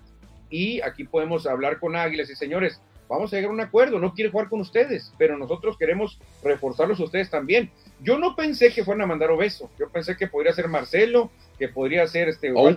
Y 0.48 0.80
aquí 0.80 1.04
podemos 1.04 1.46
hablar 1.46 1.78
con 1.80 1.96
Águilas 1.96 2.30
y 2.30 2.34
señores, 2.34 2.80
vamos 3.08 3.32
a 3.32 3.36
llegar 3.36 3.50
a 3.50 3.54
un 3.54 3.60
acuerdo, 3.60 3.98
no 3.98 4.14
quiere 4.14 4.30
jugar 4.30 4.48
con 4.48 4.60
ustedes, 4.60 5.12
pero 5.18 5.36
nosotros 5.36 5.76
queremos 5.78 6.18
reforzarlos 6.42 7.00
a 7.00 7.04
ustedes 7.04 7.30
también. 7.30 7.70
Yo 8.00 8.18
no 8.18 8.34
pensé 8.34 8.72
que 8.72 8.84
fueran 8.84 9.02
a 9.02 9.06
mandar 9.06 9.30
Obeso, 9.30 9.70
yo 9.78 9.88
pensé 9.88 10.16
que 10.16 10.26
podría 10.26 10.52
ser 10.52 10.68
Marcelo, 10.68 11.30
que 11.58 11.68
podría 11.68 12.06
ser 12.06 12.28
este 12.28 12.52
un 12.52 12.76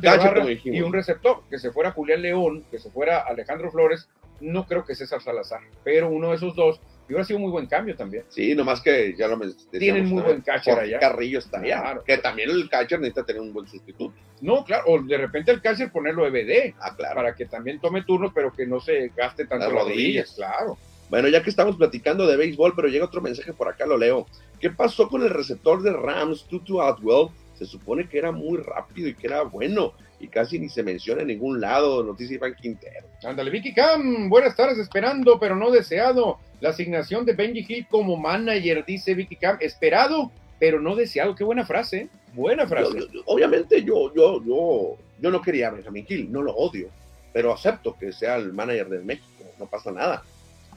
y 0.63 0.81
un 0.81 0.93
receptor, 0.93 1.41
que 1.49 1.59
se 1.59 1.71
fuera 1.71 1.91
Julián 1.91 2.21
León, 2.21 2.63
que 2.69 2.79
se 2.79 2.89
fuera 2.89 3.19
Alejandro 3.19 3.71
Flores, 3.71 4.07
no 4.39 4.67
creo 4.67 4.85
que 4.85 4.95
César 4.95 5.21
Salazar, 5.21 5.61
pero 5.83 6.09
uno 6.09 6.29
de 6.29 6.35
esos 6.35 6.55
dos 6.55 6.79
y 7.07 7.13
hubiera 7.13 7.23
sido 7.23 7.37
un 7.37 7.43
muy 7.43 7.51
buen 7.51 7.67
cambio 7.67 7.95
también. 7.95 8.25
Sí, 8.27 8.53
nomás 8.53 8.81
que 8.81 9.15
ya 9.17 9.27
lo 9.27 9.37
me 9.37 9.47
Tienen 9.71 10.07
muy 10.07 10.21
buen 10.21 10.41
catcher 10.41 10.77
allá. 10.77 10.99
Carrillo 10.99 11.39
está 11.39 11.59
allá. 11.59 12.01
Que 12.05 12.17
también 12.17 12.49
el 12.49 12.69
catcher 12.69 12.99
necesita 12.99 13.25
tener 13.25 13.41
un 13.41 13.53
buen 13.53 13.67
sustituto. 13.67 14.13
No, 14.41 14.65
claro, 14.65 14.83
o 14.87 15.01
de 15.01 15.17
repente 15.17 15.51
el 15.51 15.61
catcher 15.61 15.91
ponerlo 15.91 16.27
EBD. 16.27 16.75
Ah, 16.79 16.95
claro. 16.95 17.15
Para 17.15 17.35
que 17.35 17.45
también 17.45 17.79
tome 17.79 18.03
turnos, 18.03 18.31
pero 18.35 18.51
que 18.51 18.65
no 18.65 18.81
se 18.81 19.11
gaste 19.15 19.45
tanto 19.45 19.71
las 19.71 19.85
rodillas. 19.85 20.33
Claro. 20.35 20.77
Bueno, 21.09 21.29
ya 21.29 21.41
que 21.41 21.49
estamos 21.49 21.77
platicando 21.77 22.27
de 22.27 22.35
béisbol, 22.35 22.73
pero 22.75 22.89
llega 22.89 23.05
otro 23.05 23.21
mensaje 23.21 23.53
por 23.53 23.69
acá, 23.69 23.85
lo 23.85 23.97
leo. 23.97 24.27
¿Qué 24.59 24.69
pasó 24.69 25.07
con 25.07 25.23
el 25.23 25.29
receptor 25.29 25.81
de 25.81 25.93
Rams, 25.93 26.43
Tutu 26.45 26.81
Atwell? 26.81 27.29
Se 27.55 27.65
supone 27.65 28.07
que 28.09 28.17
era 28.17 28.31
muy 28.31 28.57
rápido 28.57 29.07
y 29.07 29.15
que 29.15 29.27
era 29.27 29.43
bueno 29.43 29.93
y 30.19 30.27
casi 30.27 30.59
ni 30.59 30.69
se 30.69 30.83
menciona 30.83 31.21
en 31.21 31.27
ningún 31.27 31.61
lado. 31.61 32.03
Noticia 32.03 32.35
Iván 32.35 32.55
Quintero. 32.55 33.07
Ándale, 33.23 33.51
Vicky 33.51 33.73
Cam, 33.73 34.29
buenas 34.29 34.55
tardes, 34.55 34.77
esperando, 34.77 35.39
pero 35.39 35.55
no 35.55 35.71
deseado. 35.71 36.39
La 36.59 36.69
asignación 36.69 37.25
de 37.25 37.33
Benji 37.33 37.65
Hill 37.67 37.87
como 37.89 38.17
manager, 38.17 38.83
dice 38.85 39.13
Vicky 39.13 39.35
Cam, 39.35 39.57
esperado, 39.59 40.31
pero 40.59 40.79
no 40.79 40.95
deseado. 40.95 41.35
Qué 41.35 41.43
buena 41.43 41.65
frase, 41.65 42.09
buena 42.33 42.65
frase. 42.65 42.97
obviamente 43.25 43.83
yo, 43.83 44.13
yo, 44.15 44.43
yo, 44.43 44.97
yo 45.19 45.31
no 45.31 45.41
quería 45.41 45.67
a 45.67 45.71
Benjamin 45.71 46.05
Hill, 46.07 46.31
no 46.31 46.41
lo 46.41 46.55
odio, 46.55 46.89
pero 47.31 47.53
acepto 47.53 47.95
que 47.97 48.11
sea 48.11 48.37
el 48.37 48.53
manager 48.53 48.89
de 48.89 48.99
México, 48.99 49.43
no 49.59 49.67
pasa 49.67 49.91
nada. 49.91 50.23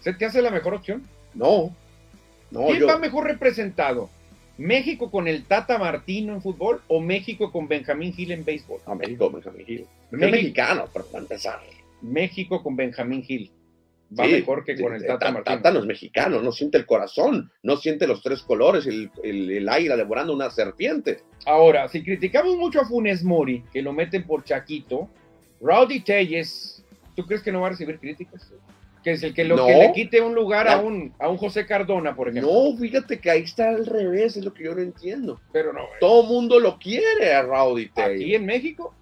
¿Se 0.00 0.12
te 0.14 0.26
hace 0.26 0.42
la 0.42 0.50
mejor 0.50 0.74
opción? 0.74 1.06
No. 1.34 1.74
no 2.50 2.66
¿Quién 2.66 2.86
va 2.86 2.98
mejor 2.98 3.24
representado? 3.24 4.10
¿México 4.60 5.10
con 5.10 5.26
el 5.26 5.44
Tata 5.44 5.78
Martino 5.78 6.34
en 6.34 6.42
fútbol 6.42 6.82
o 6.86 7.00
México 7.00 7.50
con 7.50 7.66
Benjamín 7.66 8.12
Gil 8.12 8.30
en 8.30 8.44
béisbol? 8.44 8.82
No, 8.86 8.94
México 8.94 9.30
con 9.30 9.40
Benjamín 9.40 9.64
Gil. 9.66 9.86
México, 10.10 10.30
mexicano, 10.36 10.84
para 10.92 11.06
empezar. 11.14 11.60
México 12.02 12.62
con 12.62 12.76
Benjamín 12.76 13.22
Gil. 13.22 13.50
Va 14.18 14.26
mejor 14.26 14.62
que 14.66 14.78
con 14.78 14.94
el 14.94 15.06
Tata 15.06 15.32
Martino. 15.32 15.56
Tata 15.56 15.70
no 15.72 15.80
es 15.80 15.86
mexicano, 15.86 16.42
no 16.42 16.52
siente 16.52 16.76
el 16.76 16.84
corazón, 16.84 17.50
no 17.62 17.78
siente 17.78 18.06
los 18.06 18.22
tres 18.22 18.42
colores, 18.42 18.86
el, 18.86 19.10
el, 19.24 19.50
el 19.50 19.66
águila 19.66 19.96
devorando 19.96 20.34
una 20.34 20.50
serpiente. 20.50 21.22
Ahora, 21.46 21.88
si 21.88 22.02
criticamos 22.02 22.58
mucho 22.58 22.82
a 22.82 22.84
Funes 22.84 23.24
Mori, 23.24 23.64
que 23.72 23.80
lo 23.80 23.94
meten 23.94 24.24
por 24.24 24.44
Chaquito, 24.44 25.08
Rowdy 25.62 26.00
Telles, 26.00 26.84
¿tú 27.16 27.24
crees 27.24 27.42
que 27.42 27.50
no 27.50 27.62
va 27.62 27.68
a 27.68 27.70
recibir 27.70 27.98
críticas? 27.98 28.52
Que 29.02 29.12
es 29.12 29.22
el 29.22 29.32
que, 29.34 29.44
lo, 29.44 29.56
No. 29.56 29.66
que 29.66 29.74
le 29.74 29.92
quite 29.92 30.20
un 30.20 30.34
lugar 30.34 30.68
a 30.68 30.78
un, 30.78 31.12
a 31.18 31.28
un 31.28 31.36
José 31.38 31.64
Cardona, 31.66 32.14
por 32.14 32.28
ejemplo. 32.28 32.52
No, 32.52 32.76
fíjate 32.76 33.18
que 33.18 33.30
ahí 33.30 33.42
está 33.42 33.70
al 33.70 33.86
revés, 33.86 34.36
es 34.36 34.44
lo 34.44 34.52
que 34.52 34.64
yo 34.64 34.74
no 34.74 34.82
entiendo. 34.82 35.40
Pero 35.52 35.72
no, 35.72 35.80
Todo 36.00 36.22
mundo 36.24 36.60
lo 36.60 36.78
quiere 36.78 37.32
a 37.32 37.42
Rowdy 37.42 37.84
aquí 37.84 37.92
Taylor. 37.94 38.34
en 38.40 38.46
México, 38.46 38.94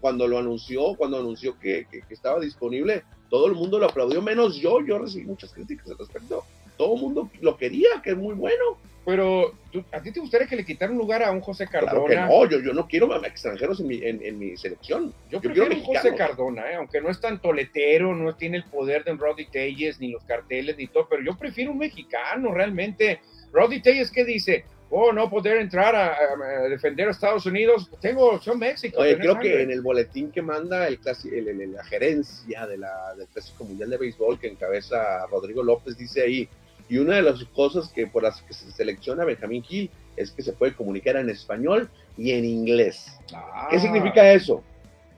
Cuando 0.00 0.26
lo 0.26 0.38
anunció, 0.38 0.94
cuando 0.94 1.18
anunció 1.18 1.58
que, 1.58 1.86
que- 1.90 2.02
que 2.02 2.14
estaba 2.14 2.40
disponible, 2.40 3.02
todo 3.28 3.46
el 3.46 3.52
mundo 3.54 3.78
lo 3.78 3.86
aplaudió, 3.86 4.20
menos 4.22 4.56
yo. 4.56 4.80
Yo 4.84 4.98
recibí 4.98 5.24
muchas 5.26 5.52
críticas 5.52 5.90
al 5.90 5.98
respecto. 5.98 6.44
Todo 6.76 6.94
el 6.96 7.00
mundo 7.02 7.30
lo 7.40 7.56
quería, 7.56 7.88
que 8.02 8.10
es 8.10 8.16
muy 8.16 8.34
bueno. 8.34 8.64
Pero 9.04 9.52
¿tú- 9.70 9.84
¿a 9.92 10.00
ti 10.00 10.12
te 10.12 10.20
gustaría 10.20 10.46
que 10.46 10.56
le 10.56 10.64
quitaran 10.64 10.96
lugar 10.96 11.22
a 11.22 11.30
un 11.30 11.40
José 11.40 11.66
Cardona? 11.66 12.26
no, 12.26 12.48
yo, 12.48 12.60
yo 12.60 12.72
no 12.72 12.86
quiero 12.86 13.12
extranjeros 13.24 13.80
en 13.80 13.86
mi, 13.88 13.96
en, 14.02 14.24
en 14.24 14.38
mi 14.38 14.56
selección. 14.56 15.12
Yo 15.30 15.38
Yo 15.38 15.40
prefiero 15.40 15.68
quiero 15.68 15.80
un 15.80 15.86
José. 15.96 16.14
Cardona, 16.14 16.70
¿eh? 16.70 16.74
aunque 16.76 17.00
no 17.00 17.10
es 17.10 17.20
tan 17.20 17.40
toletero, 17.40 18.14
no 18.14 18.34
tiene 18.36 18.58
el 18.58 18.64
poder 18.64 19.04
de 19.04 19.12
un 19.12 19.18
Roddy 19.18 19.46
Telles, 19.46 19.98
ni 20.00 20.10
los 20.12 20.22
carteles, 20.24 20.76
ni 20.76 20.86
todo, 20.86 21.08
pero 21.08 21.22
yo 21.22 21.36
prefiero 21.36 21.72
un 21.72 21.78
mexicano 21.78 22.52
realmente. 22.52 23.20
Roddy 23.52 23.82
Telles, 23.82 24.10
¿qué 24.10 24.24
dice? 24.24 24.64
Oh, 24.94 25.10
no 25.10 25.30
poder 25.30 25.56
entrar 25.56 25.96
a, 25.96 26.68
defender 26.68 27.08
a 27.08 27.12
Estados 27.12 27.46
Unidos. 27.46 27.88
Tengo 27.98 28.32
opción 28.32 28.58
México. 28.58 29.00
Oye, 29.00 29.16
creo 29.16 29.38
que 29.38 29.62
en 29.62 29.70
el 29.70 29.80
boletín 29.80 30.30
que 30.30 30.42
manda 30.42 30.86
el, 30.86 31.00
clasi- 31.00 31.32
el- 31.32 31.48
el- 31.48 31.72
la 31.72 31.82
gerencia 31.82 32.66
de 32.66 32.76
la, 32.76 33.14
del 33.16 33.26
Clásico 33.28 33.64
Mundial 33.64 33.88
de 33.88 33.96
Béisbol 33.96 34.38
que 34.38 34.48
encabeza 34.48 35.26
Rodrigo 35.30 35.62
López 35.62 35.96
dice 35.96 36.22
ahí, 36.22 36.46
y 36.92 36.98
una 36.98 37.16
de 37.16 37.22
las 37.22 37.42
cosas 37.54 37.88
que 37.88 38.06
por 38.06 38.22
las 38.22 38.42
que 38.42 38.52
se 38.52 38.70
selecciona 38.70 39.24
Benjamín 39.24 39.62
Gil 39.62 39.90
es 40.14 40.30
que 40.30 40.42
se 40.42 40.52
puede 40.52 40.74
comunicar 40.74 41.16
en 41.16 41.30
español 41.30 41.88
y 42.18 42.32
en 42.32 42.44
inglés. 42.44 43.18
Ah, 43.34 43.68
¿Qué 43.70 43.78
significa 43.78 44.30
eso? 44.30 44.62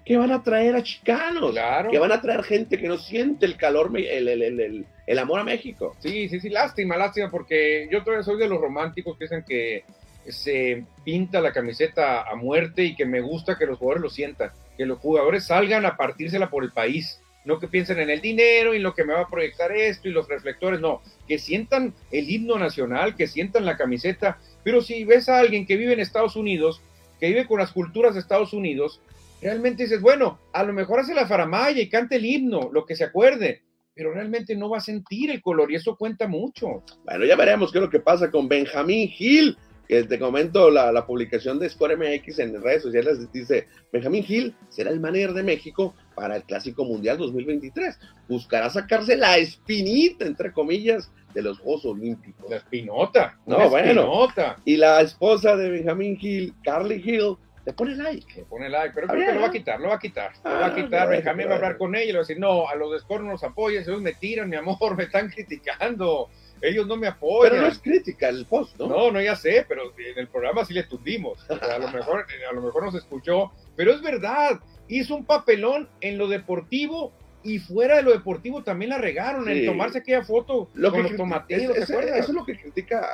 Que 0.04 0.16
van 0.16 0.30
a 0.30 0.40
traer 0.40 0.76
a 0.76 0.82
chicanos, 0.84 1.50
Claro. 1.50 1.90
que 1.90 1.98
van 1.98 2.12
a 2.12 2.20
traer 2.20 2.44
gente 2.44 2.78
que 2.78 2.87
no 2.87 2.96
siente 2.96 3.44
el 3.44 3.56
calor, 3.56 3.90
el- 3.98 4.87
el 5.06 5.18
amor 5.18 5.40
a 5.40 5.44
México. 5.44 5.96
Sí, 5.98 6.28
sí, 6.28 6.38
sí, 6.38 6.48
lástima, 6.48 6.96
lástima, 6.96 7.28
porque 7.28 7.88
yo 7.90 8.04
todavía 8.04 8.22
soy 8.22 8.38
de 8.38 8.46
los 8.48 8.60
románticos 8.60 9.18
que 9.18 9.24
dicen 9.24 9.44
que 9.44 9.82
se 10.28 10.84
pinta 11.04 11.40
la 11.40 11.52
camiseta 11.52 12.22
a 12.22 12.37
muerte 12.37 12.84
y 12.84 12.94
que 12.94 13.04
me 13.04 13.20
gusta 13.20 13.58
que 13.58 13.66
los 13.66 13.78
jugadores 13.78 14.02
lo 14.02 14.10
sientan, 14.10 14.50
que 14.76 14.87
los 14.87 14.98
jugadores 15.00 15.44
salgan 15.46 15.84
a 15.87 15.96
partírsela 15.96 16.48
por 16.50 16.62
el 16.62 16.70
país, 16.70 17.20
no 17.44 17.59
que 17.59 17.68
piensen 17.68 17.98
en 18.00 18.11
el 18.11 18.20
dinero 18.20 18.74
y 18.74 18.78
lo 18.78 18.94
que 18.94 19.04
me 19.04 19.14
va 19.14 19.22
a 19.22 19.28
proyectar 19.28 19.72
esto 19.72 20.09
y 20.09 20.12
los 20.12 20.28
reflectores, 20.28 20.80
no, 20.80 21.02
que 21.28 21.38
sientan 21.38 21.94
el 22.11 22.30
himno 22.30 22.59
nacional, 22.59 23.16
que 23.16 23.26
sientan 23.26 23.64
la 23.64 23.76
camiseta, 23.76 24.38
pero 24.62 24.80
si 24.80 25.04
ves 25.04 25.28
a 25.28 25.38
alguien 25.38 25.66
que 25.66 25.76
vive 25.76 25.92
en 25.92 26.00
Estados 26.00 26.37
Unidos, 26.37 26.80
que 27.20 27.28
vive 27.28 27.46
con 27.46 27.59
las 27.59 27.72
culturas 27.72 28.14
de 28.14 28.20
Estados 28.20 28.52
Unidos, 28.52 29.00
realmente 29.40 29.85
dices, 29.85 30.00
bueno, 30.00 30.38
a 30.52 30.64
lo 30.64 30.72
mejor 30.72 31.00
hace 31.00 31.14
la 31.14 31.26
faramaya 31.26 31.80
y 31.80 31.88
cante 31.88 32.16
el 32.16 32.24
himno, 32.24 32.70
lo 32.72 32.87
que 32.87 32.96
se 32.96 33.04
acuerde, 33.04 33.62
pero 33.94 34.12
realmente 34.12 34.57
no 34.57 34.70
va 34.70 34.78
a 34.78 34.80
sentir 34.80 35.30
el 35.30 35.40
color 35.40 35.70
y 35.70 35.76
eso 35.76 35.96
cuenta 35.96 36.26
mucho. 36.26 36.83
Bueno, 37.04 37.24
ya 37.24 37.37
veremos 37.37 37.70
qué 37.70 37.78
es 37.78 37.85
lo 37.85 37.90
que 37.90 38.00
pasa 38.00 38.30
con 38.30 38.48
Benjamín 38.48 39.09
Gil, 39.09 39.57
que 39.88 40.03
te 40.05 40.18
comento 40.18 40.70
la, 40.70 40.90
la 40.92 41.07
publicación 41.07 41.59
de 41.59 41.68
Score 41.68 41.97
MX 41.97 42.38
en 42.38 42.62
redes 42.62 42.83
sociales, 42.83 43.31
dice, 43.33 43.68
Benjamín 43.92 44.25
Gil 44.25 44.55
será 44.68 44.90
el 44.90 45.01
manager 45.01 45.33
de 45.35 45.42
México 45.42 45.94
para 46.14 46.37
el 46.37 46.42
Clásico 46.44 46.85
Mundial 46.85 47.18
2023. 47.18 47.99
Buscará 48.29 48.70
sacarse 48.70 49.16
la 49.16 49.37
espinita, 49.38 50.25
entre 50.25 50.53
comillas, 50.53 51.11
de 51.35 51.42
los 51.42 51.59
Juegos 51.59 51.85
Olímpicos. 51.87 52.49
La 52.49 52.57
espinota. 52.57 53.38
No, 53.47 53.57
una 53.57 53.66
bueno. 53.66 53.87
espinota. 53.88 54.57
Y 54.64 54.77
la 54.77 55.01
esposa 55.01 55.57
de 55.57 55.68
Benjamín 55.70 56.16
Gil, 56.16 56.55
Carly 56.62 57.03
Hill, 57.05 57.37
le 57.66 57.73
pone 57.73 57.94
like. 57.97 58.35
Le 58.37 58.44
pone 58.44 58.68
like, 58.68 58.92
pero 58.94 59.07
Ah, 59.09 59.12
creo 59.14 59.27
que 59.27 59.35
lo 59.35 59.40
va 59.40 59.47
a 59.49 59.51
quitar, 59.51 59.81
lo 59.81 59.88
va 59.88 59.94
a 59.94 59.99
quitar. 59.99 60.33
Lo 60.44 60.51
Ah, 60.51 60.55
va 60.61 60.66
a 60.66 60.75
quitar. 60.75 61.07
bueno, 61.07 61.11
Benjamín 61.11 61.47
va 61.49 61.53
a 61.53 61.57
hablar 61.57 61.77
con 61.79 61.94
ella 61.94 62.05
y 62.05 62.07
le 62.09 62.12
va 62.14 62.18
a 62.20 62.23
decir, 62.27 62.38
no, 62.38 62.68
a 62.68 62.75
los 62.77 62.92
de 62.92 62.99
Score 63.01 63.23
no 63.25 63.33
los 63.33 63.42
apoyas, 63.42 63.88
ellos 63.88 64.01
me 64.03 64.12
tiran, 64.12 64.49
mi 64.51 64.57
amor, 64.57 64.79
me 64.97 65.05
están 65.05 65.29
criticando. 65.31 66.29
Ellos 66.64 66.87
no 66.87 66.96
me 66.96 67.07
apoyan. 67.07 67.50
Pero 67.53 67.62
no 67.62 67.68
es 67.68 67.79
crítica 67.79 68.29
el 68.29 68.46
post, 68.46 68.79
¿no? 68.79 68.87
No, 68.88 69.11
no, 69.11 69.20
ya 69.20 69.37
sé, 69.37 69.64
pero 69.68 69.83
en 69.98 70.18
el 70.18 70.29
programa 70.29 70.64
sí 70.64 70.74
le 70.74 70.85
tundimos. 70.85 71.38
O 71.48 71.59
sea, 71.59 71.77
a 71.77 71.79
lo 71.79 71.88
mejor, 71.88 72.24
a 72.50 72.53
lo 72.55 72.62
mejor 72.62 72.85
nos 72.85 72.94
escuchó, 72.94 73.53
pero 73.77 73.92
es 73.92 74.00
verdad. 74.03 74.61
Hizo 74.88 75.14
un 75.14 75.24
papelón 75.24 75.88
en 76.00 76.18
lo 76.18 76.29
deportivo 76.29 77.12
y 77.42 77.59
fuera 77.59 77.96
de 77.96 78.03
lo 78.03 78.11
deportivo 78.12 78.62
también 78.62 78.90
la 78.90 78.98
regaron 78.98 79.48
en 79.48 79.66
tomarse 79.66 79.98
aquella 79.98 80.24
foto 80.24 80.68
Lo 80.74 80.90
con 80.90 81.03
que 81.03 81.09
los 81.09 81.16
tomateros, 81.16 81.77
es-. 81.77 81.90
Eso 81.90 82.00
es 82.16 82.29
lo 82.31 82.44
que 82.44 82.59
critica 82.59 83.07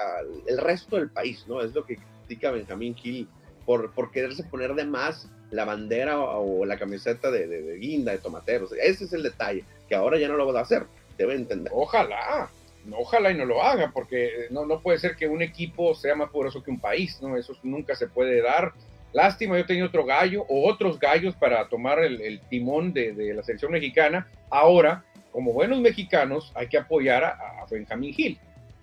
el 0.46 0.58
resto 0.58 0.96
del 0.96 1.10
país, 1.10 1.44
¿no? 1.48 1.60
Es 1.62 1.74
lo 1.74 1.84
que 1.84 1.96
critica 2.26 2.50
Benjamín 2.52 2.94
Gil 2.94 3.28
por, 3.66 3.92
por 3.92 4.10
quererse 4.12 4.44
poner 4.44 4.74
de 4.74 4.84
más 4.84 5.28
la 5.50 5.64
bandera 5.64 6.18
o, 6.20 6.60
o 6.60 6.64
la 6.64 6.78
camiseta 6.78 7.30
de, 7.30 7.46
de- 7.48 7.62
de 7.62 7.76
guinda, 7.78 8.12
de 8.12 8.18
tomateros. 8.18 8.72
Ese 8.80 9.04
es 9.04 9.12
el 9.12 9.22
detalle, 9.24 9.64
que 9.88 9.94
ahora 9.96 10.16
ya 10.18 10.28
no 10.28 10.36
lo 10.36 10.52
va 10.52 10.60
a 10.60 10.62
hacer, 10.62 10.84
debe 11.18 11.34
entender. 11.34 11.72
Ojalá, 11.74 12.48
ojalá 12.92 13.30
y 13.30 13.36
no 13.36 13.44
lo 13.44 13.62
haga, 13.62 13.90
porque 13.92 14.46
no, 14.50 14.66
no 14.66 14.80
puede 14.80 14.98
ser 14.98 15.16
que 15.16 15.28
un 15.28 15.42
equipo 15.42 15.94
sea 15.94 16.14
más 16.14 16.30
poderoso 16.30 16.62
que 16.62 16.70
un 16.70 16.80
país, 16.80 17.20
¿no? 17.20 17.36
Eso 17.36 17.54
nunca 17.62 17.94
se 17.94 18.08
puede 18.08 18.42
dar. 18.42 18.72
Lástima, 19.12 19.58
yo 19.58 19.66
tenía 19.66 19.84
otro 19.84 20.04
gallo 20.04 20.44
o 20.48 20.68
otros 20.68 20.98
gallos 20.98 21.34
para 21.34 21.68
tomar 21.68 21.98
el, 21.98 22.20
el 22.20 22.40
timón 22.48 22.92
de, 22.92 23.12
de 23.12 23.34
la 23.34 23.42
selección 23.42 23.72
mexicana. 23.72 24.28
Ahora, 24.50 25.04
como 25.32 25.52
buenos 25.52 25.80
mexicanos, 25.80 26.52
hay 26.54 26.68
que 26.68 26.78
apoyar 26.78 27.24
a, 27.24 27.30
a 27.30 27.66
Benjamín 27.70 28.14
Gil. 28.14 28.38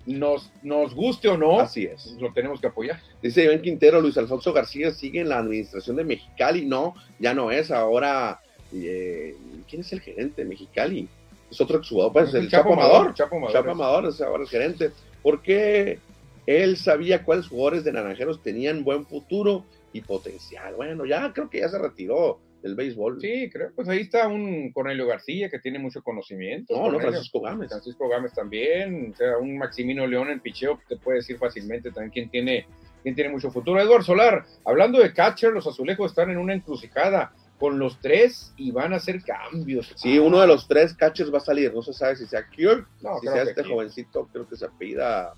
Nos, 0.06 0.52
nos 0.64 0.96
guste 0.96 1.28
o 1.28 1.38
no, 1.38 1.60
Así 1.60 1.84
es. 1.84 2.14
lo 2.20 2.32
tenemos 2.32 2.62
que 2.62 2.68
apoyar. 2.68 3.00
Dice 3.22 3.44
Iván 3.44 3.62
Quintero, 3.62 4.00
Luis 4.00 4.18
Alfonso 4.18 4.54
García 4.54 4.92
sigue 4.92 5.20
en 5.20 5.30
la 5.30 5.40
administración 5.40 5.98
de 5.98 6.06
Mexicali. 6.06 6.66
No, 6.66 6.94
ya 7.20 7.34
no 7.34 7.52
es. 7.52 7.72
Ahora, 7.72 8.40
eh, 8.74 9.36
¿quién 9.70 9.82
es 9.82 9.92
el 9.92 10.00
gerente 10.00 10.44
de 10.44 10.50
Mexicali? 10.50 11.10
Es 11.50 11.62
otro 11.62 11.78
exjugador, 11.78 12.14
pues 12.14 12.34
el 12.34 12.50
Chapo 12.50 12.74
Amador. 12.74 13.14
Chapo 13.14 13.38
Amador. 13.38 13.54
Chapo 13.54 13.72
Amador 13.72 14.06
es 14.08 14.22
ahora 14.22 14.44
el 14.44 14.50
gerente, 14.50 14.92
porque 15.24 16.00
él 16.46 16.78
sabía 16.78 17.24
cuáles 17.24 17.48
jugadores 17.48 17.84
de 17.84 17.92
Naranjeros 17.92 18.42
tenían 18.42 18.84
buen 18.84 19.06
futuro 19.06 19.66
y 19.94 20.02
potencial. 20.02 20.76
Bueno, 20.76 21.06
ya 21.06 21.32
creo 21.34 21.50
que 21.50 21.60
ya 21.60 21.70
se 21.70 21.78
retiró 21.78 22.40
del 22.62 22.76
béisbol. 22.76 23.22
Sí, 23.22 23.50
creo, 23.52 23.72
pues 23.76 23.88
ahí 23.88 24.00
está 24.00 24.28
un 24.28 24.72
Cornelio 24.72 25.08
García 25.08 25.50
que 25.50 25.60
tiene 25.60 25.80
mucho 25.80 26.02
conocimiento. 26.02 26.76
no, 26.76 26.92
no. 26.92 27.00
Francisco 27.00 27.42
Gámez. 27.42 27.70
Francisco 27.70 28.10
Gámez 28.10 28.34
también, 28.34 29.12
o 29.14 29.16
sea, 29.16 29.38
un 29.38 29.58
Maximino 29.58 30.08
León 30.08 30.30
en 30.30 30.40
picheo 30.40 30.80
te 30.88 30.98
puede 30.98 31.18
decir 31.18 31.38
fácilmente 31.38 31.92
también 31.92 32.12
quién 32.12 32.30
tiene, 32.30 32.68
quién 33.04 33.16
tiene 33.16 33.30
mucho 33.30 33.52
futuro. 33.52 33.80
Eduardo 33.82 34.06
Solar, 34.06 34.46
hablando 34.66 35.00
de 35.00 35.14
catcher, 35.14 35.52
los 35.52 35.68
azulejos 35.68 36.12
están 36.12 36.30
en 36.30 36.38
una 36.38 36.54
encrucijada 36.54 37.34
con 37.60 37.80
los 37.80 38.00
tres 38.00 38.54
y 38.56 38.72
van 38.72 38.94
a 38.94 38.98
hacer 38.98 39.24
cambios. 39.24 39.92
Sí, 39.96 40.20
uno 40.20 40.40
de 40.40 40.48
los 40.48 40.68
tres 40.68 40.94
catchers 40.94 41.34
va 41.34 41.38
a 41.38 41.42
salir. 41.42 41.74
No 41.74 41.82
se 41.82 41.94
sabe 41.94 42.16
si 42.16 42.26
sea 42.28 42.48
Kirk, 42.50 42.88
No, 43.02 43.20
si 43.20 43.28
sea 43.28 43.44
este 43.44 43.64
jovencito, 43.64 44.28
creo 44.32 44.48
que 44.48 44.56
se 44.56 44.66
apellida, 44.66 45.34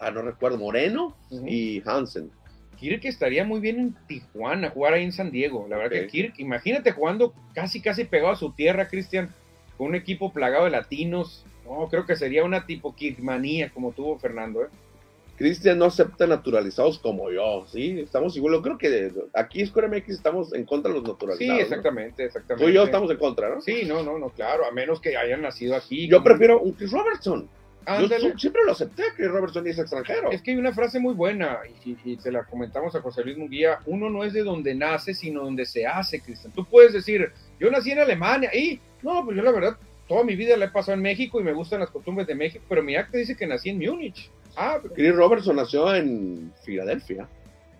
ah, 0.00 0.10
no 0.10 0.22
recuerdo, 0.22 0.58
Moreno 0.58 1.16
y 1.30 1.82
Hansen. 1.86 2.30
Kirk 2.78 3.04
estaría 3.04 3.44
muy 3.44 3.60
bien 3.60 3.78
en 3.78 3.96
Tijuana, 4.08 4.70
jugar 4.70 4.94
ahí 4.94 5.04
en 5.04 5.12
San 5.12 5.30
Diego. 5.30 5.66
La 5.68 5.76
verdad 5.76 6.00
que 6.00 6.06
Kirk, 6.08 6.34
imagínate 6.38 6.92
jugando 6.92 7.32
casi 7.54 7.80
casi 7.80 8.04
pegado 8.04 8.32
a 8.32 8.36
su 8.36 8.52
tierra, 8.52 8.88
Cristian, 8.88 9.32
con 9.76 9.88
un 9.88 9.94
equipo 9.94 10.32
plagado 10.32 10.64
de 10.64 10.70
latinos. 10.70 11.44
No, 11.64 11.86
creo 11.88 12.06
que 12.06 12.16
sería 12.16 12.44
una 12.44 12.66
tipo 12.66 12.94
Kirkmanía 12.96 13.70
como 13.70 13.92
tuvo 13.92 14.18
Fernando, 14.18 14.64
¿eh? 14.64 14.68
Cristian 15.42 15.76
no 15.78 15.86
acepta 15.86 16.24
naturalizados 16.28 17.00
como 17.00 17.28
yo, 17.32 17.66
¿sí? 17.66 17.98
Estamos 17.98 18.36
igual, 18.36 18.54
yo 18.54 18.62
creo 18.62 18.78
que 18.78 19.10
aquí 19.34 19.60
en 19.60 19.66
Score 19.66 19.88
MX 19.88 20.08
estamos 20.10 20.54
en 20.54 20.64
contra 20.64 20.92
de 20.92 21.00
los 21.00 21.04
Sí, 21.04 21.10
naturalizados. 21.10 21.56
¿no? 21.58 21.62
exactamente, 21.64 22.24
exactamente. 22.26 22.64
Tú 22.64 22.70
y 22.70 22.74
yo 22.74 22.84
estamos 22.84 23.10
en 23.10 23.16
contra, 23.16 23.48
¿no? 23.48 23.60
Sí, 23.60 23.82
no, 23.84 24.04
no, 24.04 24.18
no, 24.20 24.28
claro, 24.30 24.64
a 24.64 24.70
menos 24.70 25.00
que 25.00 25.16
hayan 25.16 25.42
nacido 25.42 25.74
aquí. 25.74 26.06
Yo 26.06 26.18
como- 26.18 26.24
prefiero 26.26 26.60
un 26.60 26.72
Chris 26.74 26.92
Robertson. 26.92 27.48
Ándale. 27.84 28.38
siempre 28.38 28.62
lo 28.64 28.70
acepté, 28.70 29.02
Chris 29.16 29.28
Robertson 29.28 29.66
y 29.66 29.70
es 29.70 29.78
extranjero. 29.80 30.30
Es 30.30 30.40
que 30.40 30.52
hay 30.52 30.56
una 30.56 30.72
frase 30.72 31.00
muy 31.00 31.14
buena 31.14 31.58
y, 31.84 31.96
y 32.04 32.16
se 32.18 32.30
la 32.30 32.44
comentamos 32.44 32.94
a 32.94 33.00
José 33.00 33.24
Luis 33.24 33.36
Munguía. 33.36 33.80
Uno 33.86 34.08
no 34.08 34.22
es 34.22 34.32
de 34.32 34.44
donde 34.44 34.72
nace, 34.76 35.12
sino 35.14 35.42
donde 35.42 35.64
se 35.66 35.84
hace, 35.84 36.20
Cristian. 36.20 36.52
Tú 36.52 36.64
puedes 36.64 36.92
decir, 36.92 37.32
yo 37.58 37.68
nací 37.72 37.90
en 37.90 37.98
Alemania 37.98 38.54
y 38.54 38.78
no, 39.02 39.24
pues 39.24 39.36
yo 39.36 39.42
la 39.42 39.50
verdad 39.50 39.76
toda 40.12 40.24
mi 40.24 40.36
vida 40.36 40.56
la 40.58 40.66
he 40.66 40.70
pasado 40.70 40.92
en 40.94 41.02
México 41.02 41.40
y 41.40 41.44
me 41.44 41.54
gustan 41.54 41.80
las 41.80 41.88
costumbres 41.90 42.26
de 42.26 42.34
México, 42.34 42.62
pero 42.68 42.82
mi 42.82 42.96
acta 42.96 43.16
dice 43.16 43.34
que 43.34 43.46
nací 43.46 43.70
en 43.70 43.78
Múnich. 43.78 44.30
Ah, 44.56 44.78
pero 44.82 44.92
Chris 44.92 45.14
Robertson 45.14 45.56
nació 45.56 45.94
en 45.94 46.52
Filadelfia. 46.62 47.26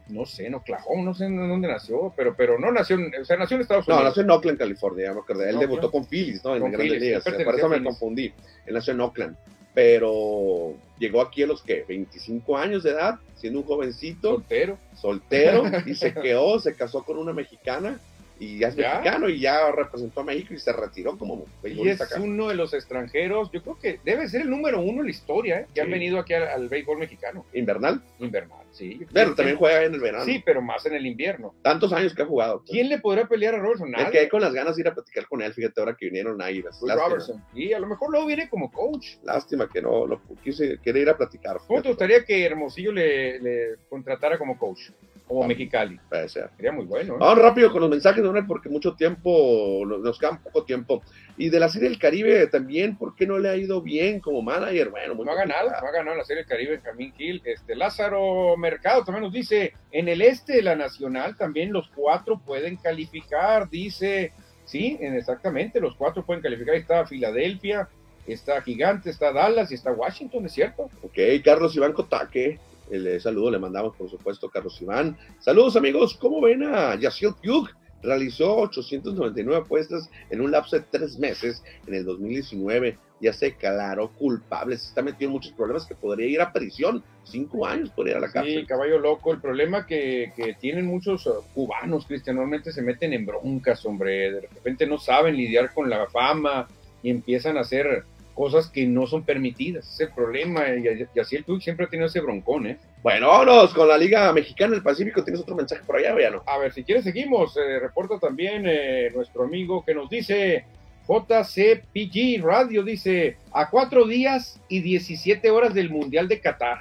no 0.09 0.25
sé, 0.25 0.47
en 0.47 0.55
Oklahoma, 0.55 1.03
no 1.05 1.15
sé 1.15 1.27
en 1.27 1.37
dónde 1.37 1.69
nació, 1.69 2.13
pero, 2.17 2.35
pero 2.35 2.59
no 2.59 2.73
nació, 2.73 2.97
en, 2.97 3.13
o 3.21 3.25
sea, 3.27 3.37
nació 3.37 3.57
en 3.57 3.61
Estados 3.63 3.87
No, 3.87 3.95
Unidos. 3.97 4.11
nació 4.11 4.23
en 4.23 4.31
Oakland, 4.31 4.59
California, 4.59 5.11
acordé. 5.11 5.49
Él 5.51 5.57
No, 5.57 5.61
debutó 5.61 5.91
con 5.91 6.07
Phillies, 6.07 6.43
¿no? 6.45 6.55
En 6.57 6.63
Grandes 6.63 6.81
Phillies, 6.81 7.03
Ligas. 7.03 7.25
Por 7.25 7.35
eso 7.55 7.69
me 7.69 7.77
Phillies. 7.77 7.85
confundí. 7.99 8.33
Él 8.67 8.75
nació 8.75 8.95
en 8.95 9.01
Oakland. 9.03 9.37
Pero 9.75 10.75
llegó 10.99 11.21
aquí 11.21 11.43
a 11.43 11.47
los 11.47 11.63
que 11.63 11.85
25 11.89 12.57
años 12.59 12.83
de 12.83 12.91
edad, 12.91 13.19
siendo 13.37 13.61
un 13.61 13.67
jovencito, 13.67 14.31
soltero. 14.37 14.79
soltero, 14.97 15.65
y 15.87 15.95
se 15.95 16.13
quedó, 16.15 16.59
se 16.61 16.75
casó 16.75 17.03
con 17.05 17.19
una 17.19 17.33
mexicana 17.33 17.99
y 18.43 18.59
ya 18.59 18.69
es 18.69 18.77
¿Ya? 18.77 18.95
mexicano 18.95 19.29
y 19.29 19.39
ya 19.41 19.71
representó 19.71 20.21
a 20.21 20.25
México 20.25 20.53
y 20.55 20.59
se 20.59 20.73
retiró 20.73 21.17
como 21.17 21.45
Y 21.65 21.89
es 21.89 22.01
acá. 22.01 22.21
uno 22.21 22.49
de 22.49 22.55
los 22.57 22.75
extranjeros, 22.75 23.51
yo 23.53 23.63
creo 23.63 23.79
que 23.79 24.01
debe 24.05 24.27
ser 24.29 24.43
el 24.43 24.51
número 24.51 24.81
uno 24.81 25.01
en 25.01 25.05
la 25.07 25.11
historia, 25.11 25.61
¿eh? 25.61 25.67
que 25.75 25.81
han 25.81 25.91
venido 25.91 26.19
aquí 26.19 26.35
al, 26.35 26.49
al 26.49 26.69
béisbol 26.69 26.99
mexicano, 26.99 27.47
Invernal, 27.53 28.03
invernal, 28.19 28.67
sí. 28.73 29.07
pero 29.13 29.35
también 29.35 29.57
juega 29.57 29.85
en 29.85 29.95
el 29.95 30.01
verano. 30.01 30.25
Sí, 30.25 30.43
pero 30.45 30.61
más 30.61 30.85
en 30.87 30.95
el 30.95 31.07
invierno. 31.07 31.55
Tantos 31.63 31.93
años 31.93 32.15
que 32.15 32.23
ha 32.23 32.27
jugado. 32.27 32.59
pues. 32.59 32.71
¿Quién 32.71 32.89
le 32.89 32.99
podrá 32.99 33.27
pelear 33.29 33.55
a 33.55 33.59
Robertson? 33.59 33.91
Me 33.91 33.99
Nadie. 33.99 34.11
quedé 34.11 34.29
con 34.29 34.41
las 34.41 34.53
ganas 34.53 34.75
de 34.77 34.83
ir 34.83 34.89
a 34.89 34.95
platicar 34.95 35.27
con 35.29 35.41
él, 35.43 35.53
fíjate 35.55 35.81
ahora 35.81 35.97
que 35.97 36.07
vinieron 36.07 36.41
Águilas. 36.43 36.77
Pues 36.81 36.95
Robertson. 36.95 37.45
Y 37.55 37.73
a 37.73 37.79
lo 37.79 37.87
mejor 37.87 38.11
luego 38.11 38.27
viene 38.27 38.49
como 38.49 38.71
coach. 38.73 39.17
lástima 39.23 39.69
que 39.73 39.81
no 39.81 40.07
lo 40.07 40.21
quise, 40.43 40.79
quiere 40.79 41.01
ir 41.01 41.09
a 41.11 41.17
platicar. 41.17 41.59
¿Cómo 41.67 41.81
te 41.83 41.89
gustaría 41.89 42.25
que 42.25 42.45
Hermosillo 42.45 42.93
le, 42.93 43.39
le 43.41 43.77
contratara 43.89 44.37
como 44.39 44.59
coach? 44.59 44.91
Como. 45.27 45.47
Mexicali. 45.47 45.99
Puede 46.09 46.29
ser. 46.29 46.51
Sería 46.57 46.73
muy 46.73 46.85
bueno. 46.85 47.15
¿eh? 47.15 47.17
Vamos 47.19 47.39
rápido 47.43 47.71
con 47.73 47.81
los 47.81 47.91
mensajes, 47.91 48.23
Donald, 48.23 48.47
porque 48.47 48.69
mucho 48.69 48.95
tiempo, 48.95 49.83
nos 49.87 50.01
nos 50.01 50.19
queda 50.19 50.39
poco 50.43 50.65
tiempo. 50.65 51.03
Y 51.37 51.49
de 51.49 51.59
la 51.61 51.69
Serie 51.69 51.89
del 51.89 51.99
Caribe 51.99 52.47
también, 52.49 52.97
¿por 52.97 53.15
qué 53.15 53.27
no 53.27 53.39
le 53.39 53.49
ha 53.49 53.57
ido 53.57 53.81
bien 53.81 54.21
como 54.21 54.43
manager? 54.43 54.91
Bueno, 54.91 55.15
muy 55.15 55.25
No 55.25 55.33
ha 55.33 55.37
ganado, 55.37 55.71
no 55.71 55.87
ha 55.89 55.91
ganado 55.93 56.17
la 56.17 56.25
Serie 56.25 56.43
del 56.43 56.49
Caribe 56.51 56.73
Benjamín 56.73 57.13
Gil. 57.17 57.41
Este, 57.45 57.75
Lázaro 57.75 58.57
Mercado 58.57 59.05
también 59.05 59.25
nos 59.25 59.33
dice, 59.33 59.73
en 59.91 60.09
el 60.09 60.21
este 60.23 60.55
de 60.57 60.63
la 60.63 60.77
Nacional 60.77 61.37
también 61.37 61.73
los 61.73 61.89
cuatro 61.89 62.39
pueden 62.39 62.77
calificar, 62.77 63.71
dice, 63.71 64.33
sí, 64.65 64.99
en- 65.01 65.15
exactamente, 65.15 65.81
los 65.81 65.97
cuatro 65.97 66.25
pueden 66.25 66.43
calificar. 66.43 66.75
Está 66.75 67.07
Filadelfia, 67.07 67.89
está 68.27 68.61
Gigante, 68.61 69.11
está 69.11 69.33
Dallas 69.33 69.71
y 69.71 69.75
está 69.75 69.91
Washington, 69.93 70.45
¿es 70.47 70.53
cierto? 70.53 70.91
Ok, 71.03 71.19
Carlos 71.45 71.75
Iván 71.75 71.93
Cotaque, 71.93 72.59
el 72.93 73.21
saludo 73.21 73.51
le 73.51 73.59
mandamos, 73.59 73.97
por 73.97 74.09
supuesto, 74.11 74.49
Carlos 74.49 74.81
Iván. 74.83 75.17
Saludos, 75.41 75.77
amigos. 75.77 76.17
¿Cómo 76.21 76.41
ven 76.41 76.63
a 76.63 76.95
Yasiel 76.97 77.35
Puig? 77.43 77.69
Realizó 78.03 78.57
899 78.57 79.63
apuestas 79.65 80.11
en 80.31 80.41
un 80.41 80.51
lapso 80.51 80.77
de 80.77 80.85
tres 80.91 81.19
meses 81.19 81.63
en 81.87 81.95
el 81.95 82.05
2019. 82.05 82.99
Ya 83.21 83.33
se 83.33 83.47
declaró 83.47 84.11
culpable. 84.11 84.77
Se 84.77 84.89
está 84.89 85.03
metido 85.03 85.29
en 85.29 85.33
muchos 85.35 85.53
problemas 85.53 85.87
que 85.87 85.95
podría 85.95 86.27
ir 86.27 86.41
a 86.41 86.53
prisión. 86.53 87.05
Cinco 87.23 87.65
años 87.65 87.91
podría 87.91 88.13
ir 88.13 88.17
a 88.19 88.21
la 88.23 88.27
Sí, 88.27 88.33
cárcel. 88.33 88.67
caballo 88.67 88.99
loco. 88.99 89.33
El 89.33 89.41
problema 89.41 89.87
que, 89.87 90.33
que 90.35 90.55
tienen 90.55 90.87
muchos 90.87 91.25
uh, 91.29 91.45
cubanos, 91.55 92.05
Cristian, 92.07 92.35
normalmente 92.35 92.73
se 92.73 92.83
meten 92.83 93.13
en 93.13 93.25
broncas, 93.25 93.87
hombre. 93.87 94.33
De 94.33 94.41
repente 94.41 94.85
no 94.89 94.99
saben 94.99 95.37
lidiar 95.37 95.73
con 95.73 95.89
la 95.89 96.09
fama 96.09 96.67
y 97.05 97.11
empiezan 97.11 97.57
a 97.57 97.61
hacer 97.61 98.05
cosas 98.35 98.69
que 98.69 98.87
no 98.87 99.07
son 99.07 99.25
permitidas. 99.25 99.89
Es 99.89 100.01
el 100.01 100.15
problema. 100.15 100.69
Y, 100.69 101.07
y 101.15 101.21
así 101.21 101.37
el 101.37 101.45
Puig 101.45 101.63
siempre 101.63 101.87
ha 101.87 101.89
tenido 101.89 102.07
ese 102.07 102.21
broncón, 102.21 102.67
¿eh? 102.67 102.79
Bueno, 103.03 103.29
vámonos 103.29 103.75
con 103.75 103.89
la 103.89 103.99
Liga 103.99 104.33
Mexicana 104.33 104.73
del 104.73 104.83
Pacífico. 104.83 105.25
¿Tienes 105.25 105.43
otro 105.43 105.57
mensaje 105.57 105.83
por 105.85 105.97
allá 105.97 106.15
o 106.15 106.21
ya 106.21 106.31
no? 106.31 106.43
A 106.47 106.59
ver, 106.59 106.73
si 106.73 106.85
quieres 106.85 107.05
seguimos. 107.05 107.57
Eh, 107.57 107.79
reporta 107.79 108.19
también 108.19 108.65
eh, 108.67 109.11
nuestro 109.15 109.45
amigo 109.45 109.85
que 109.85 109.95
nos 109.95 110.09
dice 110.09 110.65
JCPG 111.09 112.43
Radio, 112.43 112.83
dice, 112.83 113.37
a 113.53 113.69
cuatro 113.71 114.07
días 114.07 114.61
y 114.69 114.81
17 114.81 115.51
horas 115.51 115.75
del 115.75 115.91
Mundial 115.91 116.29
de 116.29 116.41
Qatar. 116.41 116.79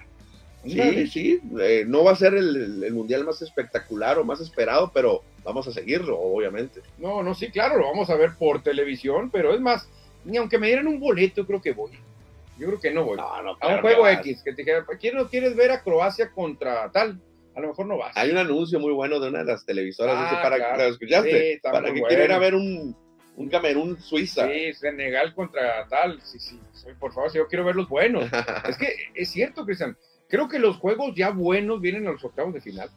Sí, 0.63 1.07
sí. 1.07 1.41
eh, 1.59 1.85
no 1.87 2.03
va 2.03 2.11
a 2.11 2.15
ser 2.15 2.35
el, 2.35 2.83
el 2.83 2.93
mundial 2.93 3.23
más 3.25 3.41
espectacular 3.41 4.19
o 4.19 4.23
más 4.23 4.39
esperado, 4.41 4.91
pero 4.93 5.23
vamos 5.43 5.67
a 5.67 5.71
seguirlo, 5.71 6.19
obviamente. 6.19 6.81
No, 6.99 7.23
no, 7.23 7.33
sí, 7.33 7.49
claro, 7.49 7.79
lo 7.79 7.85
vamos 7.87 8.11
a 8.11 8.15
ver 8.15 8.31
por 8.37 8.61
televisión, 8.61 9.31
pero 9.31 9.55
es 9.55 9.59
más, 9.59 9.89
ni 10.25 10.37
aunque 10.37 10.57
me 10.57 10.67
dieran 10.67 10.87
un 10.87 10.99
boleto, 10.99 11.45
creo 11.45 11.61
que 11.61 11.71
voy. 11.71 11.91
Yo 12.57 12.67
creo 12.67 12.79
que 12.79 12.91
no 12.91 13.03
voy. 13.03 13.17
No, 13.17 13.41
no, 13.41 13.57
a 13.59 13.67
un 13.67 13.81
juego 13.81 14.03
que. 14.03 14.13
X, 14.13 14.43
que 14.43 14.51
te 14.51 14.57
dijera, 14.57 14.85
¿quién 14.99 15.15
no 15.15 15.27
quieres 15.27 15.55
ver 15.55 15.71
a 15.71 15.81
Croacia 15.81 16.31
contra 16.31 16.91
tal? 16.91 17.19
A 17.55 17.59
lo 17.59 17.69
mejor 17.69 17.85
no 17.85 17.97
vas. 17.97 18.15
Hay 18.15 18.29
un 18.29 18.37
anuncio 18.37 18.79
muy 18.79 18.93
bueno 18.93 19.19
de 19.19 19.29
una 19.29 19.39
de 19.39 19.45
las 19.45 19.65
televisoras. 19.65 20.15
Ah, 20.17 20.23
dice, 20.29 20.41
para 20.41 20.55
claro. 20.57 20.77
¿lo 20.77 20.83
escuchaste? 20.89 21.31
Sí, 21.31 21.53
está 21.53 21.71
para 21.71 21.85
que 21.85 21.99
bueno. 21.99 22.07
quiera 22.07 22.25
ir 22.25 22.31
a 22.31 22.39
ver 22.39 22.55
un, 22.55 22.95
un 23.35 23.49
Camerún 23.49 23.99
Suiza. 23.99 24.47
Sí, 24.47 24.73
Senegal 24.73 25.33
contra 25.33 25.87
tal. 25.89 26.21
Sí, 26.21 26.39
sí, 26.39 26.59
sí, 26.73 26.87
por 26.99 27.13
favor, 27.13 27.29
si 27.29 27.37
yo 27.39 27.47
quiero 27.47 27.65
ver 27.65 27.75
los 27.75 27.89
buenos. 27.89 28.25
es 28.69 28.77
que 28.77 28.95
es 29.13 29.29
cierto, 29.29 29.65
Cristian. 29.65 29.97
Creo 30.29 30.47
que 30.47 30.59
los 30.59 30.77
juegos 30.77 31.13
ya 31.15 31.31
buenos 31.31 31.81
vienen 31.81 32.07
a 32.07 32.11
los 32.11 32.23
octavos 32.23 32.53
de 32.53 32.61
final. 32.61 32.89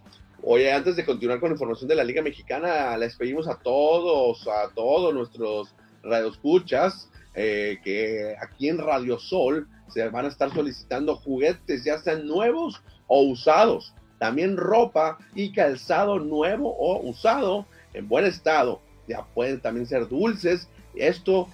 Oye, 0.43 0.70
antes 0.70 0.95
de 0.95 1.05
continuar 1.05 1.41
con 1.41 1.49
la 1.49 1.55
información 1.55 1.89
de 1.89 1.95
la 1.95 2.05
Liga 2.05 2.22
Mexicana, 2.22 2.97
les 2.97 3.16
pedimos 3.16 3.49
a 3.49 3.59
todos, 3.59 4.47
a 4.47 4.68
todos 4.75 5.12
nuestros 5.14 5.75
radioescuchas, 6.03 7.11
eh, 7.35 7.78
que 7.82 8.37
aquí 8.41 8.68
en 8.68 8.78
Radio 8.78 9.18
Sol 9.18 9.68
se 9.89 10.09
van 10.09 10.24
a 10.24 10.28
estar 10.28 10.53
solicitando 10.53 11.16
juguetes, 11.16 11.85
ya 11.85 11.99
sean 11.99 12.26
nuevos 12.26 12.82
o 13.07 13.22
usados. 13.22 13.95
También 14.18 14.57
ropa 14.57 15.18
y 15.35 15.53
calzado 15.53 16.18
nuevo 16.18 16.74
o 16.76 17.01
usado 17.01 17.66
en 17.93 18.09
buen 18.09 18.24
estado. 18.24 18.80
Ya 19.09 19.24
pueden 19.35 19.61
también 19.61 19.87
ser 19.87 20.09
dulces. 20.09 20.68
Esto, 20.95 21.49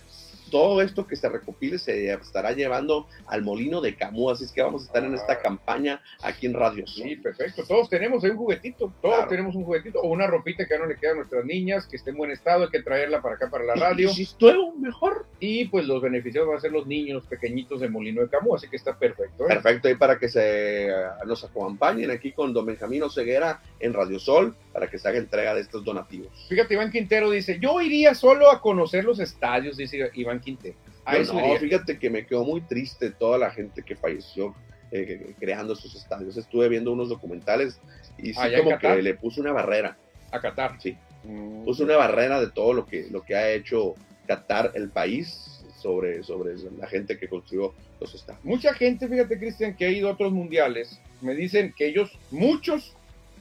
todo 0.50 0.82
esto 0.82 1.06
que 1.06 1.16
se 1.16 1.28
recopile 1.28 1.78
se 1.78 2.12
estará 2.12 2.52
llevando 2.52 3.06
al 3.26 3.42
molino 3.42 3.80
de 3.80 3.94
Camus. 3.94 4.32
Así 4.34 4.44
es 4.44 4.52
que 4.52 4.62
vamos 4.62 4.82
a 4.82 4.86
estar 4.86 5.04
en 5.04 5.14
esta 5.14 5.32
Ah. 5.34 5.38
campaña 5.40 6.02
aquí 6.22 6.46
en 6.46 6.54
Radio 6.54 6.86
Sol. 6.86 7.04
Sí, 7.08 7.16
perfecto. 7.16 7.62
Todos 7.66 7.88
tenemos 7.88 8.22
un 8.24 8.36
juguetito. 8.36 8.92
Todos 9.00 9.14
Claro. 9.16 9.30
tenemos 9.30 9.54
un 9.54 9.64
juguetito 9.64 10.00
o 10.00 10.08
una 10.08 10.26
ropita 10.26 10.66
que 10.66 10.78
no 10.78 10.86
le 10.86 10.96
queda 10.96 11.12
a 11.12 11.14
nuestras 11.14 11.44
niñas, 11.44 11.86
que 11.86 11.96
esté 11.96 12.10
en 12.10 12.16
buen 12.16 12.30
estado. 12.30 12.64
Hay 12.64 12.70
que 12.70 12.82
traerla 12.82 13.22
para 13.22 13.36
acá, 13.36 13.48
para 13.50 13.64
la 13.64 13.74
radio. 13.74 14.10
Y 14.16 14.28
nuevo, 14.40 14.74
mejor. 14.76 15.26
Y 15.38 15.66
pues 15.66 15.86
los 15.86 16.02
beneficiados 16.02 16.48
van 16.48 16.58
a 16.58 16.60
ser 16.60 16.72
los 16.72 16.86
niños 16.86 17.24
pequeñitos 17.26 17.80
de 17.80 17.88
Molino 17.88 18.22
de 18.22 18.28
Camus. 18.28 18.56
Así 18.56 18.68
que 18.68 18.76
está 18.76 18.98
perfecto. 18.98 19.44
¿eh? 19.44 19.48
Perfecto, 19.48 19.88
ahí 19.88 19.94
para 19.94 20.18
que 20.18 20.28
se 20.28 20.88
eh, 20.88 20.94
nos 21.26 21.44
acompañen 21.44 22.10
aquí 22.10 22.32
con 22.32 22.52
Don 22.52 22.66
Benjamín 22.66 23.00
Ceguera 23.10 23.62
en 23.78 23.92
Radio 23.94 24.18
Sol 24.18 24.54
para 24.72 24.88
que 24.88 24.98
se 24.98 25.08
haga 25.08 25.18
entrega 25.18 25.54
de 25.54 25.60
estos 25.62 25.84
donativos. 25.84 26.28
Fíjate, 26.48 26.74
Iván 26.74 26.90
Quintero 26.90 27.30
dice: 27.30 27.58
Yo 27.60 27.80
iría 27.80 28.14
solo 28.14 28.50
a 28.50 28.60
conocer 28.60 29.04
los 29.04 29.18
estadios, 29.20 29.76
dice 29.76 30.10
Iván 30.14 30.39
Quintero. 30.40 30.74
A 31.04 31.16
eso 31.16 31.34
no, 31.34 31.56
fíjate 31.56 31.98
que 31.98 32.10
me 32.10 32.26
quedó 32.26 32.44
muy 32.44 32.60
triste 32.62 33.10
toda 33.10 33.38
la 33.38 33.50
gente 33.50 33.82
que 33.82 33.96
falleció 33.96 34.54
eh, 34.92 35.34
creando 35.38 35.72
esos 35.72 35.94
estadios. 35.94 36.36
Estuve 36.36 36.68
viendo 36.68 36.92
unos 36.92 37.08
documentales 37.08 37.80
y 38.18 38.34
sí 38.34 38.40
como 38.62 38.78
que 38.78 39.02
le 39.02 39.14
puso 39.14 39.40
una 39.40 39.52
barrera, 39.52 39.96
A 40.30 40.40
Qatar. 40.40 40.76
sí, 40.80 40.96
Mm. 41.22 41.64
puso 41.64 41.84
una 41.84 41.96
barrera 41.96 42.40
de 42.40 42.50
todo 42.50 42.72
lo 42.72 42.86
que, 42.86 43.06
lo 43.10 43.22
que 43.22 43.34
ha 43.36 43.50
hecho 43.52 43.94
Qatar, 44.26 44.72
el 44.74 44.88
país, 44.88 45.62
sobre, 45.76 46.22
sobre 46.22 46.54
la 46.78 46.86
gente 46.86 47.18
que 47.18 47.28
construyó 47.28 47.74
los 48.00 48.14
estadios. 48.14 48.42
Mucha 48.44 48.72
gente, 48.74 49.06
fíjate, 49.08 49.38
Cristian, 49.38 49.74
que 49.76 49.84
ha 49.86 49.90
ido 49.90 50.08
a 50.08 50.12
otros 50.12 50.32
mundiales, 50.32 50.98
me 51.20 51.34
dicen 51.34 51.74
que 51.76 51.88
ellos, 51.88 52.10
muchos, 52.30 52.94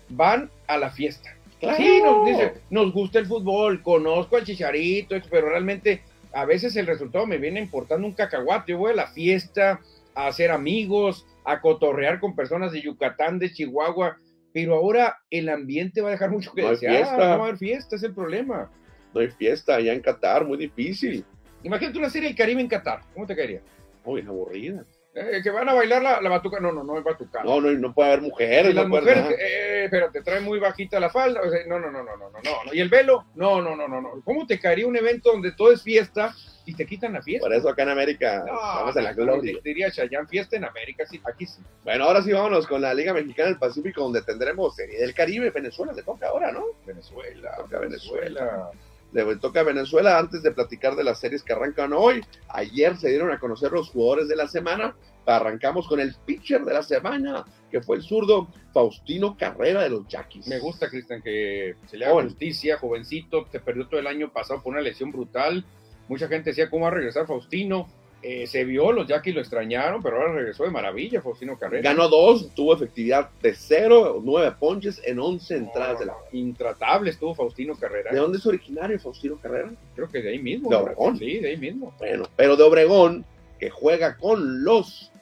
van 0.10 0.50
a 0.68 0.78
la 0.78 0.89
fiesta. 0.89 1.34
¡Claro! 1.60 1.78
Sí, 1.78 2.02
nos 2.04 2.26
dice, 2.26 2.54
nos 2.70 2.91
gusta 2.93 3.20
el 3.20 3.28
fútbol, 3.28 3.82
conozco 3.84 4.38
al 4.38 4.43
chicharito, 4.45 5.16
pero 5.30 5.50
realmente 5.50 6.02
a 6.34 6.46
veces 6.46 6.76
el 6.76 6.88
resultado 6.88 7.26
me 7.26 7.38
viene 7.38 7.60
importando 7.60 8.06
un 8.08 8.14
cacahuate. 8.14 8.72
Yo 8.74 8.78
voy 8.78 8.92
a 8.92 8.96
la 8.96 9.08
fiesta, 9.08 9.80
a 10.16 10.28
hacer 10.28 10.52
amigos, 10.52 11.26
a 11.46 11.62
cotorrear 11.62 12.20
con 12.20 12.36
personas 12.36 12.72
de 12.72 12.82
Yucatán, 12.82 13.40
de 13.40 13.52
Chihuahua, 13.52 14.18
pero 14.54 14.76
ahora 14.76 15.18
el 15.30 15.50
ambiente 15.50 16.02
va 16.02 16.10
a 16.10 16.12
dejar 16.12 16.30
mucho 16.32 16.52
que 16.54 16.62
No 16.62 16.70
desear. 16.72 16.96
fiesta. 16.96 17.14
No 17.18 17.20
va 17.24 17.32
a 17.32 17.48
haber 17.48 17.58
fiesta, 17.58 17.96
es 17.96 18.04
el 18.04 18.14
problema. 18.14 18.70
No 19.14 19.22
hay 19.22 19.30
fiesta 19.30 19.76
allá 19.76 19.94
en 19.94 20.02
Qatar, 20.02 20.46
muy 20.46 20.58
difícil. 20.58 21.26
Imagínate 21.64 21.98
una 21.98 22.10
serie 22.10 22.30
del 22.30 22.38
Caribe 22.38 22.62
en 22.62 22.68
Qatar, 22.68 23.02
¿cómo 23.14 23.26
te 23.26 23.36
caería? 23.36 23.62
Uy, 24.06 24.22
aburrida. 24.22 24.84
Eh, 25.16 25.42
que 25.44 25.50
van 25.50 25.68
a 25.68 25.74
bailar 25.74 26.02
la, 26.04 26.22
la 26.22 26.30
batuca, 26.30 26.60
no, 26.60 26.72
no, 26.72 26.84
no 26.84 26.98
es 26.98 27.04
batuca. 27.04 27.44
No, 27.44 27.60
no, 27.60 27.72
no 27.72 27.94
puede 27.94 28.10
haber 28.14 28.22
mujeres. 28.22 28.72
Y 28.72 28.74
las 28.74 28.86
no 28.86 28.92
puede 28.92 29.12
haber 29.12 29.24
mujeres, 29.24 29.46
pero 29.90 30.12
te 30.12 30.22
trae 30.22 30.40
muy 30.40 30.60
bajita 30.60 31.00
la 31.00 31.10
falda. 31.10 31.42
No, 31.68 31.80
no, 31.80 31.92
no, 31.92 32.04
no, 32.04 32.18
no, 32.18 32.30
no, 32.30 32.42
no. 32.42 32.74
¿Y 32.74 32.80
el 32.80 32.90
velo? 32.90 33.26
No, 33.36 33.62
no, 33.62 33.76
no, 33.76 33.88
no, 33.88 34.02
no. 34.02 34.22
¿Cómo 34.24 34.46
te 34.46 34.60
caería 34.60 34.88
un 34.88 34.96
evento 34.96 35.32
donde 35.32 35.52
todo 35.52 35.72
es 35.72 35.82
fiesta 35.82 36.34
y 36.66 36.76
te 36.76 36.86
quitan 36.86 37.14
la 37.14 37.22
fiesta? 37.22 37.48
Por 37.48 37.56
eso 37.56 37.70
acá 37.70 37.84
en 37.84 37.90
América 37.90 38.44
vamos 38.48 38.96
a 38.96 39.02
la 39.02 39.14
gloria. 39.14 39.60
Diría 39.64 39.92
Chayanne, 39.92 40.28
fiesta 40.28 40.56
en 40.58 40.66
América, 40.66 41.06
sí, 41.06 41.22
aquí 41.26 41.46
sí. 41.46 41.62
Bueno, 41.84 42.06
ahora 42.06 42.22
sí 42.22 42.32
vámonos 42.32 42.68
con 42.68 42.82
la 42.82 42.94
Liga 42.94 43.14
Mexicana 43.14 43.50
del 43.50 43.60
Pacífico, 43.60 44.02
donde 44.02 44.22
tendremos 44.22 44.76
Serie 44.76 45.00
del 45.00 45.14
Caribe. 45.14 45.52
Venezuela 45.52 45.94
te 45.94 46.04
toca 46.04 46.28
ahora, 46.28 46.52
¿no? 46.52 46.64
Venezuela, 46.86 47.56
toca 47.58 47.80
Venezuela. 47.80 48.72
Le 49.12 49.36
toca 49.38 49.62
a 49.62 49.64
Venezuela 49.64 50.20
antes 50.20 50.43
de 50.43 50.51
platicar 50.51 50.95
de 50.95 51.03
las 51.03 51.20
series 51.20 51.43
que 51.43 51.53
arrancan 51.53 51.93
hoy. 51.93 52.24
Ayer 52.49 52.95
se 52.97 53.10
dieron 53.10 53.32
a 53.32 53.39
conocer 53.39 53.72
los 53.72 53.89
jugadores 53.89 54.28
de 54.28 54.36
la 54.36 54.47
semana. 54.47 54.95
Arrancamos 55.26 55.88
con 55.88 55.99
el 55.99 56.16
pitcher 56.26 56.64
de 56.64 56.74
la 56.74 56.82
semana, 56.82 57.45
que 57.70 57.82
fue 57.82 57.97
el 57.97 58.01
zurdo 58.01 58.47
Faustino 58.74 59.38
Carrera 59.38 59.84
de 59.84 59.89
los 59.89 60.07
Yaquis. 60.07 60.47
Me 60.47 60.60
gusta, 60.60 60.89
Cristian, 60.89 61.22
que 61.22 61.76
se 61.88 61.97
le 61.97 62.05
haga 62.05 62.16
Joven. 62.16 62.30
justicia, 62.30 62.78
jovencito, 62.78 63.45
te 63.45 63.60
perdió 63.60 63.88
todo 63.88 63.99
el 63.99 64.07
año 64.07 64.32
pasado 64.32 64.62
por 64.62 64.74
una 64.74 64.82
lesión 64.82 65.12
brutal. 65.12 65.66
Mucha 66.07 66.28
gente 66.28 66.49
decía, 66.49 66.70
¿cómo 66.70 66.86
va 66.86 66.91
a 66.91 66.95
regresar 66.95 67.28
Faustino? 67.28 67.88
Eh, 68.22 68.48
se 68.48 68.66
vio, 68.66 68.92
los 68.92 69.08
Yaquis 69.08 69.34
lo 69.34 69.40
extrañaron, 69.40 70.04
pero 70.04 70.18
ahora 70.18 70.34
regresó 70.34 70.66
de 70.66 70.72
maravilla 70.72 71.22
Faustino 71.22 71.58
Carrera. 71.58 71.92
Ganó 71.92 72.10
dos, 72.10 72.54
tuvo 72.54 72.74
efectividad 72.74 73.30
de 73.42 73.54
cero, 73.56 74.22
nueve 74.22 74.54
ponches 74.60 75.02
en 75.06 75.20
once 75.20 75.56
entradas 75.56 76.00
de 76.00 76.06
la. 76.08 76.16
Intratable 76.34 77.12
estuvo 77.12 77.34
Faustino 77.34 77.76
Carrera. 77.76 78.12
¿De 78.12 78.20
dónde 78.20 78.38
es 78.38 78.46
originario 78.46 79.00
Faustino 79.00 79.38
Carrera? 79.38 79.72
Creo 79.96 80.10
que 80.10 80.22
de 80.22 80.32
ahí 80.32 80.40
mismo. 80.40 80.70
De. 80.70 80.76
Obregón. 80.76 81.18
Sí, 81.18 81.40
de 81.40 81.50
ahí 81.50 81.58
mismo. 81.58 81.94
Bueno, 81.98 82.26
pero 82.36 82.58
de 82.58 82.64
Obregón, 82.64 83.26
que 83.58 83.70
juega 83.70 84.18
con 84.18 84.66
los 84.66 85.14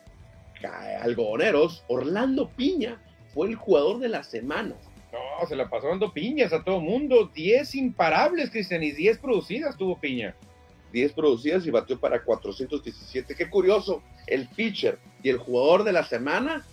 algodoneros, 1.02 1.84
Orlando 1.88 2.50
Piña 2.50 3.00
fue 3.34 3.48
el 3.48 3.56
jugador 3.56 4.00
de 4.00 4.10
la 4.10 4.24
semana. 4.24 4.74
No, 5.12 5.48
se 5.48 5.56
la 5.56 5.70
pasó 5.70 5.88
dando 5.88 6.12
piñas 6.12 6.52
a 6.52 6.64
todo 6.64 6.80
mundo. 6.80 7.30
10 7.34 7.76
imparables, 7.76 8.50
Cristian, 8.50 8.84
y 8.84 8.91
10 8.91 9.20
producidas 9.20 9.78
tuvo 9.78 10.00
piña. 10.00 10.36
10 10.91 11.13
producidas 11.13 11.65
y 11.65 11.71
batió 11.71 11.99
para 11.99 12.23
417. 12.23 13.35
Qué 13.35 13.49
curioso, 13.49 14.01
el 14.27 14.47
pitcher 14.47 14.99
y 15.23 15.29
el 15.29 15.38
jugador 15.38 15.83
de 15.83 15.93
la 15.93 16.03
semana 16.03 16.65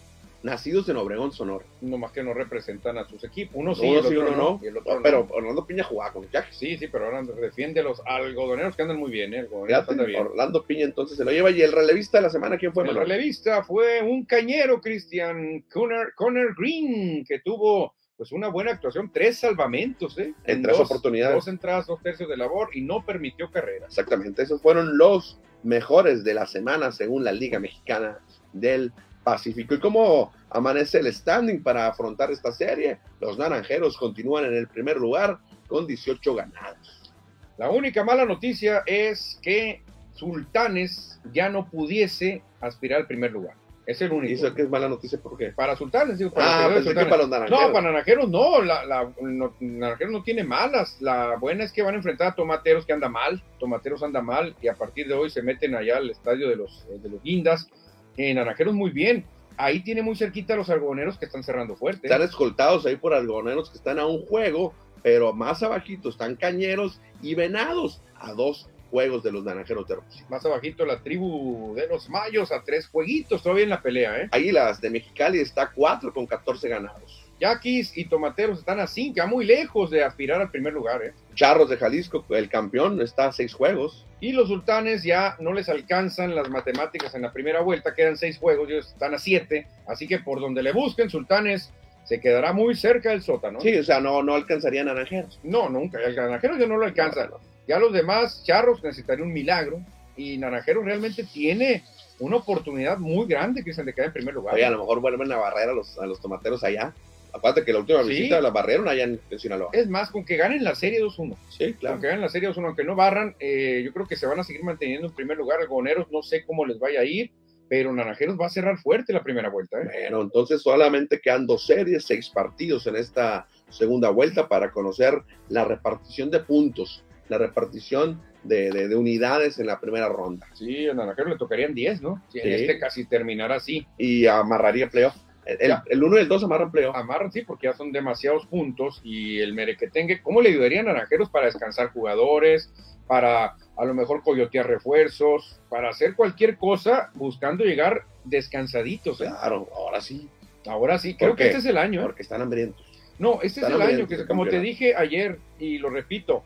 nacidos 0.44 0.86
en 0.90 0.96
Obregón, 0.98 1.32
Sonora. 1.32 1.64
No 1.80 1.96
más 1.96 2.12
que 2.12 2.22
no 2.22 2.34
representan 2.34 2.98
a 2.98 3.08
sus 3.08 3.24
equipos. 3.24 3.54
Uno 3.56 3.74
sí, 3.74 3.86
Uno 3.86 3.98
el 4.00 4.04
sí, 4.04 4.16
otro 4.16 4.28
uno 4.28 4.36
no. 4.36 4.60
y 4.62 4.66
el 4.66 4.76
otro 4.76 4.96
No, 4.96 5.02
pero 5.02 5.26
Orlando 5.30 5.66
Piña 5.66 5.84
jugaba 5.84 6.12
con 6.12 6.30
Jack. 6.30 6.52
Sí, 6.52 6.76
sí, 6.76 6.86
pero 6.86 7.06
ahora 7.06 7.22
defiende 7.22 7.80
a 7.80 7.82
los 7.82 8.02
algodoneros 8.04 8.76
que 8.76 8.82
andan 8.82 8.98
muy 8.98 9.10
bien, 9.10 9.32
¿eh? 9.32 9.46
Fíjate, 9.66 9.92
anda 9.92 10.04
bien. 10.04 10.20
Orlando 10.20 10.62
Piña 10.62 10.84
entonces 10.84 11.16
se 11.16 11.24
lo 11.24 11.30
lleva 11.30 11.50
y 11.50 11.62
el 11.62 11.72
relevista 11.72 12.18
de 12.18 12.22
la 12.24 12.30
semana, 12.30 12.58
¿quién 12.58 12.74
fue? 12.74 12.82
El 12.82 12.88
Manuel? 12.88 13.08
relevista 13.08 13.64
fue 13.64 14.02
un 14.02 14.26
cañero, 14.26 14.82
Cristian 14.82 15.64
Conner, 15.72 16.12
Conner 16.14 16.48
Green, 16.56 17.24
que 17.24 17.38
tuvo 17.40 17.94
pues 18.16 18.30
una 18.32 18.48
buena 18.48 18.70
actuación, 18.72 19.10
tres 19.12 19.38
salvamentos, 19.38 20.16
¿eh? 20.18 20.34
En 20.44 20.56
En 20.58 20.62
tres 20.62 20.78
dos- 20.78 20.86
oportunidades. 20.90 21.34
Dos 21.34 21.48
entradas, 21.48 21.86
dos 21.86 22.00
tercios 22.02 22.28
de 22.28 22.36
labor 22.36 22.70
y 22.72 22.80
no 22.80 23.04
permitió 23.04 23.50
carreras. 23.50 23.88
Exactamente, 23.88 24.42
esos 24.42 24.62
fueron 24.62 24.96
los 24.96 25.38
mejores 25.62 26.22
de 26.22 26.34
la 26.34 26.46
semana 26.46 26.92
según 26.92 27.24
la 27.24 27.32
Liga 27.32 27.58
Mexicana 27.58 28.20
del 28.52 28.92
Pacífico. 29.24 29.74
¿Y 29.74 29.80
cómo 29.80 30.32
amanece 30.50 30.98
el 30.98 31.12
standing 31.12 31.62
para 31.62 31.88
afrontar 31.88 32.30
esta 32.30 32.52
serie? 32.52 32.98
Los 33.20 33.36
naranjeros 33.38 33.96
continúan 33.96 34.44
en 34.44 34.54
el 34.54 34.68
primer 34.68 34.96
lugar 34.98 35.38
con 35.66 35.86
18 35.86 36.34
ganados. 36.34 37.12
La 37.58 37.70
única 37.70 38.04
mala 38.04 38.24
noticia 38.24 38.82
es 38.86 39.38
que 39.42 39.82
Sultanes 40.12 41.20
ya 41.32 41.48
no 41.48 41.68
pudiese 41.68 42.42
aspirar 42.60 43.00
al 43.00 43.06
primer 43.08 43.32
lugar. 43.32 43.56
Es 43.86 44.00
el 44.00 44.12
único. 44.12 44.32
eso 44.32 44.54
que 44.54 44.62
es 44.62 44.70
mala 44.70 44.88
noticia, 44.88 45.20
¿por 45.20 45.36
qué? 45.36 45.50
Para 45.50 45.76
Sultanes, 45.76 46.18
digo, 46.18 46.30
para 46.30 46.64
Ah, 46.64 46.68
los 46.68 46.84
que 46.86 46.94
para 46.94 47.16
los 47.18 47.28
naranjeros. 47.28 47.60
No, 47.66 47.72
para 47.72 47.86
Naranjeros 47.90 48.28
no, 48.30 48.62
la, 48.62 48.84
la- 48.86 49.12
no, 49.20 49.54
Naranjeros 49.60 50.12
no 50.12 50.22
tiene 50.22 50.42
malas. 50.42 50.96
La 51.00 51.36
buena 51.36 51.64
es 51.64 51.72
que 51.72 51.82
van 51.82 51.94
a 51.94 51.98
enfrentar 51.98 52.28
a 52.28 52.34
Tomateros 52.34 52.86
que 52.86 52.94
anda 52.94 53.08
mal. 53.10 53.42
Tomateros 53.58 54.02
anda 54.02 54.22
mal 54.22 54.56
y 54.62 54.68
a 54.68 54.74
partir 54.74 55.06
de 55.06 55.14
hoy 55.14 55.28
se 55.28 55.42
meten 55.42 55.74
allá 55.74 55.98
al 55.98 56.08
estadio 56.10 56.48
de 56.48 56.56
los, 56.56 56.86
eh, 56.90 56.98
de 56.98 57.08
los 57.10 57.22
Guindas. 57.22 57.68
Eh, 58.16 58.32
Naranjeros 58.32 58.74
muy 58.74 58.90
bien. 58.90 59.26
Ahí 59.58 59.80
tiene 59.84 60.02
muy 60.02 60.16
cerquita 60.16 60.54
a 60.54 60.56
los 60.56 60.70
algodoneros 60.70 61.18
que 61.18 61.26
están 61.26 61.42
cerrando 61.44 61.76
fuerte. 61.76 62.06
Están 62.06 62.22
escoltados 62.22 62.86
ahí 62.86 62.96
por 62.96 63.12
algodoneros 63.12 63.70
que 63.70 63.76
están 63.76 63.98
a 63.98 64.06
un 64.06 64.24
juego, 64.26 64.72
pero 65.02 65.32
más 65.34 65.62
abajito 65.62 66.08
están 66.08 66.36
cañeros 66.36 67.00
y 67.22 67.34
venados 67.34 68.00
a 68.18 68.32
dos 68.32 68.68
juegos 68.90 69.22
de 69.22 69.32
los 69.32 69.44
naranjeros 69.44 69.86
de 69.86 69.94
Hermosillo. 69.94 70.26
Más 70.28 70.44
abajito 70.44 70.86
la 70.86 71.02
tribu 71.02 71.74
de 71.74 71.86
los 71.86 72.08
Mayos 72.08 72.52
a 72.52 72.62
tres 72.62 72.88
jueguitos 72.88 73.42
todavía 73.42 73.64
en 73.64 73.70
la 73.70 73.82
pelea, 73.82 74.20
¿eh? 74.20 74.28
Águilas 74.30 74.80
de 74.80 74.90
Mexicali 74.90 75.38
está 75.40 75.70
4 75.74 76.12
con 76.12 76.26
14 76.26 76.68
ganados. 76.68 77.24
Yaquis 77.40 77.96
y 77.96 78.04
Tomateros 78.04 78.60
están 78.60 78.78
a 78.80 78.86
cinco, 78.86 79.16
ya 79.16 79.26
muy 79.26 79.44
lejos 79.44 79.90
de 79.90 80.04
aspirar 80.04 80.40
al 80.40 80.50
primer 80.50 80.72
lugar, 80.72 81.02
¿eh? 81.02 81.12
Charros 81.34 81.68
de 81.68 81.76
Jalisco, 81.76 82.24
el 82.30 82.48
campeón, 82.48 83.00
está 83.02 83.26
a 83.26 83.32
6 83.32 83.52
juegos. 83.52 84.06
Y 84.20 84.32
los 84.32 84.48
sultanes 84.48 85.02
ya 85.02 85.36
no 85.40 85.52
les 85.52 85.68
alcanzan 85.68 86.34
las 86.34 86.48
matemáticas 86.48 87.14
en 87.14 87.22
la 87.22 87.32
primera 87.32 87.60
vuelta, 87.60 87.94
quedan 87.94 88.16
seis 88.16 88.38
juegos, 88.38 88.70
ellos 88.70 88.88
están 88.88 89.12
a 89.12 89.18
siete, 89.18 89.66
así 89.86 90.08
que 90.08 90.20
por 90.20 90.40
donde 90.40 90.62
le 90.62 90.72
busquen, 90.72 91.10
sultanes 91.10 91.72
se 92.04 92.20
quedará 92.20 92.52
muy 92.52 92.74
cerca 92.74 93.10
del 93.10 93.22
sótano. 93.22 93.60
Sí, 93.60 93.76
o 93.76 93.84
sea, 93.84 94.00
no, 94.00 94.22
no 94.22 94.34
alcanzaría 94.34 94.84
naranjeros. 94.84 95.40
No, 95.42 95.68
nunca, 95.68 95.98
el 96.02 96.14
granajero 96.14 96.56
ya 96.56 96.66
no 96.66 96.76
lo 96.76 96.86
alcanza. 96.86 97.28
Ya 97.66 97.78
los 97.78 97.92
demás, 97.92 98.42
charros 98.44 98.82
necesitaría 98.82 99.24
un 99.24 99.32
milagro, 99.32 99.80
y 100.16 100.38
Naranjeros 100.38 100.84
realmente 100.84 101.24
tiene 101.24 101.82
una 102.20 102.36
oportunidad 102.36 102.98
muy 102.98 103.26
grande 103.26 103.64
que 103.64 103.72
se 103.72 103.82
le 103.82 103.92
queda 103.92 104.06
en 104.06 104.12
primer 104.12 104.34
lugar. 104.34 104.54
Oye, 104.54 104.64
a 104.64 104.70
lo 104.70 104.78
mejor 104.78 105.00
vuelven 105.00 105.32
a 105.32 105.36
barrer 105.36 105.70
a 105.70 105.72
los, 105.72 105.98
a 105.98 106.06
los 106.06 106.20
tomateros 106.20 106.62
allá. 106.62 106.94
Aparte 107.32 107.64
que 107.64 107.72
la 107.72 107.80
última 107.80 108.02
Sí. 108.04 108.10
visita 108.10 108.40
la 108.40 108.50
barrieron 108.50 108.86
allá 108.88 109.02
en, 109.02 109.20
en 109.28 109.38
Sinaloa. 109.40 109.70
Es 109.72 109.88
más, 109.88 110.10
con 110.10 110.24
que 110.24 110.36
ganen 110.36 110.62
la 110.62 110.76
serie 110.76 111.00
2-1. 111.02 111.34
Sí, 111.48 111.74
claro. 111.74 111.94
Aunque 111.94 112.06
ganen 112.06 112.20
la 112.22 112.28
serie 112.28 112.48
2-1, 112.48 112.64
aunque 112.66 112.84
no 112.84 112.94
barran, 112.94 113.34
eh, 113.40 113.82
yo 113.84 113.92
creo 113.92 114.06
que 114.06 114.14
se 114.14 114.26
van 114.26 114.38
a 114.38 114.44
seguir 114.44 114.62
manteniendo 114.62 115.08
en 115.08 115.14
primer 115.14 115.36
lugar. 115.36 115.58
Algodoneros 115.60 116.06
no 116.12 116.22
sé 116.22 116.44
cómo 116.46 116.64
les 116.64 116.78
vaya 116.78 117.00
a 117.00 117.04
ir, 117.04 117.32
pero 117.68 117.92
Naranjeros 117.92 118.38
va 118.40 118.46
a 118.46 118.50
cerrar 118.50 118.78
fuerte 118.78 119.12
la 119.12 119.24
primera 119.24 119.48
vuelta. 119.50 119.80
¿eh? 119.80 119.88
Bueno, 120.02 120.20
entonces 120.22 120.62
solamente 120.62 121.18
quedan 121.20 121.44
dos 121.48 121.66
series, 121.66 122.04
seis 122.04 122.28
partidos 122.28 122.86
en 122.86 122.94
esta 122.94 123.48
segunda 123.68 124.10
vuelta 124.10 124.46
para 124.46 124.70
conocer 124.70 125.20
la 125.48 125.64
repartición 125.64 126.30
de 126.30 126.38
puntos, 126.38 127.02
la 127.28 127.38
repartición 127.38 128.20
de, 128.42 128.70
de- 128.70 128.88
de 128.88 128.96
unidades 128.96 129.58
en 129.58 129.66
la 129.66 129.80
primera 129.80 130.08
ronda. 130.08 130.46
Sí, 130.54 130.86
a 130.88 130.94
Naranjeros 130.94 131.32
le 131.32 131.38
tocarían 131.38 131.74
10, 131.74 132.02
¿no? 132.02 132.22
Si 132.30 132.40
en 132.40 132.52
este 132.52 132.78
casi 132.78 133.06
terminará 133.06 133.56
así. 133.56 133.86
Y 133.98 134.26
amarraría 134.26 134.88
playoff. 134.88 135.16
El, 135.46 135.68
Ya. 135.68 135.82
el 135.86 136.02
1 136.02 136.16
y 136.16 136.20
el 136.20 136.28
2 136.28 136.44
amarran 136.44 136.70
playoff. 136.70 136.96
Amarran, 136.96 137.30
sí, 137.32 137.42
porque 137.42 137.66
ya 137.66 137.72
son 137.74 137.92
demasiados 137.92 138.46
puntos 138.46 139.00
y 139.04 139.40
el 139.40 139.52
Merequetengue, 139.54 140.22
¿cómo 140.22 140.40
le 140.42 140.48
ayudaría 140.50 140.80
a 140.80 140.84
Naranjeros 140.84 141.28
para 141.30 141.46
descansar 141.46 141.90
jugadores, 141.92 142.72
para 143.06 143.56
a 143.76 143.84
lo 143.84 143.92
mejor 143.94 144.22
coyotear 144.22 144.66
refuerzos, 144.66 145.60
para 145.68 145.90
hacer 145.90 146.14
cualquier 146.14 146.56
cosa 146.56 147.10
buscando 147.14 147.64
llegar 147.64 148.04
descansaditos? 148.24 149.20
¿eh? 149.20 149.26
Claro, 149.26 149.68
ahora 149.74 150.00
sí, 150.00 150.28
Ahora 150.66 150.96
sí, 150.98 151.14
creo 151.14 151.32
¿Por 151.32 151.36
que 151.38 151.44
este 151.48 151.58
es 151.58 151.66
el 151.66 151.76
año. 151.76 152.00
¿eh? 152.00 152.04
porque 152.04 152.22
están 152.22 152.40
hambrientos. 152.40 152.82
No, 153.18 153.40
este 153.42 153.60
es 153.60 153.66
el 153.68 153.82
año 153.82 154.08
que, 154.08 154.26
como 154.26 154.46
te 154.46 154.60
dije 154.60 154.94
ayer, 154.96 155.38
y 155.58 155.76
lo 155.76 155.90
repito, 155.90 156.42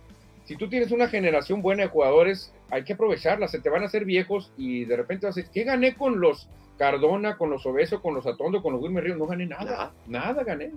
si 0.48 0.56
tú 0.56 0.68
tienes 0.68 0.90
una 0.90 1.08
generación 1.08 1.62
buena 1.62 1.82
de 1.84 1.88
jugadores, 1.90 2.52
hay 2.70 2.82
que 2.82 2.94
aprovecharla, 2.94 3.46
se 3.48 3.60
te 3.60 3.68
van 3.70 3.82
a 3.82 3.86
hacer 3.86 4.04
viejos 4.04 4.50
y 4.56 4.84
de 4.86 4.96
repente 4.96 5.26
vas 5.26 5.36
a 5.36 5.40
decir, 5.40 5.52
¿qué 5.52 5.62
gané 5.64 5.94
con 5.94 6.20
los 6.20 6.48
Cardona, 6.78 7.36
con 7.36 7.50
los 7.50 7.64
Obeso, 7.66 8.00
con 8.00 8.14
los 8.14 8.26
Atondo, 8.26 8.62
con 8.62 8.72
los 8.72 8.82
Wilmer 8.82 9.04
Ríos? 9.04 9.18
No 9.18 9.26
gané 9.26 9.46
nada, 9.46 9.64
Nada. 9.64 9.92
nada 10.06 10.42
gané. 10.44 10.72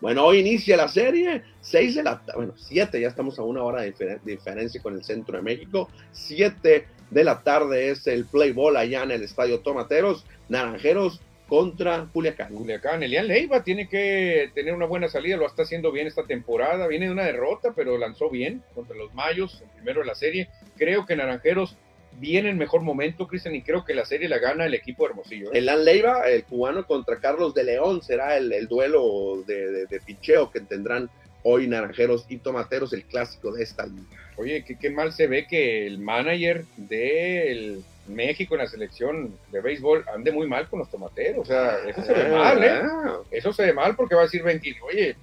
Bueno, 0.00 0.24
hoy 0.24 0.38
inicia 0.40 0.76
la 0.76 0.88
serie, 0.88 1.42
6 1.60 1.94
de 1.94 2.02
la 2.02 2.18
tarde, 2.18 2.32
bueno, 2.36 2.52
7, 2.56 3.00
ya 3.00 3.08
estamos 3.08 3.38
a 3.38 3.42
una 3.42 3.62
hora 3.62 3.82
de 3.82 3.94
difer- 3.94 4.20
diferencia 4.22 4.82
con 4.82 4.94
el 4.94 5.04
centro 5.04 5.36
de 5.36 5.42
México, 5.42 5.88
7 6.12 6.86
de 7.10 7.24
la 7.24 7.42
tarde 7.42 7.90
es 7.90 8.06
el 8.06 8.24
play 8.26 8.52
ball 8.52 8.76
allá 8.76 9.02
en 9.04 9.10
el 9.12 9.22
estadio 9.22 9.60
Tomateros, 9.60 10.26
Naranjeros 10.48 11.20
contra 11.48 12.08
Culiacán. 12.12 12.54
Culiacán, 12.54 13.02
Elian 13.02 13.28
Leiva 13.28 13.62
tiene 13.62 13.88
que 13.88 14.50
tener 14.54 14.74
una 14.74 14.86
buena 14.86 15.08
salida, 15.08 15.36
lo 15.36 15.46
está 15.46 15.62
haciendo 15.62 15.92
bien 15.92 16.06
esta 16.06 16.24
temporada, 16.24 16.86
viene 16.88 17.06
de 17.06 17.12
una 17.12 17.24
derrota, 17.24 17.72
pero 17.74 17.98
lanzó 17.98 18.30
bien 18.30 18.62
contra 18.74 18.96
los 18.96 19.14
Mayos, 19.14 19.62
el 19.62 19.68
primero 19.70 20.00
de 20.00 20.06
la 20.06 20.14
serie. 20.14 20.48
Creo 20.76 21.06
que 21.06 21.16
Naranjeros 21.16 21.76
viene 22.18 22.48
en 22.50 22.58
mejor 22.58 22.80
momento, 22.82 23.28
Cristian, 23.28 23.54
y 23.54 23.62
creo 23.62 23.84
que 23.84 23.94
la 23.94 24.04
serie 24.04 24.28
la 24.28 24.38
gana 24.38 24.66
el 24.66 24.74
equipo 24.74 25.04
de 25.04 25.10
Hermosillo. 25.10 25.52
¿eh? 25.52 25.58
El 25.58 25.66
Lan 25.66 25.84
Leiva, 25.84 26.28
el 26.28 26.44
cubano 26.44 26.86
contra 26.86 27.20
Carlos 27.20 27.54
de 27.54 27.64
León, 27.64 28.02
será 28.02 28.36
el, 28.36 28.52
el 28.52 28.66
duelo 28.66 29.42
de, 29.46 29.70
de, 29.70 29.86
de 29.86 30.00
picheo 30.00 30.50
que 30.50 30.60
tendrán 30.60 31.10
hoy 31.42 31.68
Naranjeros 31.68 32.26
y 32.28 32.38
Tomateros, 32.38 32.92
el 32.92 33.04
clásico 33.04 33.52
de 33.52 33.62
esta 33.62 33.86
liga. 33.86 34.02
Oye, 34.36 34.64
qué, 34.64 34.76
qué 34.76 34.90
mal 34.90 35.12
se 35.12 35.28
ve 35.28 35.46
que 35.46 35.86
el 35.86 35.98
manager 35.98 36.64
del 36.76 37.84
México 38.08 38.54
en 38.54 38.60
la 38.60 38.66
selección 38.66 39.34
de 39.52 39.60
béisbol 39.60 40.04
ande 40.14 40.32
muy 40.32 40.46
mal 40.46 40.68
con 40.68 40.78
los 40.78 40.90
tomateros. 40.90 41.42
O 41.42 41.44
sea, 41.44 41.78
eso 41.86 42.02
se 42.02 42.12
ve 42.12 42.30
mal, 42.30 42.62
¿eh? 42.62 42.80
Ah, 42.82 43.18
Eso 43.30 43.52
se 43.52 43.66
ve 43.66 43.72
mal 43.72 43.96
porque 43.96 44.14
va 44.14 44.22
a 44.22 44.24
decir 44.24 44.42
Benji, 44.42 44.74
oye, 44.80 45.16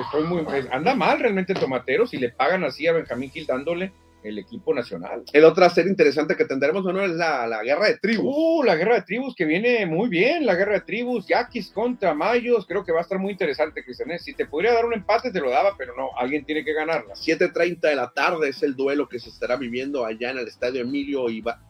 estoy 0.00 0.24
muy, 0.24 0.44
anda 0.70 0.94
mal 0.94 1.18
realmente 1.20 1.52
el 1.52 1.60
tomatero 1.60 2.06
si 2.06 2.16
le 2.18 2.30
pagan 2.30 2.64
así 2.64 2.86
a 2.86 2.92
Benjamín 2.92 3.30
Gil 3.30 3.46
dándole 3.46 3.92
el 4.24 4.38
equipo 4.38 4.74
nacional. 4.74 5.22
El 5.32 5.44
otra 5.44 5.68
serie 5.68 5.90
interesante 5.90 6.34
que 6.34 6.46
tendremos, 6.46 6.82
Manuel, 6.82 7.10
es 7.10 7.16
la, 7.16 7.46
la 7.46 7.62
guerra 7.62 7.88
de 7.88 7.98
tribus. 7.98 8.24
Uh, 8.26 8.62
la 8.62 8.74
guerra 8.74 8.94
de 8.94 9.02
tribus 9.02 9.34
que 9.34 9.44
viene 9.44 9.84
muy 9.84 10.08
bien, 10.08 10.46
la 10.46 10.54
guerra 10.54 10.74
de 10.74 10.80
tribus, 10.80 11.26
Yaquis 11.28 11.70
contra 11.70 12.14
Mayos, 12.14 12.66
creo 12.66 12.84
que 12.84 12.92
va 12.92 13.00
a 13.00 13.02
estar 13.02 13.18
muy 13.18 13.32
interesante, 13.32 13.84
Cristian. 13.84 14.10
¿eh? 14.12 14.18
Si 14.18 14.32
te 14.32 14.46
pudiera 14.46 14.74
dar 14.74 14.86
un 14.86 14.94
empate, 14.94 15.30
te 15.30 15.40
lo 15.40 15.50
daba, 15.50 15.76
pero 15.76 15.94
no, 15.94 16.08
alguien 16.16 16.44
tiene 16.44 16.64
que 16.64 16.72
ganarla. 16.72 17.14
7.30 17.14 17.80
de 17.80 17.96
la 17.96 18.10
tarde 18.12 18.48
es 18.48 18.62
el 18.62 18.74
duelo 18.74 19.08
que 19.08 19.18
se 19.20 19.28
estará 19.28 19.56
viviendo 19.56 20.06
allá 20.06 20.30
en 20.30 20.38
el 20.38 20.48
estadio 20.48 20.80
Emilio 20.80 21.28
Iba, 21.28 21.60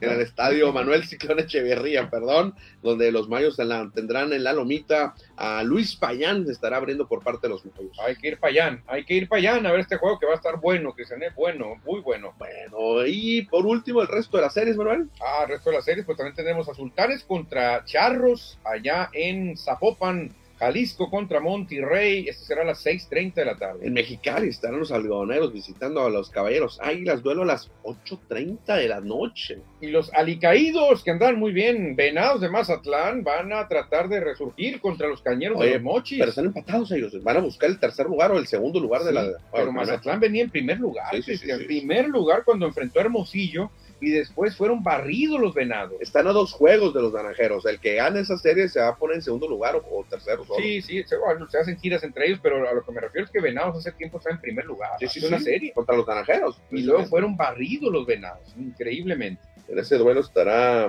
en 0.00 0.10
el 0.10 0.20
estadio 0.20 0.72
Manuel 0.72 1.04
Ciclón 1.04 1.38
Echeverría, 1.40 2.10
perdón, 2.10 2.54
donde 2.82 3.10
los 3.12 3.28
mayos 3.28 3.58
en 3.58 3.68
la- 3.68 3.90
tendrán 3.94 4.32
en 4.32 4.44
la 4.44 4.52
lomita 4.52 5.14
a 5.36 5.62
Luis 5.62 5.96
Payán, 5.96 6.46
se 6.46 6.52
estará 6.52 6.76
abriendo 6.76 7.06
por 7.08 7.22
parte 7.22 7.46
de 7.46 7.54
los 7.54 7.64
mayos. 7.64 7.98
Hay 8.00 8.16
que 8.16 8.28
ir 8.28 8.38
allá, 8.42 8.82
hay 8.86 9.04
que 9.04 9.14
ir 9.14 9.28
allá 9.30 9.54
a 9.56 9.60
ver 9.72 9.80
este 9.80 9.96
juego 9.96 10.18
que 10.18 10.26
va 10.26 10.32
a 10.32 10.36
estar 10.36 10.60
bueno, 10.60 10.92
Cristian, 10.92 11.22
¿eh? 11.22 11.30
bueno, 11.36 11.80
muy 11.84 12.00
bueno. 12.00 12.34
Bueno, 12.38 13.06
y 13.06 13.42
por 13.42 13.64
último, 13.66 14.02
el 14.02 14.08
resto 14.08 14.36
de 14.36 14.42
las 14.42 14.54
series, 14.54 14.76
Manuel. 14.76 15.08
Ah, 15.20 15.42
el 15.44 15.48
resto 15.50 15.70
de 15.70 15.76
las 15.76 15.84
series, 15.84 16.04
pues 16.04 16.18
también 16.18 16.34
tenemos 16.36 16.68
a 16.68 16.74
Sultanes 16.74 17.24
contra 17.24 17.84
Charros, 17.84 18.58
allá 18.64 19.08
en 19.12 19.56
Zapopan, 19.56 20.30
Jalisco 20.58 21.10
contra 21.10 21.40
Monterrey, 21.40 22.26
este 22.28 22.44
será 22.44 22.62
a 22.62 22.64
las 22.64 22.84
6.30 22.84 23.34
de 23.34 23.44
la 23.44 23.56
tarde. 23.56 23.86
En 23.86 23.92
Mexicali 23.92 24.48
estarán 24.48 24.78
los 24.78 24.92
algodoneros 24.92 25.52
visitando 25.52 26.02
a 26.02 26.10
los 26.10 26.30
caballeros 26.30 26.78
Águilas, 26.80 27.22
duelo 27.22 27.42
a 27.42 27.46
las 27.46 27.70
8.30 27.82 28.76
de 28.76 28.88
la 28.88 29.00
noche. 29.00 29.58
Y 29.80 29.88
los 29.88 30.12
alicaídos, 30.14 31.02
que 31.02 31.10
andan 31.10 31.38
muy 31.38 31.52
bien, 31.52 31.96
venados 31.96 32.40
de 32.40 32.48
Mazatlán, 32.48 33.24
van 33.24 33.52
a 33.52 33.66
tratar 33.68 34.08
de 34.08 34.20
resurgir 34.20 34.80
contra 34.80 35.08
los 35.08 35.22
cañeros 35.22 35.58
Oye, 35.58 35.70
de 35.70 35.74
los 35.74 35.82
mochis. 35.82 36.18
Pero 36.18 36.30
están 36.30 36.46
empatados 36.46 36.90
ellos, 36.92 37.22
van 37.22 37.36
a 37.36 37.40
buscar 37.40 37.70
el 37.70 37.78
tercer 37.78 38.06
lugar 38.06 38.32
o 38.32 38.38
el 38.38 38.46
segundo 38.46 38.80
lugar 38.80 39.02
de 39.04 39.12
la... 39.12 39.32
pero 39.52 39.72
Mazatlán 39.72 40.20
venía 40.20 40.44
en 40.44 40.50
primer 40.50 40.78
lugar, 40.78 41.14
Sí, 41.14 41.22
sí, 41.22 41.36
sí. 41.36 41.64
primer 41.64 42.08
lugar 42.08 42.44
cuando 42.44 42.66
enfrentó 42.66 43.00
a 43.00 43.02
Hermosillo 43.02 43.70
y 44.00 44.10
después 44.10 44.56
fueron 44.56 44.82
barridos 44.82 45.40
los 45.40 45.54
venados. 45.54 46.00
Están 46.00 46.26
a 46.26 46.32
dos 46.32 46.52
juegos 46.52 46.92
de 46.92 47.00
los 47.02 47.12
naranjeros. 47.12 47.64
El 47.66 47.80
que 47.80 47.94
gane 47.94 48.20
esa 48.20 48.36
serie 48.36 48.68
se 48.68 48.80
va 48.80 48.88
a 48.88 48.96
poner 48.96 49.16
en 49.16 49.22
segundo 49.22 49.48
lugar 49.48 49.76
o, 49.76 49.78
o 49.90 50.04
tercero. 50.04 50.42
Sí, 50.42 50.48
solo. 50.48 50.60
Sí, 50.60 50.82
sí, 50.82 51.02
se, 51.04 51.16
bueno, 51.16 51.48
se 51.48 51.58
hacen 51.58 51.78
giras 51.78 52.02
entre 52.04 52.26
ellos, 52.26 52.40
pero 52.42 52.68
a 52.68 52.72
lo 52.74 52.82
que 52.82 52.92
me 52.92 53.00
refiero 53.00 53.24
es 53.24 53.30
que 53.30 53.40
Venados 53.40 53.76
hace 53.78 53.92
tiempo 53.92 54.18
está 54.18 54.30
en 54.30 54.40
primer 54.40 54.64
lugar. 54.66 54.90
Sí, 55.08 55.24
una 55.24 55.38
sí, 55.38 55.44
serie. 55.44 55.72
Contra 55.72 55.96
los 55.96 56.06
naranjeros. 56.06 56.60
Y 56.70 56.82
luego 56.82 57.04
fueron 57.06 57.36
barridos 57.36 57.92
los 57.92 58.06
Venados, 58.06 58.54
increíblemente. 58.58 59.42
En 59.68 59.78
ese 59.78 59.96
duelo 59.96 60.20
estará 60.20 60.88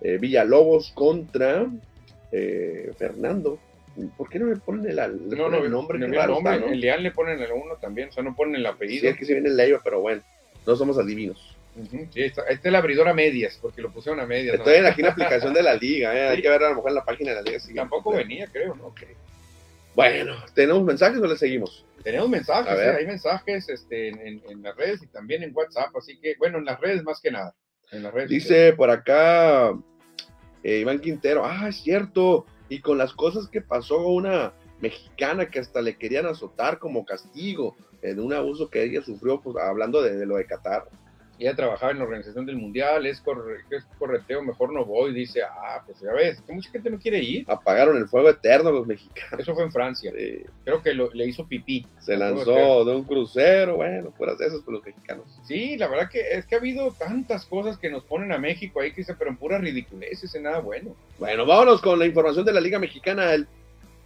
eh, 0.00 0.18
Villalobos 0.18 0.92
contra 0.92 1.66
eh, 2.32 2.92
Fernando. 2.96 3.58
¿Por 4.16 4.28
qué 4.28 4.38
no 4.38 4.46
le 4.46 4.56
ponen 4.56 4.86
el, 4.88 4.96
le 5.28 5.36
No, 5.36 5.44
ponen 5.44 5.50
no, 5.60 5.64
el 5.64 5.70
nombre? 5.72 5.98
no. 5.98 6.06
En 6.06 6.80
Leal 6.80 7.02
le 7.02 7.10
ponen 7.10 7.40
el 7.40 7.50
uno 7.50 7.74
también, 7.80 8.10
o 8.10 8.12
sea, 8.12 8.22
no 8.22 8.34
ponen 8.36 8.54
el 8.56 8.66
apellido. 8.66 9.00
Sí, 9.00 9.08
aquí 9.08 9.24
se 9.24 9.32
viene 9.34 9.48
el 9.48 9.56
Leiva, 9.56 9.80
pero 9.82 10.00
bueno, 10.00 10.22
no 10.66 10.76
somos 10.76 10.98
adivinos. 10.98 11.56
Ujú, 11.78 12.08
sí, 12.12 12.22
ahí 12.22 12.32
está 12.50 12.68
el 12.68 12.74
abridor 12.74 13.08
a 13.08 13.14
medias, 13.14 13.58
porque 13.62 13.80
lo 13.82 13.92
pusieron 13.92 14.18
a 14.20 14.26
medias. 14.26 14.56
¿no? 14.56 14.64
Estoy 14.64 14.78
en 14.80 14.86
aquí 14.86 15.00
en 15.00 15.06
la 15.06 15.12
aplicación 15.12 15.54
de 15.54 15.62
la 15.62 15.74
liga, 15.74 16.14
¿eh? 16.16 16.28
hay 16.28 16.42
que 16.42 16.48
ver 16.48 16.62
a 16.64 16.70
lo 16.70 16.76
mejor 16.76 16.90
en 16.90 16.94
la 16.96 17.04
página 17.04 17.30
de 17.30 17.36
la 17.36 17.42
liga. 17.42 17.60
Tampoco 17.74 18.12
venía, 18.12 18.46
creo, 18.52 18.74
¿no? 18.74 18.94
Bueno, 19.94 20.36
¿tenemos 20.54 20.82
mensajes 20.84 21.20
o 21.20 21.26
le 21.26 21.36
seguimos? 21.36 21.84
Tenemos 22.02 22.28
mensajes. 22.28 22.72
¿eh? 22.78 22.96
hay 22.98 23.06
mensajes 23.06 23.68
este, 23.68 24.08
en, 24.08 24.18
en- 24.26 24.42
en 24.48 24.62
las 24.62 24.76
redes 24.76 25.02
y 25.02 25.06
también 25.08 25.42
en 25.42 25.54
WhatsApp, 25.54 25.94
así 25.96 26.18
que, 26.20 26.34
bueno, 26.38 26.58
en 26.58 26.64
las 26.64 26.80
redes 26.80 27.02
más 27.02 27.20
que 27.20 27.30
nada. 27.30 27.54
En 27.90 28.02
las 28.02 28.12
redes. 28.14 28.28
Dice 28.30 28.72
por 28.74 28.90
acá 28.90 29.72
eh, 30.62 30.78
Iván 30.78 31.00
Quintero, 31.00 31.44
ah, 31.44 31.66
es 31.68 31.76
cierto, 31.82 32.46
y 32.68 32.80
con 32.80 32.98
las 32.98 33.12
cosas 33.12 33.48
que 33.48 33.60
pasó 33.60 34.06
una 34.06 34.52
mexicana 34.80 35.48
que 35.50 35.58
hasta 35.58 35.80
le 35.82 35.96
querían 35.96 36.26
azotar 36.26 36.78
como 36.78 37.04
castigo 37.04 37.76
de 38.00 38.14
un 38.20 38.32
abuso 38.32 38.70
que 38.70 38.84
ella 38.84 39.02
sufrió, 39.02 39.40
pues 39.40 39.56
hablando 39.56 40.00
de, 40.02 40.16
de 40.16 40.26
lo 40.26 40.36
de 40.36 40.46
Qatar. 40.46 40.84
Ella 41.38 41.54
trabajaba 41.54 41.92
en 41.92 41.98
la 41.98 42.04
organización 42.04 42.46
del 42.46 42.56
mundial, 42.56 43.06
es, 43.06 43.20
corre- 43.22 43.60
es 43.70 43.84
correteo, 43.98 44.42
mejor 44.42 44.72
no 44.72 44.84
voy. 44.84 45.14
Dice, 45.14 45.40
ah, 45.42 45.82
pues 45.86 46.00
ya 46.00 46.12
ves, 46.12 46.40
que 46.40 46.52
mucha 46.52 46.70
gente 46.70 46.90
no 46.90 46.98
quiere 46.98 47.20
ir. 47.22 47.44
Apagaron 47.48 47.96
el 47.96 48.08
fuego 48.08 48.28
eterno 48.30 48.72
los 48.72 48.86
mexicanos. 48.86 49.38
Eso 49.40 49.54
fue 49.54 49.62
en 49.64 49.70
Francia. 49.72 50.12
Creo 50.64 50.82
que 50.82 50.94
lo- 50.94 51.12
le 51.12 51.26
hizo 51.26 51.46
pipí. 51.46 51.86
se 52.00 52.16
lanzó 52.16 52.84
de 52.84 52.96
un 52.96 53.04
crucero, 53.04 53.76
bueno, 53.76 54.12
fueras 54.16 54.38
de 54.38 54.46
esas 54.46 54.60
con 54.62 54.74
los 54.74 54.84
mexicanos. 54.84 55.24
Sí, 55.46 55.76
la 55.76 55.86
verdad 55.88 56.08
que 56.10 56.20
es 56.32 56.46
que 56.46 56.54
ha 56.54 56.58
habido 56.58 56.90
tantas 56.92 57.44
cosas 57.46 57.78
que 57.78 57.90
nos 57.90 58.02
ponen 58.04 58.32
a 58.32 58.38
México 58.38 58.80
ahí 58.80 58.92
que 58.92 59.04
se 59.04 59.14
pero 59.14 59.30
en 59.30 59.36
pura 59.36 59.58
ridiculeces, 59.58 60.34
en 60.34 60.44
nada 60.44 60.58
bueno. 60.60 60.96
Bueno, 61.18 61.46
vámonos 61.46 61.80
con 61.82 61.98
la 61.98 62.06
información 62.06 62.44
de 62.44 62.52
la 62.52 62.60
Liga 62.60 62.78
Mexicana 62.78 63.26
del 63.26 63.46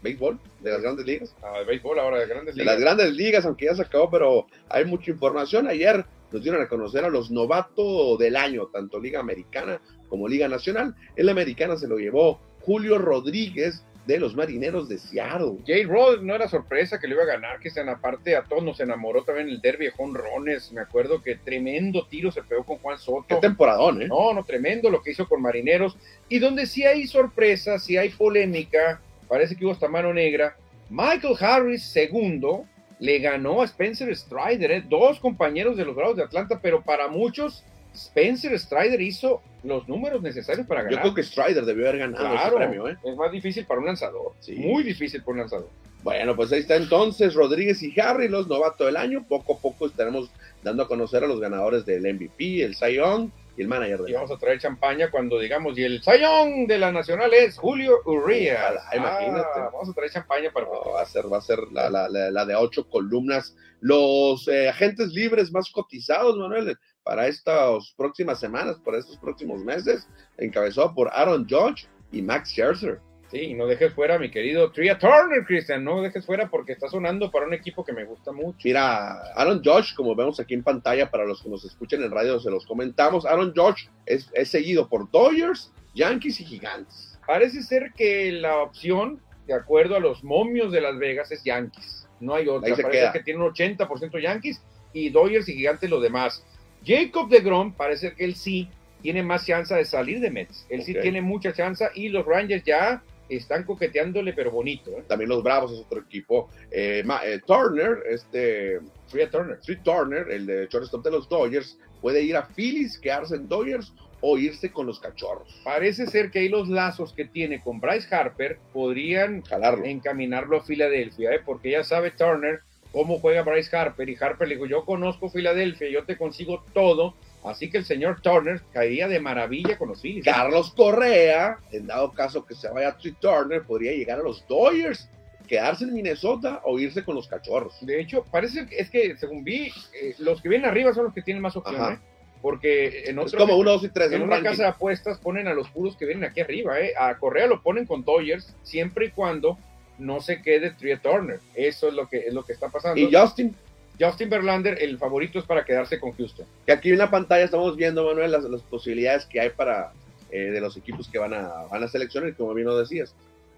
béisbol, 0.03 0.39
de 0.61 0.70
las 0.72 0.83
grandes 0.83 1.07
ligas. 1.07 1.35
Ah, 1.43 1.59
el 1.61 1.66
béisbol 1.66 1.99
ahora 1.99 2.18
de 2.18 2.26
grandes 2.26 2.55
de 2.57 2.62
ligas. 2.62 2.74
las 2.74 2.83
grandes 2.83 3.12
ligas, 3.14 3.47
aunque 3.47 3.66
ya 3.66 3.74
se 3.74 3.83
acabó, 3.83 4.11
pero 4.11 4.47
hay 4.68 4.85
mucha 4.85 5.11
información. 5.12 5.68
Ayer 5.68 6.05
nos 6.33 6.43
dieron 6.43 6.62
a 6.62 6.68
conocer 6.68 7.05
a 7.05 7.11
los 7.11 7.30
novatos 7.30 8.18
del 8.18 8.37
año, 8.37 8.66
tanto 8.66 8.99
Liga 8.99 9.20
Americana 9.20 9.80
como 10.09 10.28
Liga 10.28 10.49
Nacional. 10.49 10.95
En 11.16 11.26
la 11.26 11.33
Americana 11.33 11.76
se 11.76 11.89
lo 11.89 11.99
llevó 11.99 12.41
Julio 12.61 12.99
Rodríguez 12.99 13.85
de 14.07 14.18
los 14.18 14.35
Marineros 14.35 14.89
de 14.89 14.99
Seattle. 14.99 15.59
Jay 15.66 15.85
Rod 15.85 16.22
no 16.22 16.35
era 16.35 16.49
sorpresa 16.49 16.99
que 16.99 17.07
le 17.07 17.14
iba 17.14 17.22
a 17.22 17.26
ganar, 17.26 17.61
que 17.61 17.70
sean 17.70 17.89
aparte 17.89 18.35
a 18.35 18.43
todos 18.43 18.62
nos 18.64 18.80
enamoró 18.80 19.22
también 19.22 19.49
el 19.49 19.61
derby 19.61 19.87
de 19.87 19.91
jonrones. 19.93 20.72
Me 20.72 20.80
acuerdo 20.80 21.22
que 21.22 21.37
tremendo 21.37 22.07
tiro 22.09 22.33
se 22.33 22.43
pegó 22.43 22.64
con 22.64 22.78
Juan 22.78 22.97
Qué 22.97 23.03
Soto. 23.05 23.39
temporadón, 23.39 24.03
¿eh? 24.03 24.09
No, 24.09 24.35
no, 24.35 24.45
tremendo 24.45 24.91
lo 24.91 25.03
que 25.03 25.12
hizo 25.12 25.28
con 25.28 25.41
Marineros. 25.41 25.97
Y 26.28 26.41
donde 26.41 26.66
sí 26.66 26.85
hay 26.85 27.07
sorpresa, 27.07 27.78
sí 27.78 27.97
hay 27.97 28.09
polémica, 28.09 29.01
parece 29.28 29.55
que 29.55 29.64
hubo 29.64 29.72
hasta 29.72 29.89
mano 29.89 30.12
negra. 30.12 30.57
Michael 30.91 31.37
Harris, 31.39 31.85
segundo, 31.85 32.64
le 33.03 33.18
ganó 33.18 33.62
a 33.62 33.64
Spencer 33.64 34.14
Strider, 34.16 34.70
¿eh? 34.70 34.84
dos 34.88 35.18
compañeros 35.18 35.76
de 35.76 35.84
los 35.84 35.96
Bravos 35.96 36.16
de 36.16 36.22
Atlanta, 36.22 36.61
pero 36.62 36.82
para 36.82 37.09
muchos, 37.09 37.64
Spencer 37.92 38.57
Strider 38.57 39.00
hizo 39.00 39.42
los 39.64 39.88
números 39.88 40.22
necesarios 40.22 40.68
para 40.68 40.82
Yo 40.82 40.90
ganar. 40.90 41.03
creo 41.03 41.14
que 41.14 41.22
Strider 41.24 41.64
debió 41.64 41.88
haber 41.88 41.98
ganado 41.98 42.24
ese 42.24 42.34
Claro, 42.34 42.57
premio, 42.59 42.88
¿eh? 42.88 42.96
es 43.03 43.16
más 43.16 43.32
difícil 43.32 43.66
para 43.66 43.80
un 43.80 43.86
lanzador. 43.86 44.34
Sí. 44.38 44.55
Muy 44.55 44.84
difícil 44.84 45.20
para 45.22 45.32
un 45.32 45.38
lanzador. 45.40 45.68
Bueno, 46.05 46.36
pues 46.36 46.53
ahí 46.53 46.61
está 46.61 46.76
entonces 46.76 47.34
Rodríguez 47.34 47.82
y 47.82 47.98
Harry, 48.00 48.28
los 48.28 48.46
novatos 48.46 48.86
del 48.86 48.96
año. 48.96 49.24
Poco 49.28 49.55
a 49.55 49.59
poco 49.59 49.86
estaremos 49.86 50.30
dando 50.62 50.84
a 50.84 50.88
conocer 50.88 51.24
a 51.24 51.26
los 51.26 51.40
ganadores 51.40 51.84
del 51.84 52.03
MVP, 52.14 52.62
el 52.62 52.76
Cy 52.76 52.94
Young 52.94 53.30
y 53.57 53.62
el 53.62 53.68
manager 53.68 54.00
Y 54.00 54.03
del 54.05 54.14
vamos 54.14 54.30
a 54.30 54.38
traer 54.38 54.59
champaña 54.59 55.11
cuando 55.11 55.38
digamos, 55.38 55.76
y 55.78 55.84
el 55.84 56.03
sayón 56.03 56.66
de 56.66 56.78
la 56.78 56.90
Nacional 56.92 57.32
es 57.34 57.59
Julio 57.59 57.98
Urría. 58.07 58.61
Ojalá, 58.72 58.96
imagínate. 58.96 59.61
vamos 59.61 59.88
a 59.90 59.92
traer 59.92 60.11
champaña 60.11 60.50
para 60.53 60.66
No, 60.66 60.92
va 60.92 61.03
a 61.03 61.07
ser, 61.07 61.30
va 61.32 61.38
a 61.38 61.42
ser 61.42 61.59
la, 61.70 61.90
la- 61.90 62.09
la- 62.09 62.30
la 62.30 62.44
de 62.46 62.55
ocho 62.55 62.88
columnas. 62.88 63.55
Los 63.80 64.46
eh, 64.48 64.68
agentes 64.68 65.09
libres 65.12 65.50
más 65.53 65.70
cotizados, 65.70 66.36
Manuel, 66.38 66.76
para 67.03 67.26
estas 67.26 67.92
próximas 67.96 68.38
semanas, 68.38 68.78
para 68.84 68.98
estos 68.98 69.16
próximos 69.18 69.64
meses, 69.64 70.07
encabezado 70.38 70.94
por 70.94 71.09
Aaron 71.12 71.46
Judge 71.48 71.88
y 72.12 72.22
Max 72.22 72.50
Scherzer. 72.50 73.00
Sí, 73.33 73.39
y 73.39 73.55
no 73.55 73.66
dejes 73.66 73.95
fuera 73.95 74.16
a 74.16 74.18
mi 74.18 74.30
querido 74.30 74.72
Tria 74.72 74.99
Turner, 74.99 75.47
Cristian, 75.47 75.83
no 75.83 76.03
dejes 76.03 76.26
fuera 76.26 76.51
porque 76.51 76.72
está 76.72 76.87
sonando 76.87 77.30
para 77.30 77.47
un 77.47 77.55
equipo 77.55 77.83
que 77.83 77.95
me 77.95 78.05
gusta 78.05 78.30
mucho. 78.30 78.59
Mira, 78.62 79.22
Aaron 79.33 79.62
Judge, 79.64 79.95
como 79.97 80.14
vemos 80.14 80.39
aquí 80.39 80.53
en 80.53 80.62
pantalla, 80.62 81.11
para 81.11 81.24
los 81.24 81.43
que 81.43 81.49
nos 81.49 81.64
escuchen 81.64 82.03
en 82.03 82.11
radio, 82.11 82.39
se 82.39 82.51
los 82.51 82.66
comentamos. 82.66 83.24
Aaron 83.24 83.55
Judge 83.57 83.89
es, 84.05 84.30
es 84.35 84.51
seguido 84.51 84.87
por 84.87 85.11
Dodgers, 85.11 85.72
Yankees 85.95 86.41
y 86.41 86.45
Gigantes. 86.45 87.18
Parece 87.26 87.62
ser 87.62 87.95
que 87.97 88.33
la 88.33 88.59
opción, 88.59 89.18
de 89.47 89.55
acuerdo 89.55 89.97
a 89.97 90.01
los 90.01 90.22
momios 90.22 90.70
de 90.70 90.83
Las 90.83 90.99
Vegas, 90.99 91.33
es 91.33 91.43
Yankees. 91.43 92.07
No 92.20 92.35
hay 92.35 92.49
otra. 92.49 92.76
Parece 92.76 92.91
queda. 92.91 93.12
que 93.14 93.20
tiene 93.20 93.41
un 93.43 93.51
80% 93.51 94.20
Yankees 94.20 94.61
y 94.93 95.09
Dodgers 95.09 95.49
y 95.49 95.55
Gigantes 95.55 95.89
lo 95.89 96.03
demás. 96.03 96.45
Jacob 96.85 97.30
de 97.30 97.41
Grom 97.41 97.72
parece 97.72 98.12
que 98.12 98.26
él 98.26 98.35
sí 98.35 98.68
tiene 99.01 99.22
más 99.22 99.47
chance 99.47 99.74
de 99.74 99.87
salir 99.87 100.20
de 100.20 100.30
Mets. 100.30 100.66
Él 100.68 100.83
sí 100.83 100.93
tiene 100.93 101.22
mucha 101.22 101.55
chance 101.55 101.89
y 101.95 102.11
los 102.11 102.26
Rangers 102.26 102.62
ya 102.64 103.03
están 103.37 103.64
coqueteándole, 103.64 104.33
pero 104.33 104.51
bonito. 104.51 104.91
¿eh? 104.93 105.05
También 105.07 105.28
los 105.28 105.43
Bravos 105.43 105.72
es 105.72 105.78
otro 105.80 106.01
equipo. 106.01 106.49
Eh, 106.70 107.03
Ma- 107.05 107.24
eh, 107.24 107.41
Turner, 107.47 108.03
este, 108.09 108.80
Tria 109.11 109.30
Turner. 109.30 109.59
Street 109.59 109.80
Turner, 109.83 110.30
el 110.30 110.47
de 110.47 110.66
shortstop 110.68 111.05
de 111.05 111.11
los 111.11 111.28
Dodgers, 111.28 111.78
puede 112.01 112.22
ir 112.22 112.37
a 112.37 112.45
Phillies, 112.47 112.99
quedarse 112.99 113.37
en 113.37 113.49
Dodgers 113.49 113.93
o 114.20 114.39
irse 114.39 114.70
con 114.70 114.87
los 114.87 115.01
cachorros. 115.01 115.61
Parece 115.64 116.07
ser 116.07 116.30
que 116.30 116.39
ahí 116.41 116.49
los 116.49 116.68
lazos 116.68 117.12
que 117.12 117.24
tiene 117.24 117.61
con 117.61 117.80
Bryce 117.80 118.14
Harper 118.14 118.59
podrían 118.72 119.43
Jalarlo. 119.43 119.85
encaminarlo 119.85 120.59
a 120.59 120.62
Filadelfia, 120.62 121.33
¿eh? 121.35 121.41
porque 121.45 121.72
ya 121.72 121.83
sabe 121.85 122.12
Turner 122.12 122.61
cómo 122.93 123.18
juega 123.18 123.43
Bryce 123.43 123.74
Harper 123.74 124.09
y 124.09 124.16
Harper 124.20 124.47
le 124.47 124.55
dijo, 124.57 124.66
yo 124.66 124.85
conozco 124.85 125.28
Filadelfia, 125.30 125.89
yo 125.89 126.05
te 126.05 126.16
consigo 126.18 126.62
todo, 126.74 127.14
así 127.45 127.70
que 127.70 127.78
el 127.78 127.84
señor 127.84 128.20
Turner 128.20 128.61
caería 128.72 129.09
de 129.09 129.20
maravilla 129.20 129.76
con 129.78 129.88
los 129.88 130.01
Phillies. 130.01 130.24
Carlos 130.24 130.72
Correa, 130.74 131.59
en 131.70 131.86
dado 131.86 132.12
caso 132.12 132.45
que 132.45 132.55
se 132.55 132.68
vaya 132.68 132.88
a 132.88 132.97
Turner, 133.20 133.62
podría 133.62 133.93
llegar 133.93 134.20
a 134.20 134.22
los 134.22 134.47
Dodgers, 134.47 135.09
quedarse 135.49 135.84
en 135.84 135.93
Minnesota 135.95 136.61
o 136.64 136.78
irse 136.78 137.05
con 137.05 137.14
los 137.14 137.28
cachorros. 137.28 137.74
De 137.84 138.01
hecho, 138.01 138.24
parece 138.30 138.66
que 138.66 138.78
es 138.78 138.88
que 138.90 139.16
según 139.16 139.45
vi, 139.45 139.72
eh, 140.01 140.14
los 140.18 140.40
que 140.40 140.49
vienen 140.49 140.68
arriba 140.70 140.95
son 140.95 141.05
los 141.05 141.14
que 141.14 141.22
tienen 141.22 141.43
más 141.43 141.57
opciones, 141.57 141.80
Ajá. 141.82 141.95
¿eh? 141.95 141.99
porque 142.40 143.05
en 143.07 143.18
Es 143.20 143.26
otro, 143.26 143.38
como 143.40 143.57
uno, 143.57 143.70
dos 143.72 143.84
y 143.84 143.88
tres 143.88 144.09
en 144.09 144.14
en 144.14 144.22
un 144.22 144.26
una 144.28 144.36
ranking. 144.36 144.51
casa 144.51 144.62
de 144.64 144.68
apuestas 144.70 145.18
ponen 145.18 145.47
a 145.47 145.55
los 145.55 145.68
puros 145.70 145.97
que 145.97 146.07
vienen 146.07 146.24
aquí 146.24 146.40
arriba, 146.40 146.80
¿eh? 146.80 146.93
a 146.99 147.16
Correa 147.18 147.47
lo 147.47 147.62
ponen 147.62 147.86
con 147.86 148.05
Dodgers 148.05 148.55
siempre 148.62 149.07
y 149.07 149.11
cuando 149.11 149.59
no 149.99 150.20
se 150.20 150.43
quede 150.43 150.70
Tria 150.70 150.99
Turner, 150.99 151.38
eso 151.55 151.86
es 151.88 151.95
lo 151.95 152.09
que 152.09 152.18
es 152.26 152.32
lo 152.34 152.43
que 152.45 152.53
está 152.53 152.68
pasando. 152.68 153.01
Y 153.01 153.14
Justin, 153.14 153.55
Justin 154.03 154.28
Verlander, 154.30 154.82
el 154.82 154.98
favorito 154.98 155.38
es 155.38 155.44
para 155.44 155.64
quedarse 155.64 156.00
con 156.00 156.12
Houston. 156.12 156.46
que 156.66 156.72
aquí 156.72 156.90
en 156.90 156.98
la 156.98 157.11
pantalla 157.11 157.44
estamos 157.44 157.76
viendo, 157.76 158.05
Manuel, 158.05 158.30
las, 158.32 158.44
las 158.44 158.62
posibilidades 158.62 159.26
que 159.26 159.40
hay 159.40 159.50
para 159.50 159.92
eh, 160.30 160.50
de 160.50 160.61
los 160.61 160.76
equipos 160.76 161.09
que 161.09 161.18
van 161.18 161.34
a, 161.34 161.48
van 161.70 161.82
a 161.84 161.88
seleccionar, 161.88 162.34
como 162.34 162.55
bien 162.55 162.66
lo 162.66 162.78
decías. 162.78 163.14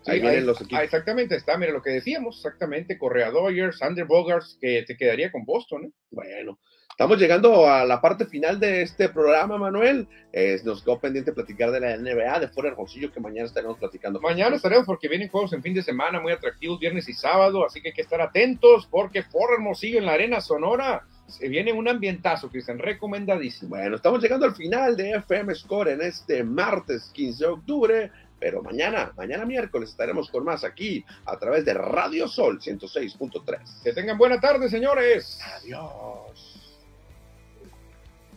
Ahí 0.07 0.17
Sí, 0.17 0.21
vienen 0.23 0.41
ahí- 0.41 0.45
los 0.47 0.61
equipos. 0.61 0.79
ah, 0.81 0.85
exactamente, 0.85 1.35
está, 1.37 1.57
mira 1.57 1.73
lo 1.73 1.81
que 1.83 1.91
decíamos, 1.91 2.37
exactamente, 2.37 2.99
Correa 2.99 3.31
Dodgers, 3.31 3.79
Sander 3.79 4.05
Bogarts, 4.05 4.59
que 4.61 4.83
te 4.87 4.97
quedaría 4.97 5.33
con 5.33 5.45
Boston, 5.45 5.87
¿eh? 5.87 5.91
Bueno, 6.11 6.59
estamos 6.95 7.19
llegando 7.19 7.69
a 7.69 7.85
la 7.85 8.01
parte 8.01 8.25
final 8.25 8.61
de 8.61 8.83
este 8.83 9.09
programa, 9.09 9.59
Manuel. 9.59 10.07
Eh, 10.33 10.61
nos 10.65 10.81
quedó 10.81 11.01
pendiente 11.01 11.33
platicar 11.33 11.73
de 11.73 11.81
la 11.81 11.97
NBA, 11.97 12.39
de 12.39 12.49
Fuera 12.49 12.69
Hermosillo, 12.69 13.11
que 13.11 13.19
mañana 13.19 13.47
estaremos 13.47 13.79
platicando. 13.79 14.21
Mañana 14.21 14.55
estaremos 14.55 14.87
porque 14.87 15.09
vienen 15.09 15.29
juegos 15.29 15.53
en 15.55 15.63
fin 15.63 15.75
de 15.75 15.83
semana 15.83 16.21
muy 16.21 16.31
atractivos, 16.31 16.79
viernes 16.79 17.09
y 17.09 17.13
sábado, 17.13 17.67
así 17.67 17.83
que 17.83 17.89
hay 17.89 17.95
que 17.95 18.03
estar 18.03 18.21
atentos 18.21 18.87
porque 18.89 19.25
Fort 19.25 19.55
Hermosillo 19.55 19.99
en 19.99 20.07
la 20.07 20.13
Arena 20.13 20.41
Sonora 20.41 21.05
se 21.27 21.49
viene 21.49 21.73
un 21.73 21.89
ambientazo, 21.89 22.49
Cristian, 22.49 22.79
recomendadísimo. 22.79 23.71
Bueno, 23.71 23.97
estamos 23.97 24.23
llegando 24.23 24.47
al 24.47 24.55
final 24.55 24.97
de 24.97 25.17
FM 25.17 25.53
Score 25.57 25.89
en 25.89 26.03
este 26.03 26.45
martes 26.45 27.11
15 27.13 27.45
de 27.45 27.51
octubre, 27.51 28.11
pero 28.39 28.63
mañana, 28.63 29.13
mañana 29.17 29.45
miércoles 29.45 29.91
estaremos 29.91 30.31
con 30.31 30.45
más 30.45 30.63
aquí 30.63 31.05
a 31.27 31.37
través 31.39 31.65
de 31.65 31.75
Radio 31.75 32.29
Sol 32.29 32.61
106.3. 32.61 33.83
Que 33.83 33.93
tengan 33.93 34.17
buena 34.17 34.39
tarde, 34.39 34.69
señores. 34.69 35.41
Adiós. 35.57 36.54